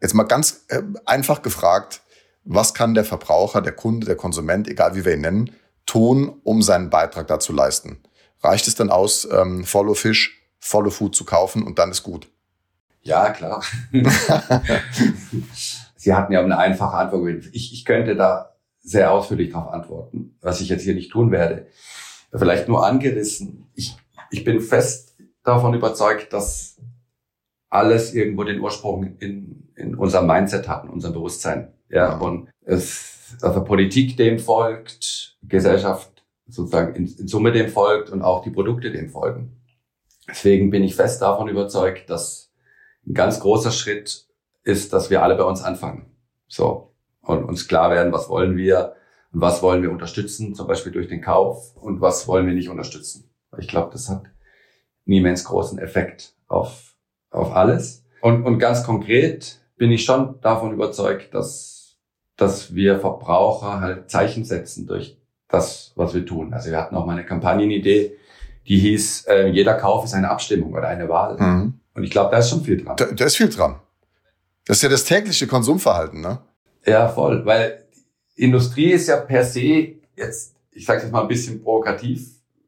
Jetzt 0.02 0.14
mal 0.14 0.24
ganz 0.24 0.66
äh, 0.68 0.82
einfach 1.06 1.42
gefragt, 1.42 2.02
was 2.44 2.74
kann 2.74 2.94
der 2.94 3.06
Verbraucher, 3.06 3.62
der 3.62 3.74
Kunde, 3.74 4.06
der 4.06 4.16
Konsument, 4.16 4.68
egal 4.68 4.96
wie 4.96 5.04
wir 5.04 5.14
ihn 5.14 5.22
nennen, 5.22 5.52
tun, 5.86 6.40
um 6.44 6.62
seinen 6.62 6.90
Beitrag 6.90 7.28
dazu 7.28 7.54
leisten? 7.54 8.00
Reicht 8.42 8.68
es 8.68 8.76
dann 8.76 8.92
aus, 8.92 9.28
ähm, 9.32 9.64
Follow 9.64 9.96
Fish, 9.96 10.44
Follow 10.60 10.92
Food 10.92 11.16
zu 11.16 11.26
kaufen 11.26 11.64
und 11.64 11.80
dann 11.80 11.92
ist 11.92 12.04
gut? 12.04 12.30
Ja, 13.02 13.30
klar. 13.32 13.64
Sie 15.96 16.14
hatten 16.14 16.34
ja 16.34 16.42
eine 16.44 16.58
einfache 16.58 16.98
Antwort. 16.98 17.46
Ich, 17.52 17.74
ich 17.74 17.86
könnte 17.86 18.16
da 18.16 18.56
sehr 18.80 19.12
ausführlich 19.12 19.52
darauf 19.52 19.74
antworten, 19.74 20.38
was 20.42 20.62
ich 20.62 20.70
jetzt 20.70 20.84
hier 20.84 20.94
nicht 20.94 21.12
tun 21.12 21.32
werde. 21.32 21.68
Vielleicht 22.32 22.68
nur 22.68 22.86
angerissen. 22.86 23.68
Ich, 23.74 23.96
ich 24.30 24.44
bin 24.44 24.62
fest 24.62 25.16
davon 25.44 25.74
überzeugt, 25.74 26.34
dass 26.34 26.78
alles 27.70 28.14
irgendwo 28.14 28.44
den 28.44 28.60
Ursprung 28.60 29.18
in, 29.18 29.65
in 29.76 29.96
unserem 29.96 30.28
Mindset 30.28 30.68
hat, 30.68 30.84
in 30.86 30.90
unserem 30.90 31.14
Bewusstsein. 31.14 31.74
Ja, 31.90 32.18
und 32.18 32.50
es, 32.62 33.36
also 33.42 33.64
Politik 33.64 34.18
dem 34.18 34.40
folgt, 34.40 35.38
Gesellschaft 35.44 36.26
sozusagen 36.48 36.96
in, 36.96 37.08
in 37.08 37.28
Summe 37.28 37.52
dem 37.52 37.70
folgt 37.70 38.10
und 38.10 38.22
auch 38.22 38.42
die 38.42 38.52
Produkte 38.52 38.92
dem 38.92 39.10
folgen. 39.10 39.62
Deswegen 40.28 40.70
bin 40.70 40.84
ich 40.84 40.96
fest 40.96 41.22
davon 41.22 41.48
überzeugt, 41.48 42.10
dass 42.10 42.52
ein 43.06 43.14
ganz 43.14 43.40
großer 43.40 43.72
Schritt 43.72 44.26
ist, 44.64 44.94
dass 44.94 45.10
wir 45.10 45.22
alle 45.22 45.36
bei 45.36 45.44
uns 45.44 45.62
anfangen. 45.62 46.16
So. 46.48 46.92
Und 47.22 47.44
uns 47.44 47.68
klar 47.68 47.92
werden, 47.92 48.14
was 48.14 48.30
wollen 48.30 48.58
wir 48.58 48.96
und 49.32 49.42
was 49.42 49.62
wollen 49.62 49.82
wir 49.82 49.92
unterstützen, 49.92 50.56
zum 50.56 50.68
Beispiel 50.68 50.92
durch 50.92 51.08
den 51.08 51.22
Kauf 51.22 51.76
und 51.76 52.02
was 52.02 52.28
wollen 52.28 52.46
wir 52.46 52.54
nicht 52.54 52.70
unterstützen. 52.70 53.30
Ich 53.58 53.68
glaube, 53.68 53.92
das 53.92 54.10
hat 54.10 54.24
einen 55.06 55.18
immens 55.18 55.44
großen 55.44 55.80
Effekt 55.80 56.36
auf, 56.48 56.96
auf 57.32 57.54
alles. 57.54 58.06
Und, 58.22 58.44
und 58.44 58.60
ganz 58.60 58.84
konkret 58.84 59.60
bin 59.78 59.92
ich 59.92 60.06
schon 60.06 60.40
davon 60.42 60.74
überzeugt, 60.74 61.34
dass, 61.34 61.98
dass 62.38 62.74
wir 62.74 63.00
Verbraucher 63.00 63.80
halt 63.82 64.10
Zeichen 64.10 64.46
setzen 64.46 64.88
durch 64.88 65.18
das, 65.48 65.92
was 65.96 66.14
wir 66.14 66.26
tun. 66.26 66.54
Also 66.54 66.72
wir 66.72 66.78
hatten 66.78 66.96
auch 66.96 67.06
mal 67.06 67.14
eine 67.14 67.26
Kampagnenidee, 67.26 68.18
die 68.68 68.78
hieß, 68.78 69.26
äh, 69.28 69.48
jeder 69.48 69.76
Kauf 69.76 70.06
ist 70.06 70.14
eine 70.14 70.30
Abstimmung 70.30 70.74
oder 70.74 70.88
eine 70.88 71.08
Wahl. 71.08 71.38
Mhm. 71.38 71.80
Und 71.94 72.04
ich 72.04 72.12
glaube, 72.12 72.32
da 72.32 72.40
ist 72.40 72.50
schon 72.50 72.64
viel 72.64 72.84
dran. 72.84 72.96
Da, 72.98 73.06
da 73.06 73.26
ist 73.26 73.38
viel 73.38 73.50
dran. 73.50 73.80
Das 74.66 74.78
ist 74.78 74.84
ja 74.84 74.90
das 74.90 75.06
tägliche 75.06 75.48
Konsumverhalten, 75.48 76.22
ne? 76.22 76.40
Ja, 76.86 77.08
voll. 77.08 77.46
Weil 77.46 77.86
Industrie 78.36 78.92
ist 78.92 79.08
ja 79.08 79.18
per 79.18 79.44
se 79.44 79.96
jetzt, 80.16 80.56
ich 80.72 80.86
sage 80.86 81.04
jetzt 81.04 81.12
mal 81.12 81.22
ein 81.22 81.28
bisschen 81.28 81.64
provokativ, 81.64 82.28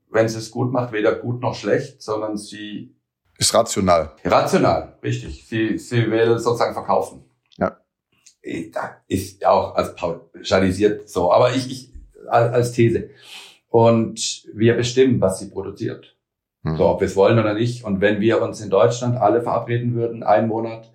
wenn 0.10 0.30
sie 0.30 0.38
es 0.38 0.52
gut 0.52 0.72
macht, 0.72 0.94
weder 0.94 1.16
gut 1.16 1.42
noch 1.42 1.56
schlecht, 1.56 2.02
sondern 2.02 2.38
sie 2.38 2.96
ist 3.38 3.54
rational. 3.54 4.12
Rational, 4.24 4.98
richtig. 5.04 5.48
Sie, 5.48 5.78
sie 5.78 6.10
will 6.10 6.38
sozusagen 6.40 6.74
verkaufen. 6.74 7.24
Ja. 7.58 7.78
Da 8.74 9.02
ist 9.08 9.46
auch 9.46 9.76
als 9.76 9.96
pauschalisiert 9.96 11.10
so, 11.10 11.32
aber 11.32 11.56
ich, 11.56 11.72
ich 11.72 11.94
als 12.30 12.72
These. 12.72 13.10
Und 13.70 14.48
wir 14.54 14.76
bestimmen, 14.76 15.22
was 15.22 15.40
sie 15.40 15.50
produziert. 15.50 16.16
Hm. 16.64 16.78
So, 16.78 16.88
ob 16.88 17.02
wir 17.02 17.08
es 17.08 17.16
wollen 17.16 17.40
oder 17.40 17.54
nicht. 17.54 17.84
Und 17.84 18.02
wenn 18.02 18.20
wir 18.20 18.42
uns 18.42 18.62
in 18.62 18.70
Deutschland 18.70 19.18
alle 19.18 19.42
verabreden 19.42 19.94
würden, 19.96 20.24
einen 20.24 20.48
Monat 20.48 20.92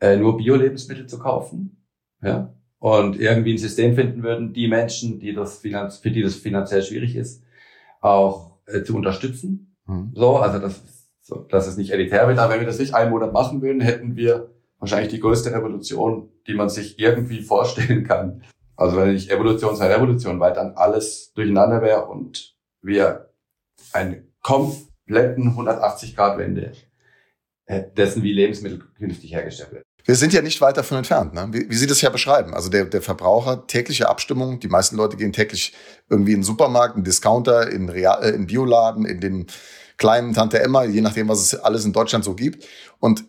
äh, 0.00 0.16
nur 0.16 0.36
Bio-Lebensmittel 0.36 1.06
zu 1.06 1.18
kaufen, 1.18 1.84
ja, 2.22 2.54
und 2.78 3.18
irgendwie 3.18 3.54
ein 3.54 3.58
System 3.58 3.94
finden 3.94 4.22
würden, 4.22 4.52
die 4.52 4.68
Menschen, 4.68 5.18
die 5.18 5.32
das 5.32 5.58
finanz 5.58 5.98
für 5.98 6.10
die 6.10 6.22
das 6.22 6.34
finanziell 6.34 6.82
schwierig 6.82 7.16
ist, 7.16 7.42
auch 8.00 8.58
äh, 8.66 8.82
zu 8.82 8.96
unterstützen. 8.96 9.76
Hm. 9.86 10.12
So, 10.14 10.36
also 10.36 10.58
das, 10.58 10.82
so, 11.24 11.36
dass 11.36 11.66
es 11.66 11.76
nicht 11.76 11.90
elitär 11.90 12.28
wird. 12.28 12.38
Aber 12.38 12.52
wenn 12.52 12.60
wir 12.60 12.66
das 12.66 12.78
nicht 12.78 12.94
einen 12.94 13.10
Monat 13.10 13.32
machen 13.32 13.62
würden, 13.62 13.80
hätten 13.80 14.14
wir 14.14 14.50
wahrscheinlich 14.78 15.10
die 15.10 15.20
größte 15.20 15.52
Revolution, 15.52 16.30
die 16.46 16.54
man 16.54 16.68
sich 16.68 16.98
irgendwie 16.98 17.42
vorstellen 17.42 18.04
kann. 18.04 18.44
Also 18.76 18.96
wenn 18.98 19.12
nicht 19.12 19.30
Evolution 19.30 19.74
sei 19.74 19.92
Revolution, 19.92 20.38
weil 20.38 20.52
dann 20.52 20.74
alles 20.76 21.32
durcheinander 21.34 21.80
wäre 21.80 22.06
und 22.06 22.54
wir 22.82 23.30
einen 23.92 24.32
kompletten 24.42 25.48
180 25.48 26.14
Grad 26.14 26.38
Wende 26.38 26.72
dessen, 27.96 28.22
wie 28.22 28.32
Lebensmittel 28.32 28.80
künftig 28.98 29.32
hergestellt 29.32 29.72
werden. 29.72 29.84
Wir 30.04 30.16
sind 30.16 30.34
ja 30.34 30.42
nicht 30.42 30.60
weit 30.60 30.76
davon 30.76 30.98
entfernt, 30.98 31.32
ne? 31.32 31.48
wie, 31.50 31.70
wie 31.70 31.76
Sie 31.76 31.86
das 31.86 32.02
ja 32.02 32.10
beschreiben. 32.10 32.52
Also 32.52 32.68
der, 32.68 32.84
der 32.84 33.00
Verbraucher, 33.00 33.66
tägliche 33.66 34.10
Abstimmung, 34.10 34.60
die 34.60 34.68
meisten 34.68 34.96
Leute 34.96 35.16
gehen 35.16 35.32
täglich 35.32 35.72
irgendwie 36.10 36.32
in 36.32 36.40
den 36.40 36.44
Supermarkt, 36.44 36.96
in 36.96 37.00
den 37.00 37.06
Discounter, 37.06 37.70
in, 37.70 37.88
Real, 37.88 38.22
äh, 38.22 38.30
in 38.30 38.46
Bioladen, 38.46 39.06
in 39.06 39.20
den 39.20 39.46
kleinen 39.96 40.32
Tante 40.32 40.60
Emma, 40.60 40.84
je 40.84 41.00
nachdem, 41.00 41.28
was 41.28 41.40
es 41.40 41.54
alles 41.54 41.84
in 41.84 41.92
Deutschland 41.92 42.24
so 42.24 42.34
gibt. 42.34 42.64
Und 43.00 43.24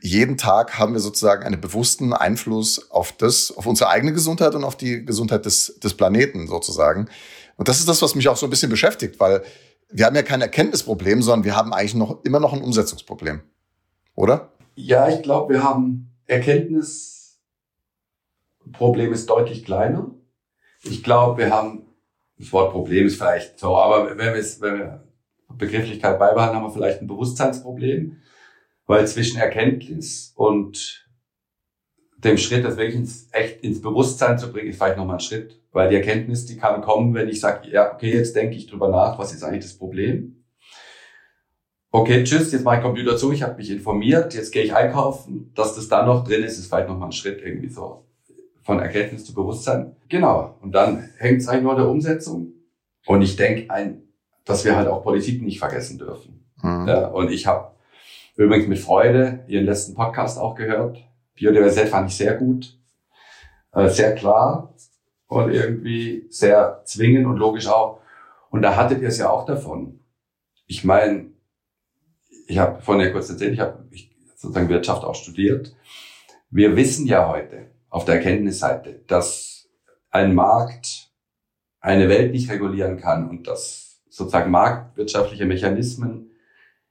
jeden 0.00 0.36
Tag 0.36 0.78
haben 0.78 0.94
wir 0.94 1.00
sozusagen 1.00 1.44
einen 1.44 1.60
bewussten 1.60 2.12
Einfluss 2.12 2.90
auf 2.90 3.12
das, 3.12 3.56
auf 3.56 3.66
unsere 3.66 3.90
eigene 3.90 4.12
Gesundheit 4.12 4.54
und 4.54 4.64
auf 4.64 4.76
die 4.76 5.04
Gesundheit 5.04 5.44
des, 5.44 5.78
des 5.80 5.94
Planeten 5.94 6.46
sozusagen. 6.46 7.08
Und 7.56 7.68
das 7.68 7.80
ist 7.80 7.88
das, 7.88 8.02
was 8.02 8.14
mich 8.14 8.28
auch 8.28 8.36
so 8.36 8.46
ein 8.46 8.50
bisschen 8.50 8.70
beschäftigt, 8.70 9.20
weil 9.20 9.42
wir 9.90 10.06
haben 10.06 10.16
ja 10.16 10.22
kein 10.22 10.40
Erkenntnisproblem, 10.40 11.22
sondern 11.22 11.44
wir 11.44 11.56
haben 11.56 11.72
eigentlich 11.72 11.94
noch 11.94 12.24
immer 12.24 12.40
noch 12.40 12.52
ein 12.52 12.62
Umsetzungsproblem. 12.62 13.42
Oder? 14.14 14.52
Ja, 14.74 15.08
ich 15.08 15.22
glaube, 15.22 15.54
wir 15.54 15.62
haben 15.62 16.10
Erkenntnisproblem 16.26 19.12
ist 19.12 19.30
deutlich 19.30 19.64
kleiner. 19.64 20.10
Ich 20.82 21.02
glaube, 21.02 21.38
wir 21.38 21.50
haben, 21.50 21.86
das 22.38 22.52
Wort 22.52 22.72
Problem 22.72 23.06
ist 23.06 23.16
vielleicht 23.16 23.58
so, 23.58 23.76
aber 23.76 24.16
wenn 24.16 24.34
wir 24.34 24.40
es, 24.40 24.60
wenn 24.60 24.78
wir 24.78 25.03
Begrifflichkeit 25.56 26.18
beibehalten, 26.18 26.56
haben 26.56 26.64
wir 26.64 26.70
vielleicht 26.70 27.00
ein 27.00 27.06
Bewusstseinsproblem, 27.06 28.16
weil 28.86 29.06
zwischen 29.06 29.38
Erkenntnis 29.38 30.32
und 30.36 31.08
dem 32.18 32.38
Schritt, 32.38 32.64
das 32.64 32.76
wirklich 32.76 32.96
ins, 32.96 33.28
echt 33.32 33.62
ins 33.62 33.82
Bewusstsein 33.82 34.38
zu 34.38 34.52
bringen, 34.52 34.68
ist 34.68 34.78
vielleicht 34.78 34.96
nochmal 34.96 35.16
ein 35.16 35.20
Schritt, 35.20 35.60
weil 35.72 35.90
die 35.90 35.96
Erkenntnis, 35.96 36.46
die 36.46 36.56
kann 36.56 36.80
kommen, 36.80 37.14
wenn 37.14 37.28
ich 37.28 37.40
sage, 37.40 37.70
ja, 37.70 37.92
okay, 37.92 38.12
jetzt 38.12 38.34
denke 38.34 38.56
ich 38.56 38.66
drüber 38.66 38.88
nach, 38.88 39.18
was 39.18 39.34
ist 39.34 39.42
eigentlich 39.42 39.64
das 39.64 39.76
Problem? 39.76 40.44
okay, 41.94 42.24
tschüss, 42.24 42.50
jetzt 42.50 42.66
ich 42.66 42.82
Computer 42.82 43.16
zu, 43.16 43.30
ich 43.30 43.42
habe 43.44 43.56
mich 43.56 43.70
informiert, 43.70 44.34
jetzt 44.34 44.50
gehe 44.50 44.64
ich 44.64 44.74
einkaufen. 44.74 45.52
Dass 45.54 45.76
das 45.76 45.88
da 45.88 46.04
noch 46.04 46.24
drin 46.24 46.42
ist, 46.42 46.58
ist 46.58 46.66
vielleicht 46.66 46.88
nochmal 46.88 47.08
ein 47.08 47.12
Schritt 47.12 47.40
irgendwie 47.40 47.68
so 47.68 48.04
von 48.62 48.80
Erkenntnis 48.80 49.24
zu 49.24 49.32
Bewusstsein. 49.32 49.94
Genau. 50.08 50.58
Und 50.60 50.72
dann 50.72 51.10
hängt 51.18 51.40
es 51.40 51.48
eigentlich 51.48 51.62
nur 51.62 51.72
an 51.72 51.78
der 51.78 51.88
Umsetzung. 51.88 52.52
Und 53.06 53.22
ich 53.22 53.36
denke, 53.36 53.70
ein, 53.70 54.03
dass 54.44 54.64
wir 54.64 54.76
halt 54.76 54.88
auch 54.88 55.02
Politik 55.02 55.42
nicht 55.42 55.58
vergessen 55.58 55.98
dürfen. 55.98 56.44
Mhm. 56.62 56.88
Ja, 56.88 57.06
und 57.08 57.30
ich 57.30 57.46
habe 57.46 57.72
übrigens 58.36 58.68
mit 58.68 58.78
Freude 58.78 59.44
Ihren 59.46 59.64
letzten 59.64 59.94
Podcast 59.94 60.38
auch 60.38 60.54
gehört. 60.54 60.98
Biodiversität 61.34 61.88
fand 61.88 62.10
ich 62.10 62.16
sehr 62.16 62.34
gut, 62.34 62.78
äh, 63.72 63.88
sehr 63.88 64.14
klar 64.14 64.74
und 65.26 65.50
irgendwie 65.50 66.26
sehr 66.30 66.82
zwingend 66.84 67.26
und 67.26 67.36
logisch 67.36 67.66
auch. 67.66 68.00
Und 68.50 68.62
da 68.62 68.76
hattet 68.76 69.02
ihr 69.02 69.08
es 69.08 69.18
ja 69.18 69.30
auch 69.30 69.46
davon. 69.46 70.00
Ich 70.66 70.84
meine, 70.84 71.26
ich 72.46 72.58
habe 72.58 72.80
vorhin 72.80 73.06
ja 73.06 73.12
kurz 73.12 73.28
erzählt, 73.30 73.54
ich 73.54 73.60
habe 73.60 73.84
sozusagen 74.36 74.68
Wirtschaft 74.68 75.04
auch 75.04 75.14
studiert. 75.14 75.74
Wir 76.50 76.76
wissen 76.76 77.06
ja 77.06 77.28
heute 77.28 77.70
auf 77.88 78.04
der 78.04 78.16
Erkenntnisseite, 78.16 79.00
dass 79.06 79.68
ein 80.10 80.34
Markt 80.34 81.10
eine 81.80 82.08
Welt 82.08 82.32
nicht 82.32 82.50
regulieren 82.50 82.98
kann 82.98 83.28
und 83.28 83.48
dass 83.48 83.83
sozusagen 84.14 84.52
marktwirtschaftliche 84.52 85.44
Mechanismen 85.44 86.30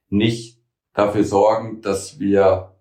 nicht 0.10 0.60
dafür 0.94 1.24
sorgen, 1.24 1.82
dass 1.82 2.20
wir 2.20 2.76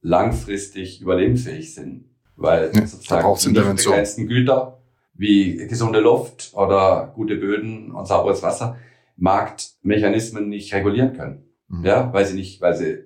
langfristig 0.00 1.00
überlebensfähig 1.00 1.72
sind, 1.72 2.10
weil 2.34 2.72
ja, 2.74 2.86
sozusagen 2.86 3.54
die 3.54 3.60
begrenzten 3.60 4.26
Güter 4.26 4.82
wie 5.14 5.56
gesunde 5.68 6.00
Luft 6.00 6.52
oder 6.54 7.12
gute 7.14 7.36
Böden 7.36 7.92
und 7.92 8.06
sauberes 8.06 8.42
Wasser 8.42 8.76
Marktmechanismen 9.16 10.48
nicht 10.48 10.74
regulieren 10.74 11.16
können. 11.16 11.44
Mhm. 11.68 11.84
Ja, 11.84 12.12
weil 12.12 12.26
sie 12.26 12.34
nicht, 12.34 12.60
weil 12.60 12.74
sie 12.74 13.04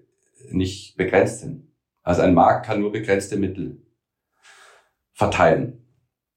nicht 0.51 0.97
begrenzt 0.97 1.41
sind. 1.41 1.69
Also 2.03 2.23
ein 2.23 2.35
Markt 2.35 2.67
kann 2.67 2.81
nur 2.81 2.91
begrenzte 2.91 3.37
Mittel 3.37 3.83
verteilen. 5.13 5.85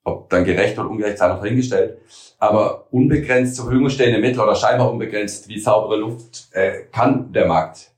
Ob 0.04 0.30
dann 0.30 0.44
gerecht 0.44 0.78
oder 0.78 0.90
ungerecht 0.90 1.18
sei 1.18 1.28
noch 1.28 1.42
dahingestellt. 1.42 2.00
Aber 2.40 2.88
unbegrenzt 2.92 3.56
zur 3.56 3.66
Verfügung 3.66 3.90
stehende 3.90 4.20
Mittel 4.20 4.42
oder 4.42 4.56
scheinbar 4.56 4.92
unbegrenzt 4.92 5.48
wie 5.48 5.60
saubere 5.60 5.98
Luft 5.98 6.50
äh, 6.52 6.84
kann 6.92 7.32
der 7.32 7.48
Markt 7.48 7.94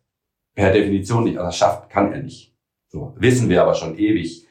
per 0.53 0.71
Definition 0.71 1.23
nicht. 1.23 1.37
Also 1.37 1.51
schafft 1.51 1.89
kann 1.89 2.13
er 2.13 2.21
nicht. 2.21 2.53
So 2.89 3.13
wissen 3.17 3.49
wir 3.49 3.61
aber 3.61 3.73
schon 3.73 3.97
ewig. 3.97 4.47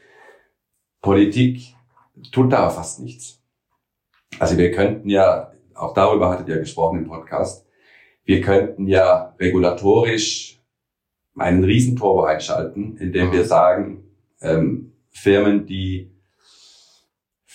Politik 1.00 1.74
tut 2.32 2.52
da 2.52 2.70
fast 2.70 3.00
nichts. 3.00 3.40
Also 4.38 4.58
wir 4.58 4.70
könnten 4.72 5.08
ja, 5.08 5.52
auch 5.74 5.94
darüber 5.94 6.30
hattet 6.30 6.48
ihr 6.48 6.58
gesprochen 6.58 6.98
im 6.98 7.06
Podcast, 7.06 7.66
wir 8.24 8.40
könnten 8.40 8.86
ja 8.86 9.34
regulatorisch 9.38 10.60
einen 11.36 11.64
Riesenturbo 11.64 12.24
einschalten, 12.24 12.96
indem 12.96 13.32
wir 13.32 13.44
sagen, 13.44 14.04
ähm, 14.40 14.92
Firmen, 15.10 15.66
die 15.66 16.10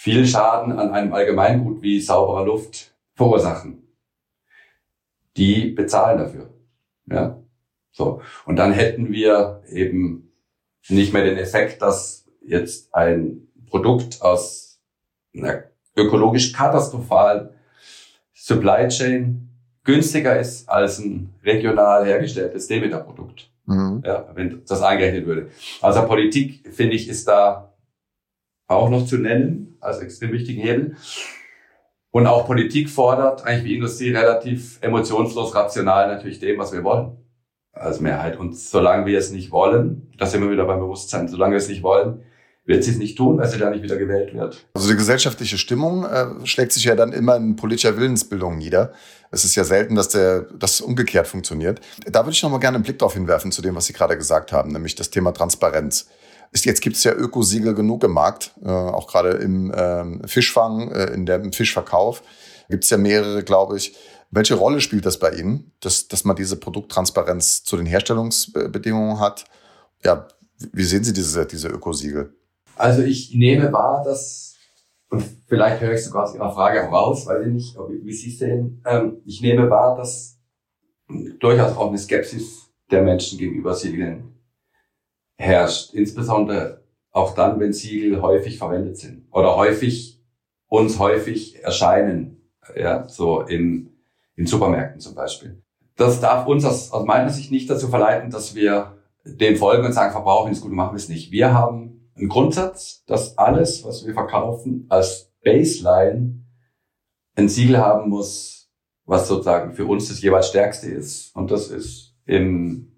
viel 0.02 0.26
Schaden 0.26 0.72
an 0.80 0.92
einem 0.92 1.14
Allgemeingut 1.14 1.82
wie 1.82 2.00
sauberer 2.00 2.46
Luft 2.46 2.96
verursachen, 3.16 3.84
die 5.36 5.72
bezahlen 5.72 6.20
dafür. 6.20 6.54
Ja, 7.08 7.38
so. 7.92 8.22
Und 8.46 8.56
dann 8.56 8.72
hätten 8.72 9.12
wir 9.12 9.62
eben 9.70 10.32
nicht 10.88 11.12
mehr 11.12 11.26
den 11.26 11.38
Effekt, 11.38 11.82
dass 11.82 12.26
jetzt 12.42 12.96
ein 12.96 13.50
Produkt 13.70 14.22
aus 14.22 14.80
einer 15.36 15.66
ökologisch 15.98 16.54
katastrophalen 16.54 17.50
Supply 18.34 18.88
Chain 18.88 19.50
günstiger 19.84 20.40
ist 20.40 20.70
als 20.70 21.00
ein 21.00 21.34
regional 21.44 22.06
hergestelltes 22.06 22.68
Demeter-Produkt. 22.68 23.52
Mhm. 23.66 24.02
Ja, 24.06 24.30
wenn 24.34 24.64
das 24.66 24.82
eingerechnet 24.82 25.26
würde. 25.26 25.52
Also 25.82 26.08
Politik, 26.08 26.74
finde 26.74 26.96
ich, 26.96 27.10
ist 27.10 27.28
da 27.28 27.69
auch 28.70 28.90
noch 28.90 29.06
zu 29.06 29.18
nennen 29.18 29.78
als 29.82 30.00
extrem 30.00 30.32
wichtigen 30.32 30.62
Hebel. 30.62 30.96
Und 32.12 32.28
auch 32.28 32.46
Politik 32.46 32.90
fordert 32.90 33.46
eigentlich 33.46 33.66
wie 33.66 33.76
Industrie 33.76 34.12
relativ 34.16 34.80
emotionslos, 34.82 35.54
rational 35.54 36.08
natürlich 36.08 36.40
dem, 36.40 36.58
was 36.58 36.72
wir 36.72 36.84
wollen. 36.84 37.18
Als 37.72 38.00
Mehrheit. 38.00 38.38
Und 38.38 38.58
solange 38.58 39.06
wir 39.06 39.18
es 39.18 39.32
nicht 39.32 39.52
wollen, 39.52 40.12
das 40.18 40.32
sind 40.32 40.42
wir 40.42 40.52
wieder 40.52 40.66
beim 40.66 40.80
Bewusstsein, 40.80 41.28
solange 41.28 41.54
wir 41.54 41.60
es 41.60 41.70
nicht 41.70 41.84
wollen, 41.84 42.24
wird 42.66 42.84
sie 42.84 42.92
es 42.92 42.98
nicht 42.98 43.18
tun, 43.18 43.38
weil 43.38 43.48
sie 43.48 43.58
da 43.58 43.70
nicht 43.70 43.84
wieder 43.84 43.96
gewählt 43.96 44.34
wird. 44.34 44.68
Also 44.74 44.90
die 44.90 44.96
gesellschaftliche 44.96 45.58
Stimmung 45.58 46.04
äh, 46.06 46.46
schlägt 46.46 46.72
sich 46.72 46.84
ja 46.84 46.96
dann 46.96 47.14
immer 47.14 47.36
in 47.36 47.56
politischer 47.56 47.98
Willensbildung 47.98 48.58
nieder. 48.58 48.92
Es 49.32 49.46
ist 49.46 49.56
ja 49.56 49.64
selten, 49.64 49.96
dass 49.96 50.10
der, 50.10 50.42
das 50.42 50.82
umgekehrt 50.82 51.28
funktioniert. 51.28 51.80
Da 52.06 52.26
würde 52.26 52.34
ich 52.34 52.44
noch 52.44 52.52
mal 52.52 52.60
gerne 52.60 52.76
einen 52.76 52.84
Blick 52.84 53.00
darauf 53.00 53.14
hinwerfen 53.14 53.52
zu 53.52 53.62
dem, 53.62 53.76
was 53.76 53.86
Sie 53.86 53.94
gerade 53.94 54.18
gesagt 54.18 54.52
haben, 54.52 54.72
nämlich 54.72 54.96
das 54.96 55.10
Thema 55.10 55.32
Transparenz. 55.32 56.10
Ist, 56.52 56.66
jetzt 56.66 56.82
gibt 56.82 56.96
es 56.96 57.04
ja 57.04 57.14
Ökosiegel 57.14 57.76
genug 57.76 58.04
im 58.04 58.12
Markt, 58.12 58.56
äh, 58.64 58.70
auch 58.70 59.08
gerade 59.08 59.32
im 59.32 59.72
ähm, 59.76 60.22
Fischfang, 60.26 60.92
äh, 60.92 61.14
in 61.14 61.26
der, 61.26 61.42
im 61.42 61.54
Fischverkauf 61.54 62.24
gibt 62.70 62.84
es 62.84 62.90
ja 62.90 62.98
mehrere, 62.98 63.44
glaube 63.44 63.78
ich. 63.78 63.96
Welche 64.32 64.56
Rolle 64.56 64.80
spielt 64.80 65.06
das 65.06 65.18
bei 65.18 65.32
Ihnen, 65.32 65.72
dass, 65.80 66.08
dass 66.08 66.24
man 66.24 66.36
diese 66.36 66.56
Produkttransparenz 66.56 67.64
zu 67.64 67.78
den 67.78 67.88
Herstellungsbedingungen 67.88 69.20
hat? 69.20 69.46
Ja, 70.04 70.28
wie 70.72 70.84
sehen 70.84 71.04
Sie 71.04 71.14
diese, 71.14 71.46
diese 71.48 71.70
Ökosiegel? 71.70 72.36
Also 72.76 73.02
ich 73.02 73.34
nehme 73.34 73.74
wahr, 73.74 74.04
dass, 74.06 74.56
und 75.10 75.24
vielleicht 75.48 75.82
höre 75.82 75.94
ich 75.94 76.06
sogar 76.06 76.24
aus 76.24 76.36
Ihrer 76.36 76.54
Frage 76.54 76.82
raus, 76.82 77.26
weil 77.26 77.48
ich 77.48 77.54
nicht, 77.54 77.78
wie 78.04 78.14
Sie 78.14 78.30
es 78.30 78.40
sehen, 78.40 78.84
ähm, 78.86 79.18
ich 79.26 79.42
nehme 79.42 79.70
wahr, 79.70 79.98
dass 79.98 80.38
durchaus 81.40 81.76
auch 81.76 81.88
eine 81.88 81.98
Skepsis 81.98 82.70
der 82.92 83.02
Menschen 83.02 83.40
gegenüber 83.40 83.74
Siegeln 83.74 84.39
herrscht. 85.40 85.94
Insbesondere 85.94 86.84
auch 87.12 87.34
dann, 87.34 87.60
wenn 87.60 87.74
Siegel 87.74 88.22
häufig 88.22 88.58
verwendet 88.58 88.98
sind 88.98 89.26
oder 89.32 89.56
häufig, 89.56 90.22
uns 90.68 91.00
häufig 91.00 91.64
erscheinen, 91.64 92.42
ja, 92.76 93.08
so 93.08 93.42
in, 93.42 93.90
in 94.36 94.46
Supermärkten 94.46 95.00
zum 95.00 95.16
Beispiel. 95.16 95.64
Das 95.96 96.22
darf 96.22 96.46
uns 96.46 96.64
aus, 96.66 96.92
aus 96.92 97.06
meiner 97.06 97.30
Sicht 97.30 97.52
nicht 97.52 97.70
dazu 97.70 97.88
verleiten, 97.88 98.30
dass 98.30 98.54
wir 98.54 98.98
dem 99.26 99.56
folgen 99.56 99.86
und 99.86 99.94
sagen, 99.94 100.12
verbrauchen 100.12 100.52
ist 100.52 100.62
gut, 100.62 100.72
machen 100.72 100.94
wir 100.94 100.98
es 100.98 101.10
nicht. 101.10 101.32
Wir 101.32 101.54
haben 101.54 102.12
ein 102.16 102.30
Grundsatz, 102.30 103.04
dass 103.06 103.38
alles, 103.38 103.84
was 103.84 104.06
wir 104.06 104.14
verkaufen, 104.14 104.86
als 104.90 105.32
Baseline 105.44 106.46
ein 107.36 107.50
Siegel 107.50 107.78
haben 107.78 108.10
muss, 108.10 108.70
was 109.06 109.28
sozusagen 109.28 109.74
für 109.74 109.86
uns 109.86 110.10
das 110.10 110.22
jeweils 110.22 110.50
stärkste 110.50 110.90
ist. 110.90 111.36
Und 111.36 111.50
das 111.50 111.70
ist 111.70 112.16
im 112.26 112.89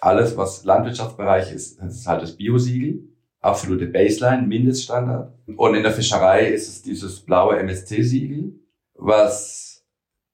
alles, 0.00 0.36
was 0.36 0.64
Landwirtschaftsbereich 0.64 1.52
ist, 1.52 1.80
das 1.80 1.96
ist 1.96 2.06
halt 2.06 2.22
das 2.22 2.36
Biosiegel, 2.36 3.08
absolute 3.40 3.86
Baseline, 3.86 4.46
Mindeststandard. 4.46 5.32
Und 5.56 5.74
in 5.74 5.82
der 5.82 5.92
Fischerei 5.92 6.46
ist 6.48 6.68
es 6.68 6.82
dieses 6.82 7.20
blaue 7.20 7.58
MSC-Siegel, 7.58 8.54
was 8.94 9.84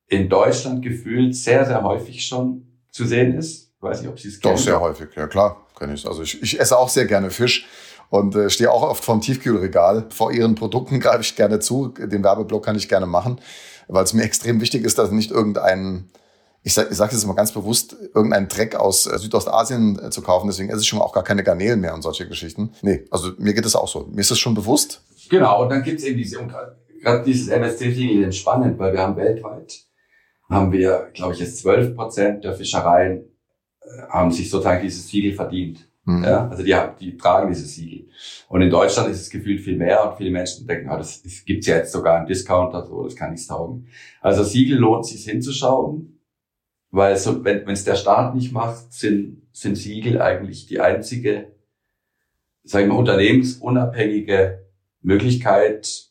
in 0.08 0.28
Deutschland 0.28 0.82
gefühlt 0.82 1.34
sehr, 1.34 1.64
sehr 1.64 1.82
häufig 1.82 2.24
schon 2.26 2.66
zu 2.90 3.04
sehen 3.04 3.36
ist. 3.36 3.72
Ich 3.76 3.82
weiß 3.82 4.00
nicht, 4.00 4.10
ob 4.10 4.18
Sie 4.18 4.28
es 4.28 4.40
kennen. 4.40 4.54
Doch, 4.54 4.62
sehr 4.62 4.80
häufig, 4.80 5.08
ja 5.14 5.26
klar, 5.26 5.66
kenne 5.78 5.94
ich. 5.94 6.06
Also 6.06 6.22
ich, 6.22 6.42
ich 6.42 6.58
esse 6.58 6.78
auch 6.78 6.88
sehr 6.88 7.06
gerne 7.06 7.30
Fisch 7.30 7.66
und 8.10 8.34
äh, 8.34 8.48
stehe 8.48 8.70
auch 8.70 8.82
oft 8.82 9.04
vorm 9.04 9.20
Tiefkühlregal. 9.20 10.06
Vor 10.10 10.32
ihren 10.32 10.54
Produkten 10.54 11.00
greife 11.00 11.22
ich 11.22 11.36
gerne 11.36 11.58
zu. 11.60 11.88
Den 11.88 12.22
Werbeblock 12.22 12.64
kann 12.64 12.76
ich 12.76 12.88
gerne 12.88 13.06
machen, 13.06 13.40
weil 13.88 14.04
es 14.04 14.12
mir 14.12 14.22
extrem 14.24 14.60
wichtig 14.60 14.84
ist, 14.84 14.98
dass 14.98 15.10
nicht 15.10 15.30
irgendein, 15.30 16.08
ich 16.66 16.72
sage 16.72 16.94
sag 16.94 17.12
jetzt 17.12 17.26
mal 17.26 17.34
ganz 17.34 17.52
bewusst, 17.52 17.94
irgendein 18.14 18.48
Dreck 18.48 18.74
aus 18.74 19.06
äh, 19.06 19.18
Südostasien 19.18 20.00
äh, 20.02 20.10
zu 20.10 20.22
kaufen. 20.22 20.46
Deswegen 20.46 20.70
esse 20.70 20.80
ich 20.80 20.88
schon 20.88 20.98
auch 20.98 21.12
gar 21.12 21.22
keine 21.22 21.44
Garnelen 21.44 21.78
mehr 21.78 21.94
und 21.94 22.00
solche 22.00 22.26
Geschichten. 22.26 22.72
Nee, 22.80 23.04
also 23.10 23.32
mir 23.38 23.52
geht 23.52 23.66
es 23.66 23.76
auch 23.76 23.86
so. 23.86 24.08
Mir 24.10 24.22
ist 24.22 24.30
das 24.30 24.38
schon 24.38 24.54
bewusst. 24.54 25.02
Genau, 25.28 25.62
und 25.62 25.68
dann 25.68 25.82
gibt 25.82 26.00
es 26.00 26.06
eben 26.06 26.16
diese, 26.16 26.38
gerade 27.02 27.24
dieses 27.24 27.48
MSC-Siegel 27.48 28.32
spannend, 28.32 28.78
weil 28.78 28.94
wir 28.94 29.00
haben 29.00 29.14
weltweit, 29.16 29.84
haben 30.48 30.72
wir, 30.72 31.10
glaube 31.12 31.34
ich, 31.34 31.40
jetzt 31.40 31.58
12 31.58 31.94
Prozent 31.94 32.44
der 32.44 32.54
Fischereien 32.54 33.24
äh, 33.82 34.02
haben 34.08 34.30
sich 34.30 34.48
sozusagen 34.48 34.82
dieses 34.82 35.06
Siegel 35.06 35.34
verdient. 35.34 35.86
Mhm. 36.06 36.24
Ja, 36.24 36.48
also 36.48 36.62
die, 36.62 36.74
die 36.98 37.16
tragen 37.18 37.48
dieses 37.48 37.74
Siegel. 37.74 38.08
Und 38.48 38.62
in 38.62 38.70
Deutschland 38.70 39.10
ist 39.10 39.20
es 39.20 39.28
gefühlt 39.28 39.60
viel 39.60 39.76
mehr 39.76 40.08
und 40.08 40.16
viele 40.16 40.30
Menschen 40.30 40.66
denken, 40.66 40.88
ah, 40.88 40.96
das, 40.96 41.22
das 41.22 41.44
gibt's 41.44 41.66
ja 41.66 41.76
jetzt 41.76 41.92
sogar 41.92 42.16
einen 42.16 42.26
Discounter, 42.26 42.86
so, 42.86 43.04
das 43.04 43.16
kann 43.16 43.32
nichts 43.32 43.46
taugen. 43.46 43.86
Also 44.22 44.44
Siegel 44.44 44.78
lohnt 44.78 45.06
sich 45.06 45.24
hinzuschauen, 45.24 46.13
weil 46.94 47.16
so, 47.16 47.44
wenn 47.44 47.68
es 47.68 47.84
der 47.84 47.96
Staat 47.96 48.34
nicht 48.34 48.52
macht, 48.52 48.92
sind, 48.92 49.42
sind 49.52 49.76
Siegel 49.76 50.20
eigentlich 50.20 50.66
die 50.66 50.80
einzige, 50.80 51.52
sagen 52.62 52.88
wir, 52.88 52.96
unternehmensunabhängige 52.96 54.66
Möglichkeit, 55.00 56.10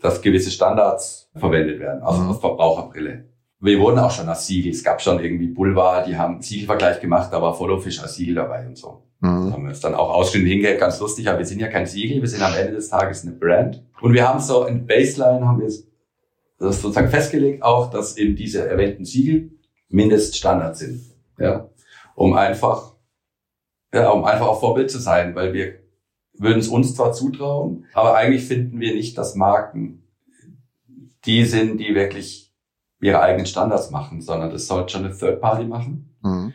dass 0.00 0.22
gewisse 0.22 0.50
Standards 0.50 1.30
verwendet 1.34 1.80
werden, 1.80 2.02
also 2.02 2.22
mhm. 2.22 2.30
aus 2.30 2.40
Verbraucherbrille 2.40 3.26
wir 3.60 3.80
wurden 3.80 3.98
auch 3.98 4.10
schon 4.10 4.28
als 4.28 4.46
Siegel. 4.46 4.72
Es 4.72 4.84
gab 4.84 5.00
schon 5.00 5.22
irgendwie 5.22 5.46
Boulevard, 5.46 6.06
die 6.06 6.16
haben 6.16 6.42
Siegelvergleich 6.42 7.00
gemacht, 7.00 7.32
da 7.32 7.40
war 7.40 7.54
Followfish 7.54 8.00
als 8.00 8.14
Siegel 8.14 8.34
dabei 8.34 8.66
und 8.66 8.76
so. 8.76 9.02
Mhm. 9.20 9.46
Da 9.46 9.52
haben 9.52 9.62
wir 9.62 9.70
uns 9.70 9.80
dann 9.80 9.94
auch 9.94 10.10
ausschnitt 10.14 10.46
hingehört, 10.46 10.78
ganz 10.78 11.00
lustig, 11.00 11.28
aber 11.28 11.38
wir 11.38 11.46
sind 11.46 11.60
ja 11.60 11.68
kein 11.68 11.86
Siegel, 11.86 12.20
wir 12.20 12.28
sind 12.28 12.42
am 12.42 12.54
Ende 12.54 12.74
des 12.74 12.88
Tages 12.90 13.22
eine 13.22 13.32
Brand. 13.32 13.82
Und 14.00 14.12
wir 14.12 14.28
haben 14.28 14.40
so 14.40 14.66
in 14.66 14.86
Baseline 14.86 15.46
haben 15.46 15.60
wir 15.60 15.66
das 16.58 16.80
sozusagen 16.80 17.08
festgelegt 17.08 17.62
auch, 17.62 17.90
dass 17.90 18.16
eben 18.16 18.36
diese 18.36 18.66
erwähnten 18.66 19.04
Siegel 19.04 19.50
Mindeststandard 19.88 20.76
sind. 20.76 21.02
Ja. 21.38 21.68
Um 22.14 22.34
einfach, 22.34 22.94
ja, 23.92 24.10
um 24.10 24.24
einfach 24.24 24.46
auch 24.46 24.60
Vorbild 24.60 24.90
zu 24.90 24.98
sein, 24.98 25.34
weil 25.34 25.52
wir 25.52 25.80
würden 26.34 26.58
es 26.58 26.68
uns 26.68 26.94
zwar 26.94 27.12
zutrauen, 27.12 27.86
aber 27.94 28.14
eigentlich 28.16 28.44
finden 28.44 28.80
wir 28.80 28.94
nicht, 28.94 29.16
dass 29.16 29.34
Marken 29.34 30.02
die 31.24 31.44
sind, 31.44 31.78
die 31.78 31.94
wirklich 31.94 32.54
ihre 33.00 33.20
eigenen 33.20 33.46
Standards 33.46 33.90
machen, 33.90 34.20
sondern 34.20 34.50
das 34.50 34.66
sollte 34.66 34.92
schon 34.92 35.04
eine 35.04 35.16
Third 35.16 35.40
Party 35.40 35.64
machen. 35.64 36.16
Mhm. 36.22 36.54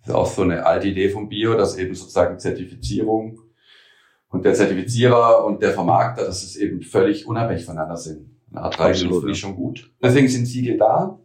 Das 0.00 0.08
ist 0.08 0.14
auch 0.14 0.26
so 0.26 0.42
eine 0.42 0.66
alte 0.66 0.88
Idee 0.88 1.08
vom 1.08 1.28
Bio, 1.28 1.54
dass 1.54 1.78
eben 1.78 1.94
sozusagen 1.94 2.38
Zertifizierung 2.38 3.40
und 4.28 4.44
der 4.44 4.54
Zertifizierer 4.54 5.44
und 5.44 5.62
der 5.62 5.72
Vermarkter, 5.72 6.24
dass 6.24 6.42
es 6.42 6.56
eben 6.56 6.82
völlig 6.82 7.26
unabhängig 7.26 7.64
voneinander 7.64 7.96
sind. 7.96 8.30
Eine 8.50 8.62
Art 8.62 8.78
Regelung 8.78 9.20
finde 9.20 9.32
ich 9.32 9.38
schon 9.38 9.56
gut. 9.56 9.90
Deswegen 10.02 10.28
sind 10.28 10.46
Siegel 10.46 10.76
da, 10.76 11.18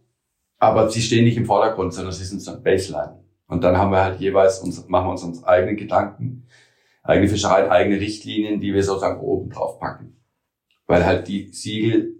aber 0.60 0.90
sie 0.90 1.00
stehen 1.00 1.24
nicht 1.24 1.38
im 1.38 1.46
Vordergrund, 1.46 1.92
sondern 1.92 2.12
sie 2.12 2.24
sind 2.24 2.40
so 2.40 2.52
ein 2.52 2.62
Baseline. 2.62 3.18
Und 3.48 3.64
dann 3.64 3.78
haben 3.78 3.90
wir 3.90 4.04
halt 4.04 4.20
jeweils 4.20 4.60
uns, 4.60 4.86
machen 4.86 5.06
wir 5.06 5.12
uns 5.12 5.24
unsere 5.24 5.48
eigenen 5.48 5.76
Gedanken, 5.76 6.46
eigene 7.02 7.28
Fischerei, 7.28 7.68
eigene 7.68 7.98
Richtlinien, 7.98 8.60
die 8.60 8.72
wir 8.72 8.84
sozusagen 8.84 9.20
oben 9.20 9.50
drauf 9.50 9.80
packen. 9.80 10.20
Weil 10.86 11.04
halt 11.04 11.26
die 11.26 11.48
Siegel, 11.48 12.14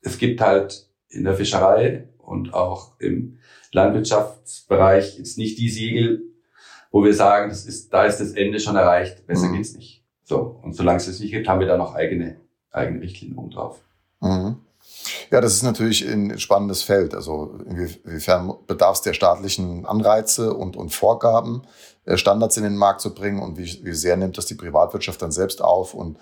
es 0.00 0.16
gibt 0.16 0.40
halt 0.40 0.88
in 1.08 1.24
der 1.24 1.34
Fischerei 1.34 2.08
und 2.18 2.54
auch 2.54 2.98
im 3.00 3.38
Landwirtschaftsbereich 3.72 5.18
jetzt 5.18 5.36
nicht 5.36 5.58
die 5.58 5.68
Siegel, 5.68 6.22
wo 6.92 7.04
wir 7.04 7.14
sagen, 7.14 7.48
das 7.48 7.66
ist, 7.66 7.92
da 7.92 8.04
ist 8.04 8.18
das 8.18 8.32
Ende 8.32 8.60
schon 8.60 8.76
erreicht, 8.76 9.26
besser 9.26 9.48
mhm. 9.48 9.56
geht's 9.56 9.74
nicht. 9.74 10.04
So. 10.22 10.60
Und 10.62 10.74
solange 10.74 10.98
es 10.98 11.06
das 11.06 11.18
nicht 11.18 11.32
gibt, 11.32 11.48
haben 11.48 11.60
wir 11.60 11.66
da 11.66 11.76
noch 11.76 11.94
eigene, 11.94 12.36
eigene 12.70 13.00
Richtlinien 13.00 13.36
oben 13.36 13.50
drauf. 13.50 13.82
Mhm. 14.20 14.56
Ja, 15.30 15.40
das 15.40 15.54
ist 15.54 15.62
natürlich 15.62 16.06
ein 16.06 16.38
spannendes 16.38 16.82
Feld. 16.82 17.14
Also 17.14 17.58
inwiefern 17.66 18.54
bedarf 18.66 18.96
es 18.96 19.02
der 19.02 19.14
staatlichen 19.14 19.86
Anreize 19.86 20.54
und, 20.54 20.76
und 20.76 20.90
Vorgaben, 20.90 21.62
äh, 22.04 22.16
Standards 22.16 22.56
in 22.56 22.64
den 22.64 22.76
Markt 22.76 23.00
zu 23.00 23.14
bringen 23.14 23.40
und 23.40 23.58
wie, 23.58 23.80
wie 23.84 23.94
sehr 23.94 24.16
nimmt 24.16 24.38
das 24.38 24.46
die 24.46 24.54
Privatwirtschaft 24.54 25.20
dann 25.22 25.32
selbst 25.32 25.62
auf 25.62 25.94
und 25.94 26.18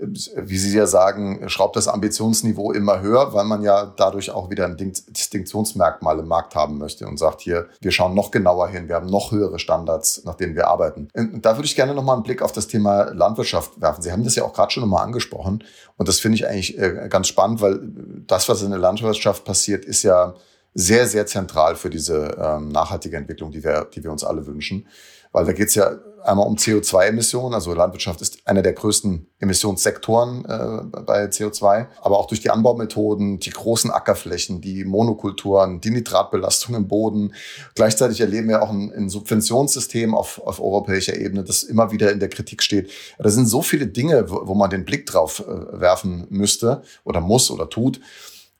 wie 0.00 0.58
Sie 0.58 0.76
ja 0.76 0.86
sagen, 0.86 1.48
schraubt 1.48 1.76
das 1.76 1.88
Ambitionsniveau 1.88 2.72
immer 2.72 3.00
höher, 3.00 3.34
weil 3.34 3.44
man 3.44 3.62
ja 3.62 3.92
dadurch 3.96 4.30
auch 4.30 4.50
wieder 4.50 4.64
ein 4.64 4.76
Distinktionsmerkmal 4.76 6.18
im 6.18 6.28
Markt 6.28 6.54
haben 6.54 6.78
möchte 6.78 7.06
und 7.06 7.18
sagt 7.18 7.40
hier, 7.42 7.68
wir 7.80 7.90
schauen 7.90 8.14
noch 8.14 8.30
genauer 8.30 8.68
hin, 8.68 8.88
wir 8.88 8.94
haben 8.94 9.06
noch 9.06 9.32
höhere 9.32 9.58
Standards, 9.58 10.24
nach 10.24 10.36
denen 10.36 10.54
wir 10.54 10.68
arbeiten. 10.68 11.08
Und 11.14 11.44
da 11.44 11.56
würde 11.56 11.66
ich 11.66 11.76
gerne 11.76 11.94
nochmal 11.94 12.16
einen 12.16 12.22
Blick 12.22 12.42
auf 12.42 12.52
das 12.52 12.66
Thema 12.66 13.12
Landwirtschaft 13.12 13.80
werfen. 13.80 14.02
Sie 14.02 14.10
haben 14.10 14.24
das 14.24 14.36
ja 14.36 14.44
auch 14.44 14.52
gerade 14.52 14.70
schon 14.72 14.82
nochmal 14.82 15.04
angesprochen 15.04 15.64
und 15.96 16.08
das 16.08 16.18
finde 16.18 16.36
ich 16.36 16.48
eigentlich 16.48 16.78
äh, 16.78 17.08
ganz 17.10 17.28
spannend, 17.28 17.60
weil 17.60 17.78
das, 18.26 18.48
was 18.48 18.62
in 18.62 18.70
der 18.70 18.78
Landwirtschaft 18.78 19.44
passiert, 19.44 19.84
ist 19.84 20.02
ja 20.02 20.34
sehr, 20.72 21.06
sehr 21.06 21.26
zentral 21.26 21.76
für 21.76 21.90
diese 21.90 22.38
ähm, 22.40 22.68
nachhaltige 22.68 23.16
Entwicklung, 23.16 23.50
die 23.50 23.62
wir, 23.62 23.86
die 23.92 24.02
wir 24.02 24.10
uns 24.10 24.24
alle 24.24 24.46
wünschen. 24.46 24.86
Weil 25.32 25.44
da 25.44 25.52
geht 25.52 25.68
es 25.68 25.74
ja 25.74 25.92
einmal 26.24 26.46
um 26.46 26.56
CO2-Emissionen. 26.56 27.54
Also 27.54 27.74
Landwirtschaft 27.74 28.20
ist 28.20 28.46
einer 28.46 28.62
der 28.62 28.72
größten 28.72 29.26
Emissionssektoren 29.38 30.44
äh, 30.44 31.00
bei 31.00 31.24
CO2. 31.24 31.86
Aber 32.00 32.18
auch 32.18 32.26
durch 32.26 32.40
die 32.40 32.50
Anbaumethoden, 32.50 33.38
die 33.40 33.50
großen 33.50 33.90
Ackerflächen, 33.90 34.60
die 34.60 34.84
Monokulturen, 34.84 35.80
die 35.80 35.90
Nitratbelastung 35.90 36.74
im 36.74 36.88
Boden. 36.88 37.34
Gleichzeitig 37.74 38.20
erleben 38.20 38.48
wir 38.48 38.62
auch 38.62 38.70
ein, 38.70 38.92
ein 38.92 39.08
Subventionssystem 39.08 40.14
auf, 40.14 40.40
auf 40.44 40.60
europäischer 40.60 41.16
Ebene, 41.16 41.44
das 41.44 41.62
immer 41.62 41.92
wieder 41.92 42.12
in 42.12 42.20
der 42.20 42.28
Kritik 42.28 42.62
steht. 42.62 42.90
Da 43.18 43.28
sind 43.28 43.46
so 43.46 43.62
viele 43.62 43.86
Dinge, 43.86 44.30
wo, 44.30 44.46
wo 44.48 44.54
man 44.54 44.70
den 44.70 44.84
Blick 44.84 45.06
drauf 45.06 45.40
äh, 45.40 45.80
werfen 45.80 46.26
müsste 46.30 46.82
oder 47.04 47.20
muss 47.20 47.50
oder 47.50 47.68
tut. 47.68 48.00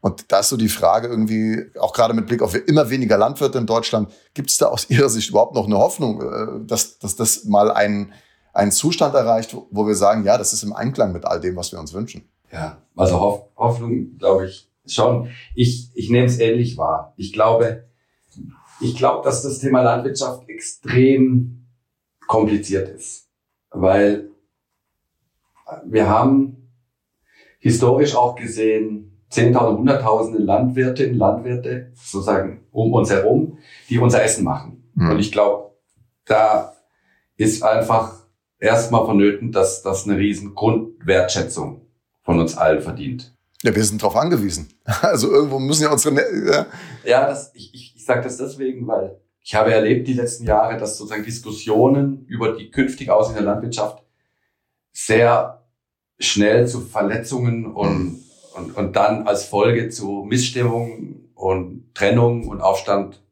Und 0.00 0.32
da 0.32 0.40
ist 0.40 0.48
so 0.48 0.56
die 0.56 0.68
Frage 0.68 1.08
irgendwie, 1.08 1.66
auch 1.78 1.92
gerade 1.92 2.14
mit 2.14 2.26
Blick 2.26 2.40
auf 2.42 2.54
immer 2.54 2.88
weniger 2.88 3.18
Landwirte 3.18 3.58
in 3.58 3.66
Deutschland, 3.66 4.10
gibt 4.32 4.50
es 4.50 4.56
da 4.56 4.66
aus 4.66 4.88
Ihrer 4.90 5.08
Sicht 5.08 5.30
überhaupt 5.30 5.54
noch 5.54 5.66
eine 5.66 5.78
Hoffnung, 5.78 6.22
äh, 6.22 6.66
dass, 6.66 6.98
dass 6.98 7.16
das 7.16 7.44
mal 7.44 7.70
einen, 7.70 8.12
einen 8.52 8.72
Zustand 8.72 9.14
erreicht, 9.14 9.54
wo 9.70 9.86
wir 9.86 9.94
sagen, 9.94 10.24
ja, 10.24 10.38
das 10.38 10.52
ist 10.52 10.62
im 10.62 10.72
Einklang 10.72 11.12
mit 11.12 11.24
all 11.24 11.40
dem, 11.40 11.56
was 11.56 11.72
wir 11.72 11.78
uns 11.78 11.92
wünschen? 11.92 12.28
Ja, 12.52 12.82
also 12.96 13.20
Hoff 13.20 13.42
Hoffnung, 13.56 14.16
glaube 14.18 14.46
ich, 14.46 14.68
schon. 14.86 15.30
Ich, 15.54 15.90
ich 15.94 16.10
nehme 16.10 16.26
es 16.26 16.40
ähnlich 16.40 16.76
wahr. 16.76 17.12
Ich 17.16 17.32
glaube, 17.32 17.84
ich 18.80 18.96
glaube, 18.96 19.22
dass 19.22 19.42
das 19.42 19.58
Thema 19.58 19.82
Landwirtschaft 19.82 20.48
extrem 20.48 21.66
kompliziert 22.26 22.88
ist, 22.88 23.28
weil 23.70 24.30
wir 25.84 26.08
haben 26.08 26.72
historisch 27.58 28.16
auch 28.16 28.34
gesehen, 28.34 29.09
Zehntausende, 29.30 29.78
Hunderttausende 29.78 30.42
Landwirtinnen, 30.42 31.16
Landwirte 31.16 31.92
sozusagen 31.94 32.66
um 32.72 32.92
uns 32.92 33.10
herum, 33.10 33.58
die 33.88 33.98
unser 33.98 34.22
Essen 34.24 34.44
machen. 34.44 34.90
Mhm. 34.94 35.10
Und 35.10 35.18
ich 35.20 35.30
glaube, 35.30 35.70
da 36.24 36.74
ist 37.36 37.62
einfach 37.62 38.14
erstmal 38.58 39.06
vonnöten, 39.06 39.52
dass 39.52 39.82
das 39.82 40.04
eine 40.04 40.18
riesen 40.18 40.54
Grundwertschätzung 40.56 41.86
von 42.22 42.40
uns 42.40 42.56
allen 42.56 42.82
verdient. 42.82 43.32
Ja, 43.62 43.74
wir 43.74 43.84
sind 43.84 44.02
darauf 44.02 44.16
angewiesen. 44.16 44.68
Also 45.02 45.30
irgendwo 45.30 45.60
müssen 45.60 45.84
ja 45.84 45.92
unsere... 45.92 46.16
Ja, 46.16 46.66
ja 47.04 47.26
das, 47.26 47.52
ich, 47.54 47.72
ich, 47.72 47.94
ich 47.96 48.04
sage 48.04 48.22
das 48.22 48.36
deswegen, 48.36 48.86
weil 48.88 49.20
ich 49.42 49.54
habe 49.54 49.72
erlebt 49.72 50.08
die 50.08 50.14
letzten 50.14 50.44
Jahre, 50.44 50.76
dass 50.76 50.98
sozusagen 50.98 51.24
Diskussionen 51.24 52.26
über 52.26 52.56
die 52.56 52.70
künftige 52.70 53.14
Aussicht 53.14 53.38
der 53.38 53.44
Landwirtschaft 53.44 54.02
sehr 54.92 55.64
schnell 56.18 56.66
zu 56.66 56.80
Verletzungen 56.80 57.72
und 57.72 57.98
mhm 57.98 58.20
und, 58.54 58.76
und 58.76 58.96
dann 58.96 59.26
als 59.26 59.44
Folge 59.44 59.88
zu 59.88 60.24
Missstimmung 60.28 61.30
und 61.34 61.94
Trennung 61.94 62.48
und 62.48 62.60
Aufstand 62.60 63.22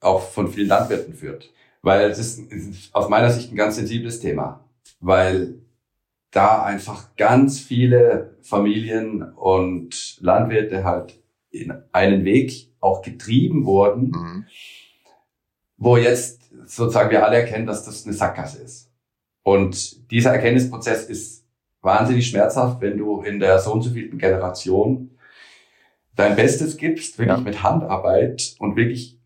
auch 0.00 0.22
von 0.22 0.48
vielen 0.48 0.68
Landwirten 0.68 1.14
führt. 1.14 1.50
Weil 1.82 2.10
es 2.10 2.18
ist, 2.18 2.38
ist 2.38 2.94
aus 2.94 3.08
meiner 3.08 3.30
Sicht 3.30 3.52
ein 3.52 3.56
ganz 3.56 3.76
sensibles 3.76 4.20
Thema, 4.20 4.64
weil 5.00 5.54
da 6.30 6.62
einfach 6.62 7.14
ganz 7.16 7.60
viele 7.60 8.36
Familien 8.40 9.22
und 9.22 10.18
Landwirte 10.20 10.84
halt 10.84 11.20
in 11.50 11.74
einen 11.92 12.24
Weg 12.24 12.70
auch 12.80 13.02
getrieben 13.02 13.66
wurden, 13.66 14.10
mhm. 14.10 14.46
wo 15.76 15.96
jetzt 15.96 16.50
sozusagen 16.64 17.10
wir 17.10 17.24
alle 17.24 17.36
erkennen, 17.36 17.66
dass 17.66 17.84
das 17.84 18.04
eine 18.04 18.14
Sackgasse 18.14 18.62
ist. 18.62 18.90
Und 19.42 20.10
dieser 20.10 20.32
Erkenntnisprozess 20.32 21.04
ist 21.04 21.41
wahnsinnig 21.82 22.28
schmerzhaft, 22.28 22.80
wenn 22.80 22.96
du 22.96 23.22
in 23.22 23.40
der 23.40 23.58
so 23.58 23.72
und 23.72 23.82
so 23.82 23.90
vielen 23.90 24.18
Generation 24.18 25.10
dein 26.14 26.36
Bestes 26.36 26.76
gibst, 26.76 27.18
wirklich 27.18 27.38
ja. 27.38 27.42
mit 27.42 27.62
Handarbeit 27.62 28.54
und 28.58 28.76
wirklich 28.76 29.18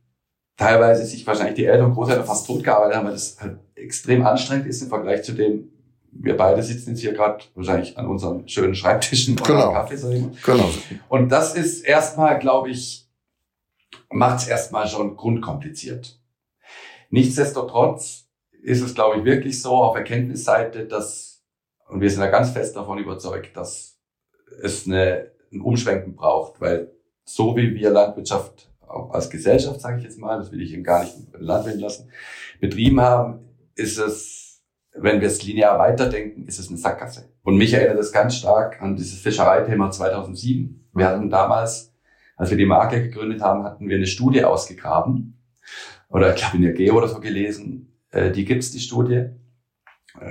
teilweise 0.57 1.05
sich 1.05 1.27
wahrscheinlich 1.27 1.57
die 1.57 1.67
Eltern 1.67 1.87
und 1.87 1.95
Großeltern 1.95 2.25
fast 2.25 2.47
totgearbeitet 2.47 2.97
haben, 2.97 3.07
weil 3.07 3.13
das 3.13 3.39
halt 3.41 3.59
extrem 3.75 4.25
anstrengend 4.25 4.67
ist 4.67 4.83
im 4.83 4.89
Vergleich 4.89 5.23
zu 5.23 5.33
dem, 5.33 5.71
wir 6.11 6.37
beide 6.37 6.63
sitzen 6.63 6.91
jetzt 6.91 7.01
hier 7.01 7.13
gerade 7.13 7.45
wahrscheinlich 7.55 7.99
an 7.99 8.07
unseren 8.07 8.49
schönen 8.49 8.75
Schreibtischen 8.75 9.37
genau. 9.37 9.73
Kaffee. 9.73 10.31
Genau. 10.45 10.71
Und 11.09 11.31
das 11.31 11.55
ist 11.55 11.85
erstmal, 11.85 12.39
glaube 12.39 12.71
ich, 12.71 13.07
macht 14.11 14.41
es 14.41 14.49
erstmal 14.49 14.87
schon 14.89 15.17
grundkompliziert. 15.17 16.19
Nichtsdestotrotz 17.11 18.29
ist 18.63 18.81
es, 18.81 18.95
glaube 18.95 19.19
ich, 19.19 19.25
wirklich 19.25 19.61
so 19.61 19.73
auf 19.73 19.95
Erkenntnisseite, 19.95 20.87
dass 20.87 21.36
und 21.89 22.01
wir 22.01 22.11
sind 22.11 22.21
da 22.21 22.29
ganz 22.29 22.51
fest 22.51 22.77
davon 22.77 22.99
überzeugt, 22.99 23.57
dass 23.57 23.99
es 24.63 24.87
eine, 24.87 25.31
ein 25.53 25.61
Umschwenken 25.61 26.15
braucht, 26.15 26.61
weil 26.61 26.93
so 27.25 27.57
wie 27.57 27.75
wir 27.75 27.91
Landwirtschaft 27.91 28.71
auch 28.87 29.11
als 29.11 29.31
Gesellschaft, 29.31 29.81
sage 29.81 29.99
ich 29.99 30.05
jetzt 30.05 30.19
mal, 30.19 30.39
das 30.39 30.53
will 30.53 30.63
ich 30.63 30.73
Ihnen 30.73 30.85
gar 30.85 31.03
nicht 31.03 31.15
Landwirt 31.39 31.81
lassen, 31.81 32.11
betrieben 32.61 33.01
haben, 33.01 33.41
ist 33.75 33.99
es, 33.99 34.63
wenn 34.95 35.21
wir 35.21 35.29
es 35.29 35.43
linear 35.43 35.79
weiterdenken, 35.79 36.47
ist 36.47 36.59
es 36.59 36.69
eine 36.69 36.79
Sackgasse. 36.79 37.29
Und 37.43 37.57
mich 37.57 37.73
erinnert 37.73 37.99
das 37.99 38.13
ganz 38.13 38.37
stark 38.37 38.81
an 38.81 38.97
dieses 38.97 39.21
Fischereithema 39.21 39.91
2007. 39.91 40.89
Wir 40.95 41.09
hatten 41.09 41.31
damals, 41.31 41.95
als 42.37 42.51
wir 42.51 42.57
die 42.57 42.65
Marke 42.65 43.03
gegründet 43.03 43.43
haben, 43.43 43.65
hatten 43.65 43.89
wir 43.89 43.97
eine 43.97 44.07
Studie 44.07 44.45
ausgegraben. 44.45 45.39
Oder 46.09 46.35
ich 46.35 46.37
glaube 46.37 46.57
in 46.57 46.63
der 46.63 46.73
Geo 46.73 46.97
oder 46.97 47.09
so 47.09 47.21
gelesen. 47.21 47.93
Äh, 48.11 48.31
die 48.31 48.45
gibt's 48.45 48.71
die 48.71 48.81
Studie 48.81 49.31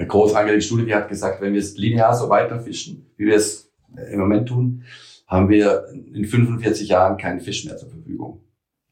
groß 0.08 0.36
angelegte 0.36 0.66
Studie, 0.66 0.86
die 0.86 0.96
hat 0.96 1.10
gesagt, 1.10 1.42
wenn 1.42 1.54
wir 1.54 1.60
es 1.60 1.78
linear 1.78 2.16
so 2.16 2.30
weiterfischen, 2.30 3.12
wie 3.18 3.28
wir 3.28 3.36
es 3.36 3.72
im 4.12 4.20
Moment 4.20 4.48
tun, 4.50 4.84
haben 5.28 5.50
wir 5.50 5.86
in 6.14 6.26
45 6.26 6.90
Jahren 6.90 7.18
keinen 7.18 7.40
Fisch 7.40 7.66
mehr 7.66 7.78
zur 7.78 7.90
Verfügung. 7.90 8.42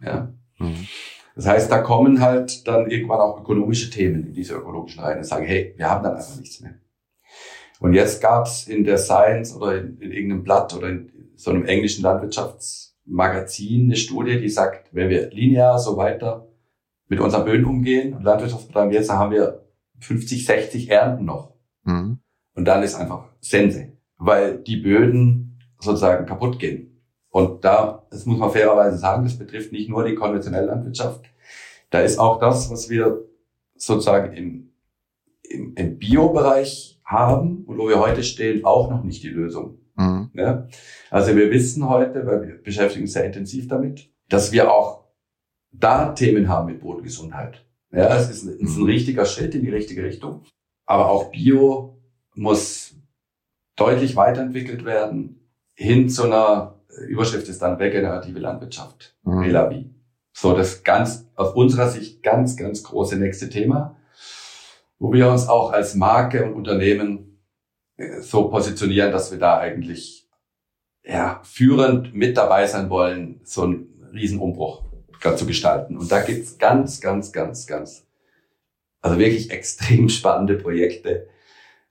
Ja. 0.01 0.33
Mhm. 0.57 0.87
Das 1.35 1.47
heißt, 1.47 1.71
da 1.71 1.79
kommen 1.79 2.21
halt 2.21 2.67
dann 2.67 2.89
irgendwann 2.89 3.19
auch 3.19 3.39
ökonomische 3.39 3.89
Themen 3.89 4.27
in 4.27 4.33
diese 4.33 4.53
ökologischen 4.53 5.01
Reihen 5.01 5.17
und 5.19 5.23
sagen, 5.23 5.45
hey, 5.45 5.73
wir 5.77 5.89
haben 5.89 6.03
dann 6.03 6.15
einfach 6.15 6.37
nichts 6.37 6.61
mehr. 6.61 6.75
Und 7.79 7.93
jetzt 7.93 8.21
gab 8.21 8.45
es 8.45 8.67
in 8.67 8.83
der 8.83 8.97
Science 8.97 9.55
oder 9.55 9.77
in, 9.77 9.97
in, 9.99 10.11
irgendeinem 10.11 10.43
Blatt 10.43 10.75
oder 10.75 10.89
in 10.89 11.11
so 11.35 11.49
einem 11.51 11.65
englischen 11.65 12.03
Landwirtschaftsmagazin 12.03 13.85
eine 13.85 13.95
Studie, 13.95 14.39
die 14.39 14.49
sagt, 14.49 14.93
wenn 14.93 15.09
wir 15.09 15.31
linear 15.31 15.79
so 15.79 15.97
weiter 15.97 16.47
mit 17.07 17.19
unseren 17.19 17.45
Böden 17.45 17.65
umgehen 17.65 18.13
und 18.13 18.23
Landwirtschaft 18.23 18.67
betreiben, 18.67 18.91
jetzt 18.91 19.11
haben 19.11 19.31
wir 19.31 19.62
50, 20.03 20.45
60 20.45 20.89
Ernten 20.89 21.25
noch. 21.25 21.53
Mhm. 21.83 22.19
Und 22.55 22.65
dann 22.65 22.83
ist 22.83 22.95
einfach 22.95 23.29
Sense, 23.39 23.93
weil 24.17 24.59
die 24.59 24.77
Böden 24.77 25.59
sozusagen 25.79 26.25
kaputt 26.25 26.59
gehen. 26.59 27.01
Und 27.29 27.65
da, 27.65 28.05
das 28.11 28.25
muss 28.25 28.37
man 28.37 28.51
fairerweise 28.51 28.97
sagen, 28.97 29.23
das 29.23 29.37
betrifft 29.37 29.71
nicht 29.71 29.89
nur 29.89 30.03
die 30.03 30.15
konventionelle 30.15 30.67
Landwirtschaft. 30.67 31.25
Da 31.89 32.01
ist 32.01 32.19
auch 32.19 32.39
das, 32.39 32.69
was 32.69 32.89
wir 32.89 33.25
sozusagen 33.75 34.33
im, 34.33 34.71
im, 35.41 35.73
im 35.75 35.97
Bio-Bereich 35.97 37.01
haben 37.03 37.63
und 37.65 37.77
wo 37.77 37.87
wir 37.87 37.99
heute 37.99 38.23
stehen, 38.23 38.65
auch 38.65 38.89
noch 38.89 39.03
nicht 39.03 39.23
die 39.23 39.29
Lösung. 39.29 39.79
Mhm. 39.95 40.31
Ja? 40.33 40.67
Also 41.09 41.35
wir 41.35 41.49
wissen 41.51 41.89
heute, 41.89 42.25
weil 42.25 42.47
wir 42.47 42.61
beschäftigen 42.61 43.03
uns 43.03 43.13
sehr 43.13 43.25
intensiv 43.25 43.67
damit, 43.67 44.09
dass 44.29 44.51
wir 44.51 44.71
auch 44.71 45.05
da 45.71 46.13
Themen 46.13 46.49
haben 46.49 46.67
mit 46.67 46.81
Bodengesundheit. 46.81 47.65
Ja, 47.93 48.15
es 48.17 48.29
ist, 48.29 48.43
ein, 48.43 48.59
ist 48.59 48.77
ein 48.77 48.85
richtiger 48.85 49.25
Schritt 49.25 49.55
in 49.55 49.61
die 49.61 49.69
richtige 49.69 50.03
Richtung. 50.03 50.43
Aber 50.85 51.09
auch 51.09 51.31
Bio 51.31 52.01
muss 52.35 52.95
deutlich 53.75 54.15
weiterentwickelt 54.15 54.83
werden 54.83 55.39
hin 55.75 56.09
zu 56.09 56.23
einer 56.23 56.79
Überschrift 57.07 57.47
ist 57.47 57.61
dann 57.61 57.75
regenerative 57.75 58.39
Landwirtschaft. 58.39 59.15
Mhm. 59.23 59.43
So, 60.31 60.55
das 60.55 60.83
ganz, 60.83 61.27
aus 61.35 61.53
unserer 61.53 61.89
Sicht 61.89 62.23
ganz, 62.23 62.57
ganz 62.57 62.83
große 62.83 63.17
nächste 63.17 63.49
Thema, 63.49 63.95
wo 64.99 65.13
wir 65.13 65.29
uns 65.29 65.47
auch 65.47 65.71
als 65.71 65.95
Marke 65.95 66.45
und 66.45 66.53
Unternehmen 66.53 67.39
äh, 67.97 68.21
so 68.21 68.49
positionieren, 68.49 69.11
dass 69.11 69.31
wir 69.31 69.39
da 69.39 69.57
eigentlich, 69.57 70.27
ja, 71.03 71.41
führend 71.43 72.13
mit 72.13 72.37
dabei 72.37 72.65
sein 72.65 72.89
wollen, 72.89 73.41
so 73.43 73.63
einen 73.63 74.09
Riesenumbruch 74.13 74.83
zu 75.37 75.45
gestalten. 75.45 75.97
Und 75.97 76.11
da 76.11 76.21
gibt's 76.21 76.57
ganz, 76.57 76.99
ganz, 77.01 77.31
ganz, 77.31 77.65
ganz, 77.65 78.05
also 79.01 79.17
wirklich 79.17 79.51
extrem 79.51 80.09
spannende 80.09 80.55
Projekte 80.55 81.27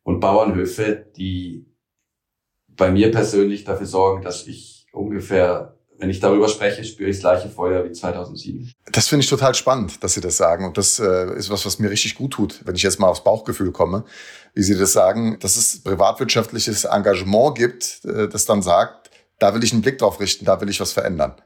und 0.03 0.21
Bauernhöfe, 0.21 1.07
die 1.17 1.67
bei 2.69 2.91
mir 2.91 3.11
persönlich 3.11 3.65
dafür 3.65 3.87
sorgen, 3.87 4.23
dass 4.23 4.47
ich 4.47 4.87
ungefähr 4.93 5.77
wenn 6.03 6.11
ich 6.11 6.19
darüber 6.19 6.49
spreche, 6.49 6.83
spüre 6.83 7.11
ich 7.11 7.17
das 7.19 7.23
gleiche 7.23 7.49
Feuer 7.49 7.85
wie 7.85 7.93
2007. 7.93 8.73
Das 8.91 9.07
finde 9.07 9.23
ich 9.23 9.31
total 9.31 9.55
spannend, 9.55 10.03
dass 10.03 10.15
Sie 10.15 10.21
das 10.21 10.37
sagen. 10.37 10.67
Und 10.67 10.77
das 10.77 10.99
äh, 10.99 11.33
ist 11.37 11.49
was, 11.49 11.65
was 11.65 11.79
mir 11.79 11.91
richtig 11.91 12.17
gut 12.17 12.33
tut, 12.33 12.61
wenn 12.65 12.75
ich 12.75 12.83
jetzt 12.83 12.99
mal 12.99 13.07
aufs 13.07 13.23
Bauchgefühl 13.23 13.71
komme, 13.71 14.05
wie 14.53 14.63
Sie 14.63 14.77
das 14.77 14.93
sagen, 14.93 15.39
dass 15.39 15.57
es 15.57 15.81
privatwirtschaftliches 15.85 16.85
Engagement 16.85 17.57
gibt, 17.57 18.01
äh, 18.05 18.29
das 18.29 18.47
dann 18.47 18.63
sagt, 18.63 19.11
da 19.39 19.55
will 19.55 19.63
ich 19.63 19.73
einen 19.73 19.83
Blick 19.83 19.99
drauf 19.99 20.19
richten, 20.19 20.45
da 20.45 20.61
will 20.61 20.69
ich 20.69 20.81
was 20.81 20.91
verändern. 20.91 21.37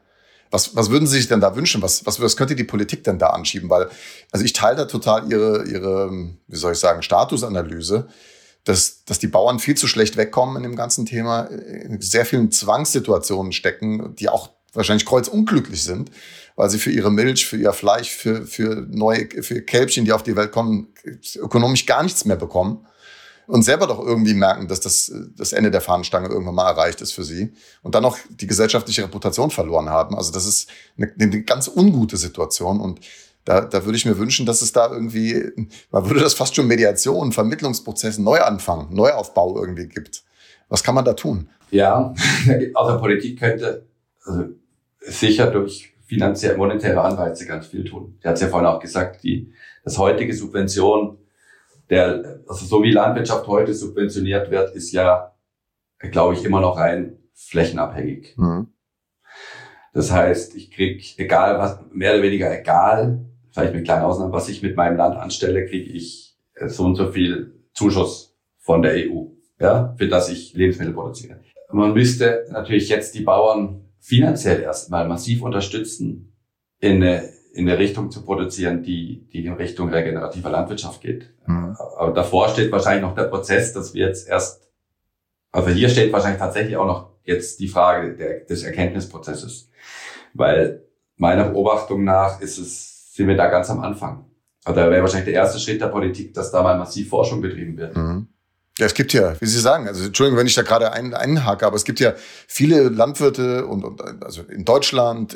Was, 0.51 0.77
was 0.77 0.91
würden 0.91 1.07
Sie 1.07 1.17
sich 1.17 1.29
denn 1.29 1.41
da 1.41 1.57
wünschen? 1.57 1.83
Was, 1.83 2.07
was, 2.07 2.21
was 2.21 2.37
könnte 2.37 2.55
die 2.55 2.65
Politik 2.65 3.05
denn 3.05 3.19
da 3.19 3.29
anschieben? 3.29 3.69
Weil, 3.71 3.89
also 4.31 4.45
ich 4.45 4.53
teile 4.53 4.77
da 4.77 4.85
total 4.85 5.31
Ihre, 5.31 5.65
Ihre, 5.67 6.11
wie 6.47 6.57
soll 6.57 6.73
ich 6.73 6.79
sagen, 6.79 7.03
Statusanalyse 7.03 8.09
dass, 8.67 9.05
dass 9.05 9.21
die 9.21 9.29
Bauern 9.29 9.61
viel 9.61 9.77
zu 9.77 9.87
schlecht 9.87 10.17
wegkommen 10.17 10.57
in 10.57 10.65
dem 10.65 10.75
ganzen 10.77 11.07
Thema, 11.07 11.43
in 11.45 12.01
sehr 12.01 12.27
vielen 12.27 12.51
Zwangssituationen 12.51 13.53
stecken, 13.53 14.17
die 14.17 14.29
auch 14.29 14.51
wahrscheinlich 14.73 15.07
kreuzunglücklich 15.07 15.85
sind, 15.85 16.11
weil 16.57 16.69
sie 16.69 16.79
für 16.79 16.91
ihre 16.91 17.13
Milch, 17.13 17.47
für 17.47 17.57
ihr 17.57 17.73
Fleisch, 17.73 18.11
für, 18.11 18.45
für 18.45 18.85
neue, 18.91 19.29
für 19.43 19.63
Kälbchen, 19.63 20.05
die 20.05 20.13
auf 20.13 20.25
die 20.25 20.37
Welt 20.37 20.51
kommen, 20.51 20.89
ökonomisch 21.37 21.87
gar 21.87 22.03
nichts 22.03 22.25
mehr 22.25 22.37
bekommen 22.37 22.87
und 23.47 23.63
selber 23.63 23.87
doch 23.87 24.05
irgendwie 24.05 24.35
merken, 24.35 24.69
dass 24.69 24.81
das, 24.81 25.13
das 25.37 25.53
Ende 25.53 25.71
der 25.71 25.81
Fahnenstange 25.81 26.29
irgendwann 26.29 26.55
mal 26.55 26.71
erreicht 26.71 27.01
ist 27.01 27.13
für 27.13 27.25
sie 27.25 27.53
und 27.83 27.95
dann 27.95 28.03
noch 28.03 28.19
die 28.29 28.47
gesellschaftliche 28.47 29.05
Reputation 29.05 29.51
verloren 29.51 29.89
haben. 29.89 30.17
Also 30.17 30.33
das 30.33 30.47
ist 30.47 30.69
eine, 30.97 31.13
eine 31.19 31.43
ganz 31.43 31.69
ungute 31.69 32.17
Situation 32.17 32.81
und 32.81 33.01
da, 33.45 33.61
da 33.61 33.85
würde 33.85 33.97
ich 33.97 34.05
mir 34.05 34.19
wünschen, 34.19 34.45
dass 34.45 34.61
es 34.61 34.73
da 34.73 34.93
irgendwie, 34.93 35.53
man 35.93 36.09
würde 36.09 36.21
das 36.21 36.35
fast 36.35 36.57
schon 36.57 36.67
Mediation, 36.67 37.33
Vermittlungsprozessen, 37.33 38.25
Neuanfang, 38.25 38.93
Neuaufbau 38.93 39.57
irgendwie 39.61 39.87
gibt. 39.87 40.25
Was 40.69 40.83
kann 40.83 40.97
man 40.97 41.05
da 41.05 41.15
tun? 41.15 41.49
Ja, 41.71 42.13
also 42.75 42.99
Politik 42.99 43.39
könnte 43.39 43.87
also 44.25 44.47
sicher 45.01 45.47
durch 45.47 45.93
finanzielle, 46.07 46.57
monetäre 46.57 47.01
Anreize 47.01 47.47
ganz 47.47 47.67
viel 47.67 47.85
tun. 47.85 48.19
Der 48.23 48.31
hat 48.31 48.37
es 48.37 48.43
ja 48.43 48.49
vorhin 48.49 48.67
auch 48.67 48.81
gesagt, 48.81 49.23
die, 49.23 49.53
das 49.85 49.99
heutige 49.99 50.35
Subvention, 50.35 51.19
der, 51.91 52.41
also 52.49 52.67
so 52.67 52.83
wie 52.83 52.93
Landwirtschaft 52.93 53.47
heute 53.47 53.75
subventioniert 53.75 54.51
wird, 54.51 54.75
ist 54.75 54.93
ja, 54.93 55.35
glaube 55.99 56.35
ich, 56.35 56.45
immer 56.45 56.61
noch 56.61 56.79
rein 56.79 57.19
flächenabhängig. 57.35 58.35
Mhm. 58.37 58.69
Das 59.93 60.13
heißt, 60.13 60.57
ich 60.57 60.71
krieg, 60.71 61.19
egal 61.19 61.59
was, 61.59 61.81
mehr 61.91 62.15
oder 62.15 62.23
weniger 62.23 62.59
egal, 62.59 63.25
vielleicht 63.51 63.75
mit 63.75 63.85
kleinen 63.85 64.05
Ausnahmen, 64.05 64.33
was 64.33 64.49
ich 64.49 64.63
mit 64.63 64.77
meinem 64.77 64.97
Land 64.97 65.17
anstelle, 65.17 65.65
kriege 65.65 65.91
ich 65.91 66.37
äh, 66.55 66.69
so 66.69 66.85
und 66.85 66.97
so 66.97 67.11
viel 67.11 67.55
Zuschuss 67.73 68.37
von 68.59 68.83
der 68.83 68.93
EU, 68.95 69.29
ja, 69.59 69.95
für 69.97 70.09
das 70.09 70.29
ich 70.29 70.53
Lebensmittel 70.55 70.93
produziere. 70.93 71.41
Man 71.73 71.95
müsste 71.95 72.47
natürlich 72.51 72.89
jetzt 72.89 73.15
die 73.15 73.23
Bauern 73.23 73.87
finanziell 73.99 74.61
erstmal 74.61 75.09
massiv 75.09 75.43
unterstützen, 75.43 76.33
in 76.79 77.03
eine, 77.03 77.29
in 77.57 77.69
eine 77.69 77.79
Richtung 77.79 78.11
zu 78.11 78.23
produzieren, 78.23 78.83
die, 78.83 79.27
die 79.33 79.45
in 79.45 79.55
Richtung 79.55 79.89
regenerativer 79.89 80.51
Landwirtschaft 80.51 81.01
geht. 81.01 81.31
Mhm. 81.47 81.77
Aber 81.99 82.13
davor 82.13 82.49
steht 82.49 82.71
wahrscheinlich 82.71 83.03
noch 83.03 83.15
der 83.15 83.25
Prozess, 83.25 83.73
dass 83.73 83.95
wir 83.95 84.07
jetzt 84.07 84.29
erst, 84.29 84.69
also 85.53 85.71
hier 85.71 85.89
steht 85.89 86.13
wahrscheinlich 86.13 86.39
tatsächlich 86.39 86.77
auch 86.77 86.87
noch 86.87 87.11
jetzt 87.25 87.61
die 87.61 87.69
Frage 87.69 88.15
der, 88.15 88.41
des 88.41 88.63
Erkenntnisprozesses. 88.63 89.71
Weil 90.35 90.83
meiner 91.17 91.49
Beobachtung 91.49 92.05
nach 92.05 92.41
ist 92.41 92.59
es 92.59 93.15
sind 93.15 93.29
wir 93.29 93.37
da 93.37 93.49
ganz 93.49 93.71
am 93.71 93.81
Anfang. 93.81 94.27
Also 94.65 94.81
da 94.81 94.91
wäre 94.91 95.01
wahrscheinlich 95.01 95.33
der 95.33 95.43
erste 95.43 95.59
Schritt 95.59 95.81
der 95.81 95.87
Politik, 95.87 96.35
dass 96.35 96.53
da 96.53 96.63
mal 96.63 96.77
massiv 96.77 97.09
Forschung 97.09 97.41
betrieben 97.41 97.79
wird. 97.79 97.97
Mhm. 97.97 98.29
Ja, 98.79 98.85
es 98.85 98.93
gibt 98.93 99.15
ja, 99.15 99.41
wie 99.41 99.47
Sie 99.47 99.59
sagen, 99.59 99.89
also 99.89 100.05
Entschuldigung, 100.05 100.39
wenn 100.39 100.47
ich 100.47 100.55
da 100.55 100.61
gerade 100.61 100.93
ein, 100.93 101.15
einhake, 101.15 101.67
aber 101.67 101.77
es 101.77 101.85
gibt 101.85 101.99
ja 101.99 102.13
viele 102.47 102.91
Landwirte 102.91 103.65
und, 103.65 103.85
und 103.85 104.03
also 104.23 104.43
in 104.43 104.67
Deutschland, 104.67 105.35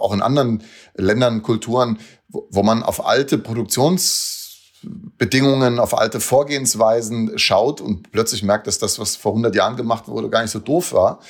auch 0.00 0.12
in 0.12 0.22
anderen 0.22 0.64
Ländern, 0.94 1.42
Kulturen, 1.42 2.00
wo, 2.28 2.48
wo 2.50 2.64
man 2.64 2.82
auf 2.82 3.06
alte 3.06 3.38
Produktionsbedingungen, 3.38 5.78
auf 5.78 5.96
alte 5.96 6.18
Vorgehensweisen 6.18 7.38
schaut 7.38 7.80
und 7.80 8.10
plötzlich 8.10 8.42
merkt, 8.42 8.66
dass 8.66 8.80
das, 8.80 8.98
was 8.98 9.14
vor 9.14 9.30
100 9.32 9.54
Jahren 9.54 9.76
gemacht 9.76 10.08
wurde, 10.08 10.28
gar 10.28 10.42
nicht 10.42 10.50
so 10.50 10.58
doof 10.58 10.92
war. 10.92 11.20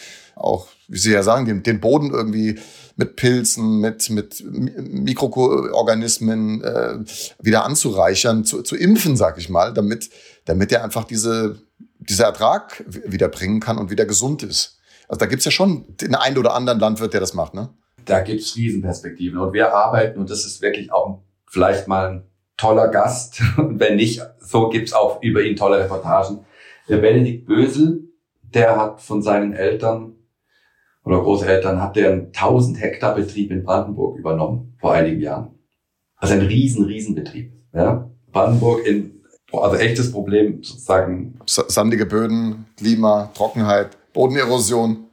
Auch, 0.41 0.69
wie 0.89 0.99
Sie 0.99 1.13
ja 1.13 1.23
sagen, 1.23 1.45
den, 1.45 1.63
den 1.63 1.81
Boden 1.81 2.11
irgendwie 2.11 2.59
mit 2.97 3.17
Pilzen, 3.17 3.81
mit, 3.81 4.09
mit 4.11 4.43
Mikroorganismen 4.43 6.65
äh, 6.65 6.99
wieder 7.39 7.65
anzureichern, 7.65 8.45
zu, 8.45 8.63
zu 8.63 8.77
impfen, 8.77 9.17
sag 9.17 9.39
ich 9.39 9.49
mal, 9.49 9.75
damit, 9.75 10.11
damit 10.47 10.73
er 10.73 10.83
einfach 10.83 11.05
diese, 11.05 11.61
dieser 11.99 12.25
Ertrag 12.25 12.85
wieder 12.87 13.29
bringen 13.29 13.61
kann 13.61 13.79
und 13.79 13.91
wieder 13.91 14.07
gesund 14.07 14.43
ist. 14.43 14.79
Also 15.09 15.19
da 15.19 15.27
gibt's 15.27 15.45
ja 15.45 15.51
schon 15.51 15.85
den 15.97 16.15
einen 16.15 16.39
oder 16.39 16.55
anderen 16.55 16.79
Landwirt, 16.79 17.13
der 17.13 17.21
das 17.21 17.35
macht, 17.35 17.55
ne? 17.55 17.71
Da 18.05 18.21
gibt's 18.21 18.57
Riesenperspektiven. 18.57 19.39
Und 19.39 19.53
wir 19.53 19.75
arbeiten, 19.75 20.19
und 20.19 20.31
das 20.31 20.47
ist 20.47 20.63
wirklich 20.63 20.93
auch 20.93 21.21
vielleicht 21.47 21.87
mal 21.87 22.09
ein 22.09 22.23
toller 22.57 22.89
Gast. 22.89 23.43
Wenn 23.57 23.97
nicht, 23.97 24.23
so 24.41 24.69
gibt's 24.69 24.93
auch 24.93 25.23
über 25.23 25.43
ihn 25.43 25.57
tolle 25.57 25.81
Reportagen. 25.81 26.45
Der 26.89 26.99
Benedikt 26.99 27.47
Bösel, 27.47 28.11
der 28.55 28.77
hat 28.77 29.01
von 29.01 29.23
seinen 29.23 29.53
Eltern 29.53 30.15
oder 31.05 31.23
Großeltern 31.23 31.81
hat 31.81 31.97
der 31.97 32.13
einen 32.13 32.27
1000 32.27 32.81
Hektar 32.81 33.15
Betrieb 33.15 33.51
in 33.51 33.65
Brandenburg 33.65 34.19
übernommen 34.19 34.77
vor 34.79 34.93
einigen 34.93 35.21
Jahren. 35.21 35.59
Also 36.17 36.35
ein 36.35 36.43
riesen, 36.43 36.85
riesen 36.85 37.15
Betrieb. 37.15 37.53
Ja? 37.73 38.11
Brandenburg 38.33 38.87
in, 38.87 39.23
also 39.53 39.77
echtes 39.77 40.13
Problem 40.13 40.63
sozusagen. 40.63 41.39
Sandige 41.47 42.07
Böden, 42.07 42.67
Klima, 42.77 43.31
Trockenheit, 43.35 43.97
Bodenerosion. 44.13 45.07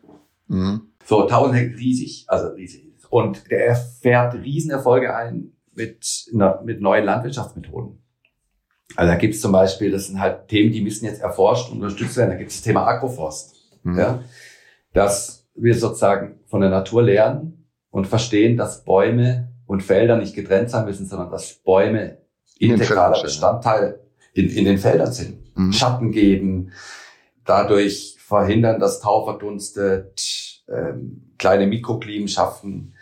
Mhm. 0.48 0.82
So 1.06 1.24
1000 1.24 1.56
Hektar, 1.56 1.80
riesig, 1.80 2.26
also 2.28 2.50
riesig. 2.50 2.88
Und 3.10 3.50
der 3.50 3.76
fährt 3.76 4.34
Riesenerfolge 4.34 5.16
ein 5.16 5.54
mit, 5.74 6.26
mit 6.66 6.82
neuen 6.82 7.06
Landwirtschaftsmethoden. 7.06 8.04
Also 8.96 9.12
da 9.12 9.18
gibt 9.18 9.36
es 9.36 9.42
zum 9.42 9.52
Beispiel, 9.52 9.92
das 9.92 10.08
sind 10.08 10.20
halt 10.20 10.48
Themen, 10.48 10.72
die 10.72 10.82
müssen 10.82 11.06
jetzt 11.06 11.22
erforscht 11.22 11.72
und 11.72 11.78
unterstützt 11.78 12.18
werden. 12.18 12.32
Da 12.32 12.36
gibt 12.36 12.50
es 12.50 12.58
das 12.58 12.64
Thema 12.64 12.86
Agroforst. 12.86 13.56
Mhm. 13.84 13.98
Ja? 13.98 14.24
Das 14.94 15.37
wir 15.58 15.76
sozusagen 15.76 16.40
von 16.46 16.62
der 16.62 16.70
Natur 16.70 17.04
lernen 17.04 17.68
und 17.90 18.08
verstehen, 18.08 18.58
dass 18.58 18.84
Bäume 18.86 19.54
und 19.66 19.84
Felder 19.84 20.18
nicht 20.18 20.36
getrennt 20.36 20.70
sein 20.70 20.86
müssen, 20.86 21.08
sondern 21.08 21.32
dass 21.32 21.56
Bäume 21.56 22.20
integraler 22.60 23.22
Bestandteil 23.22 24.00
in, 24.34 24.50
in 24.50 24.66
den 24.66 24.78
Feldern 24.78 25.12
sind. 25.12 25.58
Mhm. 25.58 25.74
Schatten 25.74 26.12
geben, 26.12 26.72
dadurch 27.46 28.18
verhindern, 28.20 28.80
dass 28.80 29.00
Tau 29.00 29.26
verdunstet, 29.26 30.64
ähm, 30.70 31.34
kleine 31.38 31.68
Mikroklimen 31.68 32.28
schaffen. 32.28 32.96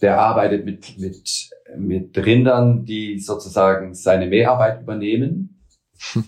Der 0.00 0.20
arbeitet 0.20 0.64
mit, 0.64 0.98
mit, 0.98 1.50
mit 1.76 2.16
Rindern, 2.18 2.84
die 2.84 3.18
sozusagen 3.18 3.94
seine 3.94 4.26
Mehrarbeit 4.26 4.82
übernehmen. 4.82 5.64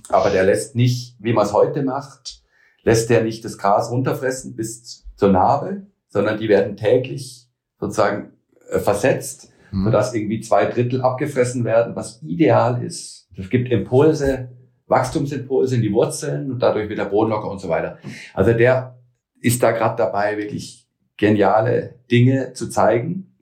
Aber 0.09 0.31
der 0.31 0.45
lässt 0.45 0.75
nicht, 0.75 1.17
wie 1.21 1.33
man 1.33 1.47
es 1.47 1.53
heute 1.53 1.83
macht, 1.83 2.43
lässt 2.83 3.11
der 3.11 3.23
nicht 3.23 3.45
das 3.45 3.59
Gras 3.59 3.91
runterfressen 3.91 4.57
bis 4.57 5.05
zur 5.21 5.31
Narbe, 5.31 5.87
sondern 6.09 6.39
die 6.39 6.49
werden 6.49 6.79
täglich 6.79 7.47
sozusagen 7.79 8.33
äh, 8.71 8.79
versetzt, 8.79 9.53
mhm. 9.71 9.85
sodass 9.85 10.15
irgendwie 10.15 10.41
zwei 10.41 10.65
Drittel 10.65 11.03
abgefressen 11.03 11.65
werden, 11.65 11.95
was 11.95 12.23
ideal 12.23 12.83
ist. 12.83 13.29
Das 13.37 13.51
gibt 13.51 13.71
Impulse, 13.71 14.51
Wachstumsimpulse 14.87 15.77
in 15.77 15.83
die 15.83 15.93
Wurzeln 15.93 16.51
und 16.51 16.61
dadurch 16.61 16.89
wird 16.89 16.99
der 16.99 17.05
Boden 17.05 17.31
locker 17.31 17.51
und 17.51 17.61
so 17.61 17.69
weiter. 17.69 17.99
Also 18.33 18.55
der 18.55 18.99
ist 19.41 19.63
da 19.63 19.73
gerade 19.73 19.97
dabei, 19.97 20.39
wirklich 20.39 20.89
geniale 21.19 22.01
Dinge 22.11 22.55
zu 22.55 22.71
zeigen, 22.71 23.37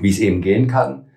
wie 0.00 0.10
es 0.10 0.20
eben 0.20 0.40
gehen 0.40 0.68
kann. 0.68 1.10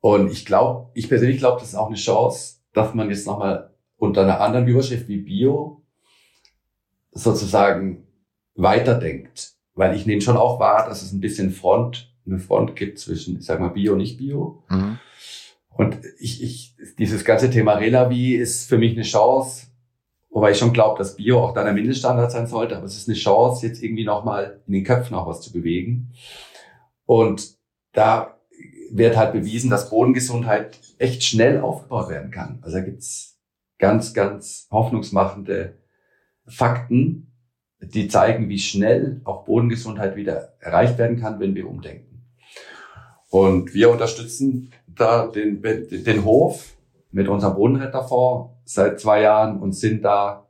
Und 0.00 0.32
ich 0.32 0.46
glaube, 0.46 0.90
ich 0.94 1.10
persönlich 1.10 1.38
glaube, 1.38 1.60
das 1.60 1.68
ist 1.68 1.74
auch 1.74 1.88
eine 1.88 1.96
Chance, 1.96 2.60
dass 2.72 2.94
man 2.94 3.10
jetzt 3.10 3.26
nochmal 3.26 3.74
unter 3.98 4.22
einer 4.22 4.40
anderen 4.40 4.66
Überschrift 4.66 5.06
wie 5.06 5.18
Bio 5.18 5.82
sozusagen 7.12 8.06
weiterdenkt. 8.54 9.52
Weil 9.74 9.96
ich 9.96 10.06
nehme 10.06 10.20
schon 10.20 10.36
auch 10.36 10.60
wahr, 10.60 10.86
dass 10.88 11.02
es 11.02 11.12
ein 11.12 11.20
bisschen 11.20 11.50
Front, 11.50 12.14
eine 12.26 12.38
Front 12.38 12.76
gibt 12.76 12.98
zwischen, 12.98 13.38
ich 13.38 13.46
sag 13.46 13.60
mal, 13.60 13.68
Bio, 13.68 13.96
nicht 13.96 14.18
Bio. 14.18 14.62
Mhm. 14.68 14.98
Und 15.70 15.98
ich, 16.18 16.42
ich, 16.42 16.76
dieses 16.98 17.24
ganze 17.24 17.50
Thema 17.50 17.74
Relavi 17.74 18.34
ist 18.34 18.68
für 18.68 18.76
mich 18.76 18.92
eine 18.92 19.02
Chance, 19.02 19.68
wobei 20.28 20.50
ich 20.50 20.58
schon 20.58 20.74
glaube, 20.74 20.98
dass 20.98 21.16
Bio 21.16 21.40
auch 21.40 21.54
dann 21.54 21.66
ein 21.66 21.74
Mindeststandard 21.74 22.30
sein 22.30 22.46
sollte, 22.46 22.76
aber 22.76 22.84
es 22.84 22.96
ist 22.96 23.08
eine 23.08 23.16
Chance, 23.16 23.66
jetzt 23.66 23.82
irgendwie 23.82 24.04
nochmal 24.04 24.60
in 24.66 24.74
den 24.74 24.84
Köpfen 24.84 25.16
auch 25.16 25.26
was 25.26 25.40
zu 25.40 25.52
bewegen. 25.52 26.12
Und 27.06 27.56
da 27.92 28.38
wird 28.90 29.16
halt 29.16 29.32
bewiesen, 29.32 29.70
dass 29.70 29.88
Bodengesundheit 29.88 30.78
echt 30.98 31.24
schnell 31.24 31.60
aufgebaut 31.60 32.10
werden 32.10 32.30
kann. 32.30 32.58
Also 32.62 32.76
da 32.76 32.84
gibt's 32.84 33.38
ganz, 33.78 34.12
ganz 34.12 34.68
hoffnungsmachende 34.70 35.78
Fakten, 36.46 37.31
die 37.82 38.08
zeigen, 38.08 38.48
wie 38.48 38.58
schnell 38.58 39.20
auch 39.24 39.44
Bodengesundheit 39.44 40.16
wieder 40.16 40.54
erreicht 40.60 40.98
werden 40.98 41.20
kann, 41.20 41.40
wenn 41.40 41.54
wir 41.54 41.68
umdenken. 41.68 42.24
Und 43.30 43.74
wir 43.74 43.90
unterstützen 43.90 44.72
da 44.86 45.26
den, 45.26 45.62
den 45.62 46.24
Hof 46.24 46.76
mit 47.10 47.28
unserem 47.28 47.54
Bodenretterfonds 47.54 48.54
seit 48.64 49.00
zwei 49.00 49.22
Jahren 49.22 49.60
und 49.60 49.72
sind 49.72 50.04
da 50.04 50.48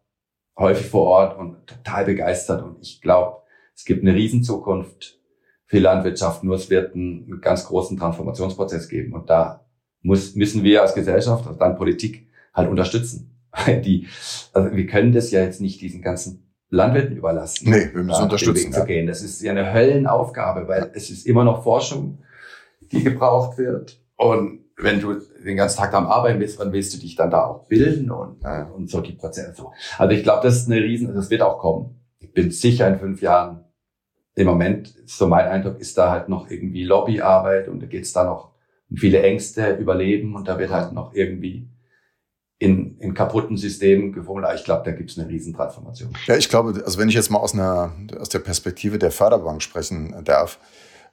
häufig 0.58 0.86
vor 0.86 1.06
Ort 1.06 1.38
und 1.38 1.66
total 1.66 2.04
begeistert. 2.04 2.62
Und 2.62 2.78
ich 2.82 3.00
glaube, 3.00 3.42
es 3.74 3.84
gibt 3.84 4.02
eine 4.02 4.14
Riesenzukunft 4.14 5.18
für 5.64 5.78
Landwirtschaft, 5.78 6.44
nur 6.44 6.56
es 6.56 6.68
wird 6.70 6.94
einen, 6.94 7.40
ganz 7.40 7.66
großen 7.66 7.96
Transformationsprozess 7.96 8.88
geben. 8.88 9.14
Und 9.14 9.30
da 9.30 9.64
muss, 10.02 10.34
müssen 10.34 10.62
wir 10.62 10.82
als 10.82 10.94
Gesellschaft, 10.94 11.46
also 11.46 11.58
dann 11.58 11.76
Politik, 11.76 12.28
halt 12.52 12.68
unterstützen. 12.68 13.30
Die, 13.66 14.06
also 14.52 14.74
wir 14.76 14.86
können 14.86 15.12
das 15.12 15.30
ja 15.30 15.42
jetzt 15.42 15.60
nicht 15.60 15.80
diesen 15.80 16.02
ganzen 16.02 16.51
Landwirten 16.72 17.16
überlassen. 17.16 17.70
Nee, 17.70 17.90
wir 17.92 18.02
müssen 18.02 18.22
unterstützen. 18.22 18.72
Zu 18.72 18.84
gehen. 18.86 19.06
Das 19.06 19.22
ist 19.22 19.42
ja 19.42 19.52
eine 19.52 19.74
Höllenaufgabe, 19.74 20.66
weil 20.66 20.90
es 20.94 21.10
ist 21.10 21.26
immer 21.26 21.44
noch 21.44 21.62
Forschung, 21.62 22.22
die 22.80 23.04
gebraucht 23.04 23.58
wird. 23.58 24.00
Und 24.16 24.60
wenn 24.78 24.98
du 24.98 25.20
den 25.44 25.56
ganzen 25.58 25.78
Tag 25.78 25.92
da 25.92 25.98
am 25.98 26.06
Arbeiten 26.06 26.38
bist, 26.38 26.58
wann 26.58 26.72
willst 26.72 26.94
du 26.94 26.98
dich 26.98 27.14
dann 27.14 27.30
da 27.30 27.44
auch 27.44 27.66
bilden 27.66 28.10
und, 28.10 28.42
ja. 28.42 28.64
und 28.64 28.88
so 28.88 29.02
die 29.02 29.12
Prozesse. 29.12 29.52
So. 29.54 29.72
Also 29.98 30.14
ich 30.14 30.22
glaube, 30.22 30.42
das 30.42 30.56
ist 30.56 30.70
eine 30.70 30.80
riesen, 30.80 31.14
das 31.14 31.28
wird 31.28 31.42
auch 31.42 31.58
kommen. 31.58 32.00
Ich 32.20 32.32
bin 32.32 32.50
sicher 32.50 32.88
in 32.88 32.98
fünf 32.98 33.20
Jahren, 33.20 33.64
im 34.34 34.46
Moment, 34.46 34.94
so 35.04 35.26
mein 35.26 35.46
Eindruck, 35.46 35.78
ist 35.78 35.98
da 35.98 36.10
halt 36.10 36.30
noch 36.30 36.50
irgendwie 36.50 36.84
Lobbyarbeit 36.84 37.68
und 37.68 37.82
da 37.82 37.86
geht's 37.86 38.14
da 38.14 38.24
noch 38.24 38.52
um 38.88 38.96
viele 38.96 39.22
Ängste, 39.22 39.74
Überleben 39.74 40.34
und 40.34 40.48
da 40.48 40.58
wird 40.58 40.70
halt 40.70 40.94
noch 40.94 41.12
irgendwie 41.12 41.68
in, 42.62 42.96
in 43.00 43.12
kaputten 43.12 43.56
Systemen 43.56 44.12
gefunden. 44.12 44.44
Aber 44.44 44.54
ich 44.54 44.62
glaube, 44.62 44.82
da 44.84 44.92
gibt's 44.92 45.18
eine 45.18 45.28
Riesentransformation. 45.28 46.12
Ja, 46.26 46.36
ich 46.36 46.48
glaube, 46.48 46.80
also 46.84 46.98
wenn 46.98 47.08
ich 47.08 47.14
jetzt 47.16 47.28
mal 47.28 47.40
aus 47.40 47.54
einer 47.54 47.92
aus 48.20 48.28
der 48.28 48.38
Perspektive 48.38 49.00
der 49.00 49.10
Förderbank 49.10 49.62
sprechen 49.62 50.14
darf, 50.24 50.58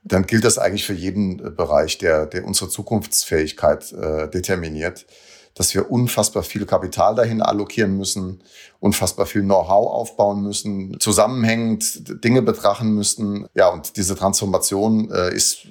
dann 0.04 0.28
gilt 0.28 0.44
das 0.44 0.60
eigentlich 0.60 0.86
für 0.86 0.94
jeden 0.94 1.40
äh, 1.40 1.50
Bereich, 1.50 1.98
der, 1.98 2.28
der 2.28 2.46
unsere 2.46 2.70
Zukunftsfähigkeit 2.70 3.92
äh, 3.94 4.30
determiniert, 4.30 5.08
dass 5.56 5.74
wir 5.74 5.90
unfassbar 5.92 6.44
viel 6.44 6.68
Kapital 6.68 7.16
dahin 7.16 7.42
allokieren 7.42 7.98
müssen, 7.98 8.44
unfassbar 8.80 9.26
viel 9.26 9.42
Know-how 9.42 9.92
aufbauen 9.92 10.44
müssen, 10.44 11.00
zusammenhängend 11.00 12.24
Dinge 12.24 12.44
betrachten 12.44 12.94
müssen. 12.94 13.48
Ja, 13.56 13.70
und 13.70 13.98
diese 13.98 14.16
Transformation 14.16 15.10
äh, 15.12 15.34
ist 15.34 15.68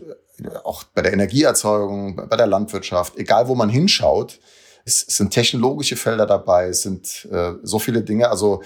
auch 0.65 0.83
bei 0.83 1.03
der 1.03 1.13
Energieerzeugung, 1.13 2.17
bei 2.29 2.37
der 2.37 2.49
Landwirtschaft, 2.49 3.17
egal 3.17 3.47
wo 3.47 3.55
man 3.55 3.69
hinschaut, 3.71 4.41
es 4.85 5.01
sind 5.01 5.33
technologische 5.33 5.97
Felder 5.97 6.27
dabei, 6.27 6.69
es 6.69 6.83
sind 6.83 7.29
äh, 7.31 7.55
so 7.63 7.79
viele 7.79 8.03
Dinge. 8.03 8.31
Also 8.31 8.63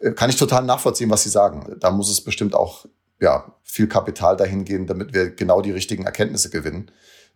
äh, 0.00 0.12
kann 0.12 0.30
ich 0.30 0.36
total 0.36 0.64
nachvollziehen, 0.64 1.10
was 1.10 1.22
Sie 1.22 1.30
sagen. 1.30 1.76
Da 1.78 1.90
muss 1.90 2.10
es 2.10 2.20
bestimmt 2.20 2.54
auch 2.54 2.86
ja, 3.20 3.54
viel 3.62 3.86
Kapital 3.86 4.36
dahin 4.36 4.64
gehen, 4.64 4.86
damit 4.86 5.12
wir 5.14 5.30
genau 5.30 5.60
die 5.60 5.72
richtigen 5.72 6.04
Erkenntnisse 6.04 6.50
gewinnen, 6.50 6.90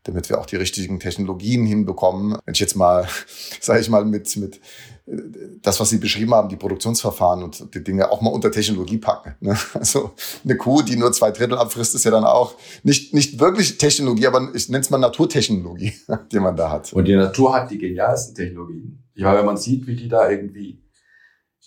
damit 0.05 0.29
wir 0.29 0.39
auch 0.39 0.47
die 0.47 0.57
richtigen 0.57 1.01
Technologien 1.01 1.67
hinbekommen. 1.67 2.39
Wenn 2.45 2.55
ich 2.55 2.61
jetzt 2.61 2.77
mal, 2.77 3.07
sage 3.61 3.81
ich 3.81 3.89
mal, 3.89 4.05
mit, 4.05 4.37
mit 4.37 4.61
das, 5.61 5.81
was 5.81 5.91
Sie 5.91 5.99
beschrieben 5.99 6.33
haben, 6.33 6.49
die 6.49 6.57
Produktionsverfahren 6.57 7.43
und 7.43 7.75
die 7.75 7.85
Dinge 7.85 8.11
auch 8.11 8.23
mal 8.23 8.31
unter 8.31 8.51
Technologie 8.51 8.99
packen. 8.99 9.35
Ne? 9.41 9.57
Also 9.75 10.13
eine 10.45 10.57
Kuh, 10.57 10.83
die 10.83 10.97
nur 10.97 11.13
zwei 11.13 11.31
Drittel 11.31 11.59
abfrisst, 11.59 11.95
ist 11.95 12.05
ja 12.05 12.11
dann 12.11 12.25
auch 12.25 12.55
nicht, 12.83 13.13
nicht 13.13 13.39
wirklich 13.39 13.77
Technologie, 13.77 14.27
aber 14.27 14.49
ich 14.55 14.69
nenne 14.69 14.83
es 14.83 14.91
mal 14.91 14.99
Naturtechnologie, 14.99 15.93
die 16.33 16.41
man 16.41 16.57
da 16.57 16.71
hat. 16.71 16.93
Und 16.93 17.07
die 17.07 17.17
Natur 17.17 17.55
hat 17.55 17.71
die 17.71 17.79
genialsten 17.79 18.35
Technologien. 18.35 19.05
Ja, 19.15 19.37
wenn 19.37 19.45
man 19.45 19.57
sieht, 19.57 19.87
wie 19.87 19.95
die 19.95 20.09
da 20.09 20.29
irgendwie 20.31 20.83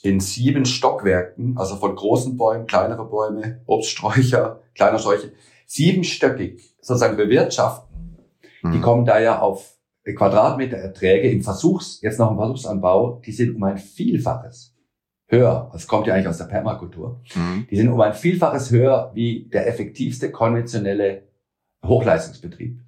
in 0.01 0.19
sieben 0.19 0.65
Stockwerken, 0.65 1.57
also 1.57 1.75
von 1.77 1.95
großen 1.95 2.37
Bäumen, 2.37 2.65
kleinere 2.65 3.05
Bäume, 3.05 3.61
Obststräucher, 3.65 4.61
kleiner 4.75 4.99
Sträucher, 4.99 5.29
siebenstöckig 5.67 6.75
sozusagen 6.81 7.17
bewirtschaften. 7.17 7.86
Mhm. 8.67 8.71
Die 8.73 8.81
kommen 8.81 9.05
da 9.05 9.19
ja 9.19 9.39
auf 9.39 9.77
Quadratmeter 10.03 10.77
Erträge 10.77 11.29
im 11.29 11.41
Versuchs, 11.41 12.01
jetzt 12.01 12.19
noch 12.19 12.31
im 12.31 12.37
Versuchsanbau, 12.37 13.21
die 13.25 13.31
sind 13.31 13.55
um 13.55 13.63
ein 13.63 13.77
Vielfaches 13.77 14.73
höher. 15.27 15.69
Das 15.73 15.87
kommt 15.87 16.07
ja 16.07 16.13
eigentlich 16.13 16.29
aus 16.29 16.37
der 16.37 16.45
Permakultur. 16.45 17.21
Mhm. 17.35 17.67
Die 17.69 17.75
sind 17.75 17.89
um 17.89 17.99
ein 17.99 18.13
Vielfaches 18.13 18.71
höher 18.71 19.11
wie 19.13 19.49
der 19.49 19.67
effektivste 19.67 20.31
konventionelle 20.31 21.23
Hochleistungsbetrieb. 21.85 22.79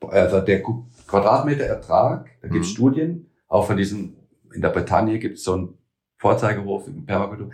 Also 0.00 0.40
der 0.40 0.62
Quadratmeter 1.06 1.64
Ertrag, 1.64 2.30
da 2.40 2.48
gibt 2.48 2.64
es 2.64 2.70
mhm. 2.70 2.74
Studien, 2.74 3.30
auch 3.48 3.66
von 3.66 3.76
diesem, 3.76 4.16
in 4.54 4.62
der 4.62 4.70
Bretagne 4.70 5.18
gibt 5.18 5.38
es 5.38 5.44
so 5.44 5.56
ein 5.56 5.74
Vorzeigehof 6.16 6.88
in 6.88 7.04
Permakultur. 7.04 7.50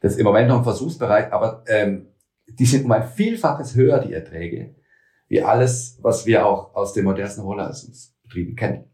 Das 0.00 0.12
ist 0.12 0.18
im 0.18 0.24
Moment 0.24 0.48
noch 0.48 0.58
im 0.58 0.64
Versuchsbereich, 0.64 1.32
aber 1.32 1.62
ähm, 1.66 2.06
die 2.46 2.64
sind 2.64 2.84
um 2.84 2.92
ein 2.92 3.06
Vielfaches 3.06 3.74
höher, 3.74 3.98
die 3.98 4.12
Erträge, 4.12 4.74
wie 5.30 5.42
alles, 5.42 5.96
was 6.02 6.26
wir 6.26 6.44
auch 6.44 6.74
aus 6.74 6.92
den 6.92 7.04
modernsten 7.04 7.42
Rohleistungsbetrieben 7.42 8.56
kennen. 8.56 8.84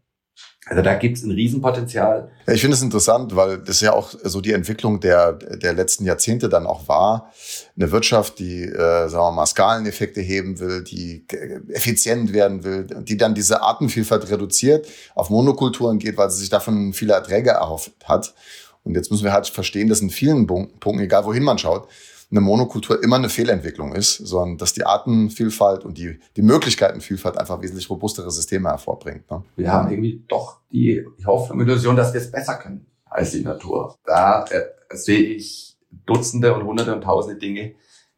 Also 0.67 0.83
da 0.83 0.93
gibt 0.95 1.17
es 1.17 1.23
ein 1.23 1.31
Riesenpotenzial. 1.31 2.29
Ich 2.45 2.61
finde 2.61 2.75
es 2.75 2.83
interessant, 2.83 3.35
weil 3.35 3.57
das 3.57 3.79
ja 3.79 3.93
auch 3.93 4.13
so 4.21 4.41
die 4.41 4.51
Entwicklung 4.51 4.99
der, 4.99 5.33
der 5.33 5.73
letzten 5.73 6.05
Jahrzehnte 6.05 6.49
dann 6.49 6.67
auch 6.67 6.87
war. 6.87 7.31
Eine 7.75 7.91
Wirtschaft, 7.91 8.37
die, 8.37 8.63
äh, 8.63 9.07
sagen 9.07 9.23
wir 9.23 9.31
mal, 9.31 9.45
Skaleneffekte 9.45 10.21
heben 10.21 10.59
will, 10.59 10.83
die 10.83 11.25
effizient 11.69 12.33
werden 12.33 12.63
will, 12.63 12.83
die 12.83 13.17
dann 13.17 13.33
diese 13.33 13.61
Artenvielfalt 13.61 14.29
reduziert, 14.29 14.87
auf 15.15 15.29
Monokulturen 15.29 15.99
geht, 15.99 16.17
weil 16.17 16.29
sie 16.29 16.41
sich 16.41 16.49
davon 16.49 16.93
viele 16.93 17.13
Erträge 17.13 17.51
erhofft 17.51 17.93
hat. 18.03 18.35
Und 18.83 18.93
jetzt 18.93 19.09
müssen 19.09 19.23
wir 19.23 19.33
halt 19.33 19.47
verstehen, 19.47 19.87
dass 19.87 20.01
in 20.01 20.09
vielen 20.09 20.45
Punkten, 20.45 20.99
egal 20.99 21.25
wohin 21.25 21.43
man 21.43 21.57
schaut, 21.57 21.87
eine 22.29 22.41
Monokultur 22.41 23.01
immer 23.03 23.15
eine 23.15 23.29
Fehlentwicklung 23.29 23.93
ist, 23.93 24.17
sondern 24.17 24.57
dass 24.57 24.73
die 24.73 24.85
Artenvielfalt 24.85 25.85
und 25.85 25.97
die, 25.97 26.19
die 26.35 26.41
Möglichkeitenvielfalt 26.41 27.37
einfach 27.37 27.61
wesentlich 27.61 27.89
robustere 27.89 28.29
Systeme 28.31 28.69
hervorbringt. 28.69 29.29
Ne? 29.31 29.43
Wir 29.55 29.71
haben 29.71 29.89
irgendwie 29.89 30.23
doch 30.27 30.59
die 30.71 31.05
Hoffnung, 31.25 31.61
Illusion, 31.61 31.95
dass 31.95 32.13
wir 32.13 32.19
es 32.19 32.29
besser 32.29 32.55
können 32.55 32.85
als 33.05 33.31
die 33.31 33.41
Natur. 33.41 33.95
Da 34.03 34.43
äh, 34.45 34.65
sehe 34.91 35.21
ich 35.21 35.77
Dutzende 36.05 36.53
und 36.53 36.65
Hunderte 36.65 36.93
und 36.93 37.01
Tausende 37.01 37.39
Dinge, 37.39 37.75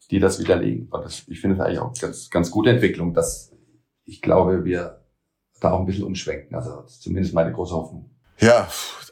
die 0.10 0.20
das 0.20 0.39
widerlegen. 0.39 0.88
Und 0.89 1.05
das, 1.05 1.24
ich 1.28 1.39
finde 1.39 1.57
es 1.57 1.62
eigentlich 1.62 1.80
auch 1.80 1.93
ganz, 1.93 2.30
ganz 2.30 2.49
gute 2.49 2.72
Entwicklung, 2.72 3.14
dass 3.14 3.51
ich 4.05 4.22
glaube, 4.22 4.66
wir 4.66 5.05
da 5.60 5.72
auch 5.72 5.82
ein 5.82 5.86
bisschen 5.86 6.05
umschwenken. 6.05 6.55
Also 6.55 6.82
zumindest 6.84 7.36
meine 7.36 7.51
große 7.51 7.76
Hoffnung. 7.76 8.10
Ja, 8.40 8.68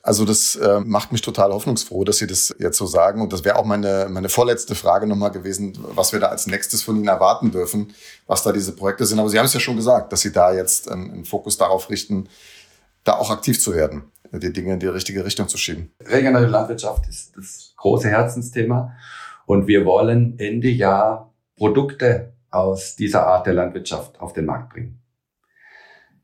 also 0.08 0.24
das 0.24 0.56
äh, 0.56 0.80
macht 0.80 1.12
mich 1.12 1.22
total 1.22 1.52
hoffnungsfroh, 1.52 2.06
dass 2.06 2.20
Sie 2.20 2.28
das 2.28 2.56
jetzt 2.60 2.78
so 2.78 2.86
sagen. 2.86 3.22
Und 3.22 3.34
das 3.34 3.44
wäre 3.44 3.58
auch 3.58 3.66
meine, 3.66 4.08
meine 4.10 4.30
vorletzte 4.30 4.74
Frage 4.74 5.06
nochmal 5.06 5.32
gewesen, 5.32 5.78
was 5.82 6.14
wir 6.14 6.22
da 6.22 6.28
als 6.28 6.48
nächstes 6.48 6.82
von 6.82 6.96
Ihnen 6.96 7.10
erwarten 7.10 7.52
dürfen, 7.52 7.94
was 8.26 8.42
da 8.42 8.54
diese 8.54 8.74
Projekte 8.74 9.06
sind. 9.06 9.20
Aber 9.20 9.30
Sie 9.30 9.38
haben 9.38 9.46
es 9.46 9.54
ja 9.54 9.60
schon 9.60 9.76
gesagt, 9.76 10.14
dass 10.14 10.22
Sie 10.22 10.32
da 10.32 10.54
jetzt 10.54 10.90
einen, 10.90 11.12
einen 11.12 11.26
Fokus 11.26 11.58
darauf 11.58 11.90
richten, 11.90 12.30
da 13.04 13.18
auch 13.18 13.30
aktiv 13.30 13.62
zu 13.62 13.74
werden, 13.74 14.04
die 14.32 14.54
Dinge 14.54 14.76
in 14.76 14.80
die 14.80 14.88
richtige 14.88 15.26
Richtung 15.26 15.50
zu 15.50 15.58
schieben. 15.58 15.92
Regenerative 16.06 16.52
Landwirtschaft 16.52 17.08
ist 17.10 17.36
das 17.36 17.74
große 17.76 18.08
Herzensthema. 18.08 18.94
Und 19.46 19.68
wir 19.68 19.84
wollen 19.84 20.40
Ende 20.40 20.70
Jahr 20.70 21.34
Produkte 21.58 22.34
aus 22.50 22.96
dieser 22.96 23.28
Art 23.28 23.46
der 23.46 23.56
Landwirtschaft 23.56 24.22
auf 24.22 24.32
den 24.32 24.46
Markt 24.46 24.72
bringen. 24.72 25.02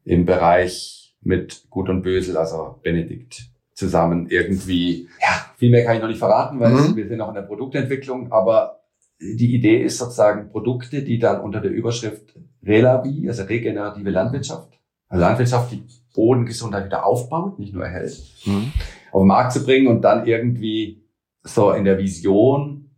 Im 0.05 0.25
Bereich 0.25 1.02
mit 1.23 1.65
Gut 1.69 1.89
und 1.89 2.01
Bösel, 2.01 2.37
also 2.37 2.79
Benedikt 2.83 3.49
zusammen 3.73 4.27
irgendwie. 4.29 5.07
Ja, 5.21 5.45
viel 5.57 5.69
mehr 5.69 5.83
kann 5.83 5.95
ich 5.95 6.01
noch 6.01 6.07
nicht 6.07 6.19
verraten, 6.19 6.59
weil 6.59 6.71
mhm. 6.71 6.95
wir 6.95 7.07
sind 7.07 7.17
noch 7.17 7.29
in 7.29 7.35
der 7.35 7.41
Produktentwicklung, 7.43 8.31
aber 8.31 8.83
die 9.19 9.55
Idee 9.55 9.81
ist 9.81 9.97
sozusagen 9.97 10.49
Produkte, 10.49 11.01
die 11.01 11.17
dann 11.17 11.41
unter 11.41 11.61
der 11.61 11.71
Überschrift 11.71 12.35
Relabi, 12.65 13.27
also 13.27 13.43
regenerative 13.43 14.09
Landwirtschaft, 14.09 14.79
also 15.07 15.21
Landwirtschaft, 15.21 15.71
die 15.71 15.83
Bodengesundheit 16.13 16.85
wieder 16.85 17.05
aufbaut, 17.05 17.59
nicht 17.59 17.73
nur 17.73 17.85
erhält, 17.85 18.21
mhm. 18.45 18.71
auf 19.11 19.21
den 19.21 19.27
Markt 19.27 19.53
zu 19.53 19.63
bringen 19.63 19.87
und 19.87 20.01
dann 20.01 20.25
irgendwie 20.25 21.03
so 21.41 21.71
in 21.71 21.85
der 21.85 21.97
Vision 21.97 22.89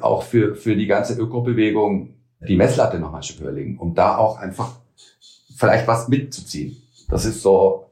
auch 0.00 0.22
für, 0.22 0.56
für 0.56 0.74
die 0.74 0.86
ganze 0.86 1.20
Ökobewegung 1.20 2.14
die 2.46 2.56
Messlatte 2.56 2.98
nochmal 2.98 3.22
zu 3.22 3.40
überlegen, 3.40 3.78
um 3.78 3.94
da 3.94 4.16
auch 4.16 4.38
einfach 4.38 4.72
vielleicht 5.56 5.86
was 5.86 6.08
mitzuziehen. 6.08 6.76
Das 7.08 7.24
ist 7.24 7.42
so, 7.42 7.90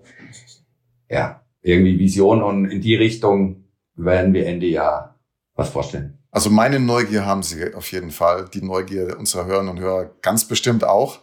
ja, 1.09 1.43
irgendwie 1.63 1.99
Vision 1.99 2.43
und 2.43 2.67
in 2.67 2.81
die 2.81 2.95
Richtung 2.95 3.65
werden 3.97 4.35
wir 4.35 4.47
Ende 4.47 4.67
Jahr 4.67 5.19
was 5.55 5.71
vorstellen. 5.71 6.19
Also 6.31 6.51
meine 6.51 6.81
Neugier 6.81 7.25
haben 7.25 7.45
Sie 7.45 7.75
auf 7.75 7.93
jeden 7.93 8.11
Fall, 8.11 8.47
die 8.53 8.63
Neugier 8.63 9.17
unserer 9.19 9.47
Hörerinnen 9.47 9.71
und 9.71 9.81
Hörer 9.81 10.11
ganz 10.21 10.47
bestimmt 10.47 10.83
auch. 10.83 11.21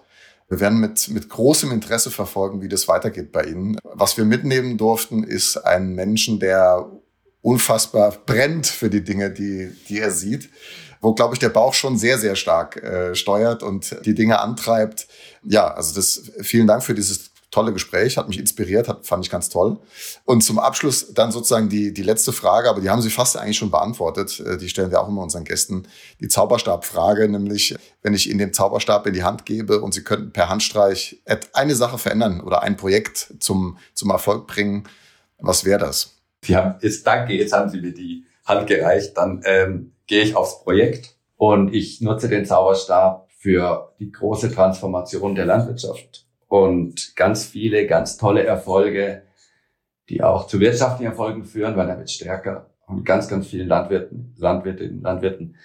Wir 0.47 0.59
werden 0.59 0.79
mit, 0.79 1.09
mit 1.09 1.29
großem 1.29 1.71
Interesse 1.71 2.11
verfolgen, 2.11 2.61
wie 2.61 2.69
das 2.69 2.87
weitergeht 2.87 3.31
bei 3.31 3.43
Ihnen. 3.43 3.77
Was 3.83 4.17
wir 4.17 4.25
mitnehmen 4.25 4.77
durften, 4.77 5.23
ist 5.23 5.57
ein 5.57 5.95
Menschen, 5.95 6.39
der 6.39 6.89
unfassbar 7.41 8.15
brennt 8.25 8.67
für 8.67 8.89
die 8.89 9.03
Dinge, 9.03 9.31
die, 9.31 9.71
die 9.89 9.99
er 9.99 10.11
sieht, 10.11 10.49
wo, 11.01 11.13
glaube 11.13 11.35
ich, 11.35 11.39
der 11.39 11.49
Bauch 11.49 11.73
schon 11.73 11.97
sehr, 11.97 12.17
sehr 12.17 12.35
stark 12.35 12.81
äh, 12.81 13.15
steuert 13.15 13.63
und 13.63 14.05
die 14.05 14.13
Dinge 14.13 14.39
antreibt. 14.39 15.07
Ja, 15.43 15.73
also 15.73 15.95
das, 15.95 16.31
vielen 16.41 16.67
Dank 16.67 16.83
für 16.83 16.93
dieses 16.93 17.30
tolle 17.51 17.73
Gespräch, 17.73 18.17
hat 18.17 18.29
mich 18.29 18.39
inspiriert, 18.39 18.87
hat, 18.87 19.05
fand 19.05 19.25
ich 19.25 19.29
ganz 19.29 19.49
toll. 19.49 19.77
Und 20.25 20.41
zum 20.41 20.57
Abschluss 20.57 21.13
dann 21.13 21.31
sozusagen 21.31 21.69
die, 21.69 21.93
die 21.93 22.01
letzte 22.01 22.31
Frage, 22.31 22.69
aber 22.69 22.79
die 22.79 22.89
haben 22.89 23.01
Sie 23.01 23.09
fast 23.09 23.37
eigentlich 23.37 23.57
schon 23.57 23.69
beantwortet. 23.69 24.39
Äh, 24.39 24.57
die 24.57 24.69
stellen 24.69 24.89
wir 24.89 25.01
auch 25.01 25.09
immer 25.09 25.21
unseren 25.21 25.43
Gästen. 25.43 25.83
Die 26.21 26.29
Zauberstabfrage, 26.29 27.27
nämlich 27.27 27.75
wenn 28.01 28.13
ich 28.13 28.29
Ihnen 28.29 28.39
den 28.39 28.53
Zauberstab 28.53 29.05
in 29.05 29.13
die 29.13 29.23
Hand 29.23 29.45
gebe 29.45 29.81
und 29.81 29.93
Sie 29.93 30.03
könnten 30.03 30.31
per 30.31 30.49
Handstreich 30.49 31.21
eine 31.53 31.75
Sache 31.75 31.97
verändern 31.97 32.41
oder 32.41 32.63
ein 32.63 32.77
Projekt 32.77 33.33
zum, 33.39 33.77
zum 33.93 34.09
Erfolg 34.09 34.47
bringen, 34.47 34.85
was 35.37 35.65
wäre 35.65 35.79
das? 35.79 36.15
Haben, 36.47 36.75
jetzt 36.81 37.05
danke, 37.05 37.33
jetzt 37.33 37.53
haben 37.53 37.69
Sie 37.69 37.81
mir 37.81 37.93
die 37.93 38.25
Hand 38.45 38.67
gereicht. 38.67 39.17
Dann 39.17 39.41
ähm, 39.45 39.91
gehe 40.07 40.23
ich 40.23 40.35
aufs 40.35 40.63
Projekt 40.63 41.15
und 41.35 41.73
ich 41.73 42.01
nutze 42.01 42.29
den 42.29 42.45
Zauberstab 42.45 43.27
für 43.37 43.93
die 43.99 44.11
große 44.11 44.53
Transformation 44.53 45.35
der 45.35 45.45
Landwirtschaft 45.45 46.20
und 46.51 47.15
ganz 47.15 47.45
viele, 47.45 47.87
ganz 47.87 48.17
tolle 48.17 48.43
Erfolge, 48.43 49.21
die 50.09 50.21
auch 50.21 50.47
zu 50.47 50.59
wirtschaftlichen 50.59 51.11
Erfolgen 51.11 51.45
führen, 51.45 51.77
weil 51.77 51.87
er 51.87 51.97
wird 51.97 52.11
stärker 52.11 52.71
und 52.87 53.05
ganz, 53.05 53.29
ganz 53.29 53.47
vielen 53.47 53.69
Landwirten, 53.69 54.35
Landwirtinnen, 54.37 55.01
Landwirten 55.01 55.55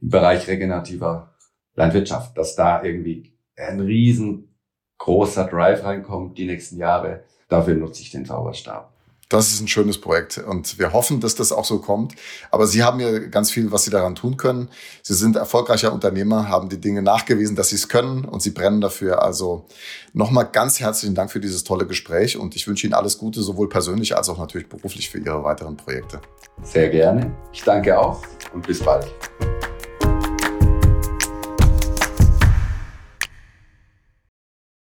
im 0.00 0.08
Bereich 0.08 0.46
regenerativer 0.46 1.34
Landwirtschaft, 1.74 2.38
dass 2.38 2.54
da 2.54 2.84
irgendwie 2.84 3.36
ein 3.56 3.80
riesengroßer 3.80 5.48
Drive 5.48 5.82
reinkommt 5.82 6.38
die 6.38 6.46
nächsten 6.46 6.76
Jahre. 6.76 7.24
Dafür 7.48 7.74
nutze 7.74 8.02
ich 8.02 8.12
den 8.12 8.24
Zauberstab. 8.24 8.95
Das 9.28 9.50
ist 9.50 9.60
ein 9.60 9.66
schönes 9.66 10.00
Projekt 10.00 10.38
und 10.38 10.78
wir 10.78 10.92
hoffen, 10.92 11.18
dass 11.20 11.34
das 11.34 11.50
auch 11.50 11.64
so 11.64 11.80
kommt. 11.80 12.14
Aber 12.52 12.68
Sie 12.68 12.84
haben 12.84 13.00
ja 13.00 13.18
ganz 13.18 13.50
viel, 13.50 13.72
was 13.72 13.82
Sie 13.82 13.90
daran 13.90 14.14
tun 14.14 14.36
können. 14.36 14.68
Sie 15.02 15.14
sind 15.14 15.34
erfolgreicher 15.34 15.92
Unternehmer, 15.92 16.48
haben 16.48 16.68
die 16.68 16.80
Dinge 16.80 17.02
nachgewiesen, 17.02 17.56
dass 17.56 17.70
Sie 17.70 17.74
es 17.74 17.88
können 17.88 18.24
und 18.24 18.40
Sie 18.40 18.50
brennen 18.50 18.80
dafür. 18.80 19.22
Also 19.22 19.66
nochmal 20.12 20.48
ganz 20.52 20.78
herzlichen 20.78 21.16
Dank 21.16 21.32
für 21.32 21.40
dieses 21.40 21.64
tolle 21.64 21.86
Gespräch 21.86 22.36
und 22.36 22.54
ich 22.54 22.68
wünsche 22.68 22.86
Ihnen 22.86 22.94
alles 22.94 23.18
Gute, 23.18 23.42
sowohl 23.42 23.68
persönlich 23.68 24.16
als 24.16 24.28
auch 24.28 24.38
natürlich 24.38 24.68
beruflich 24.68 25.10
für 25.10 25.18
Ihre 25.18 25.42
weiteren 25.42 25.76
Projekte. 25.76 26.20
Sehr 26.62 26.88
gerne. 26.88 27.34
Ich 27.52 27.64
danke 27.64 27.98
auch 27.98 28.22
und 28.54 28.64
bis 28.64 28.78
bald. 28.78 29.06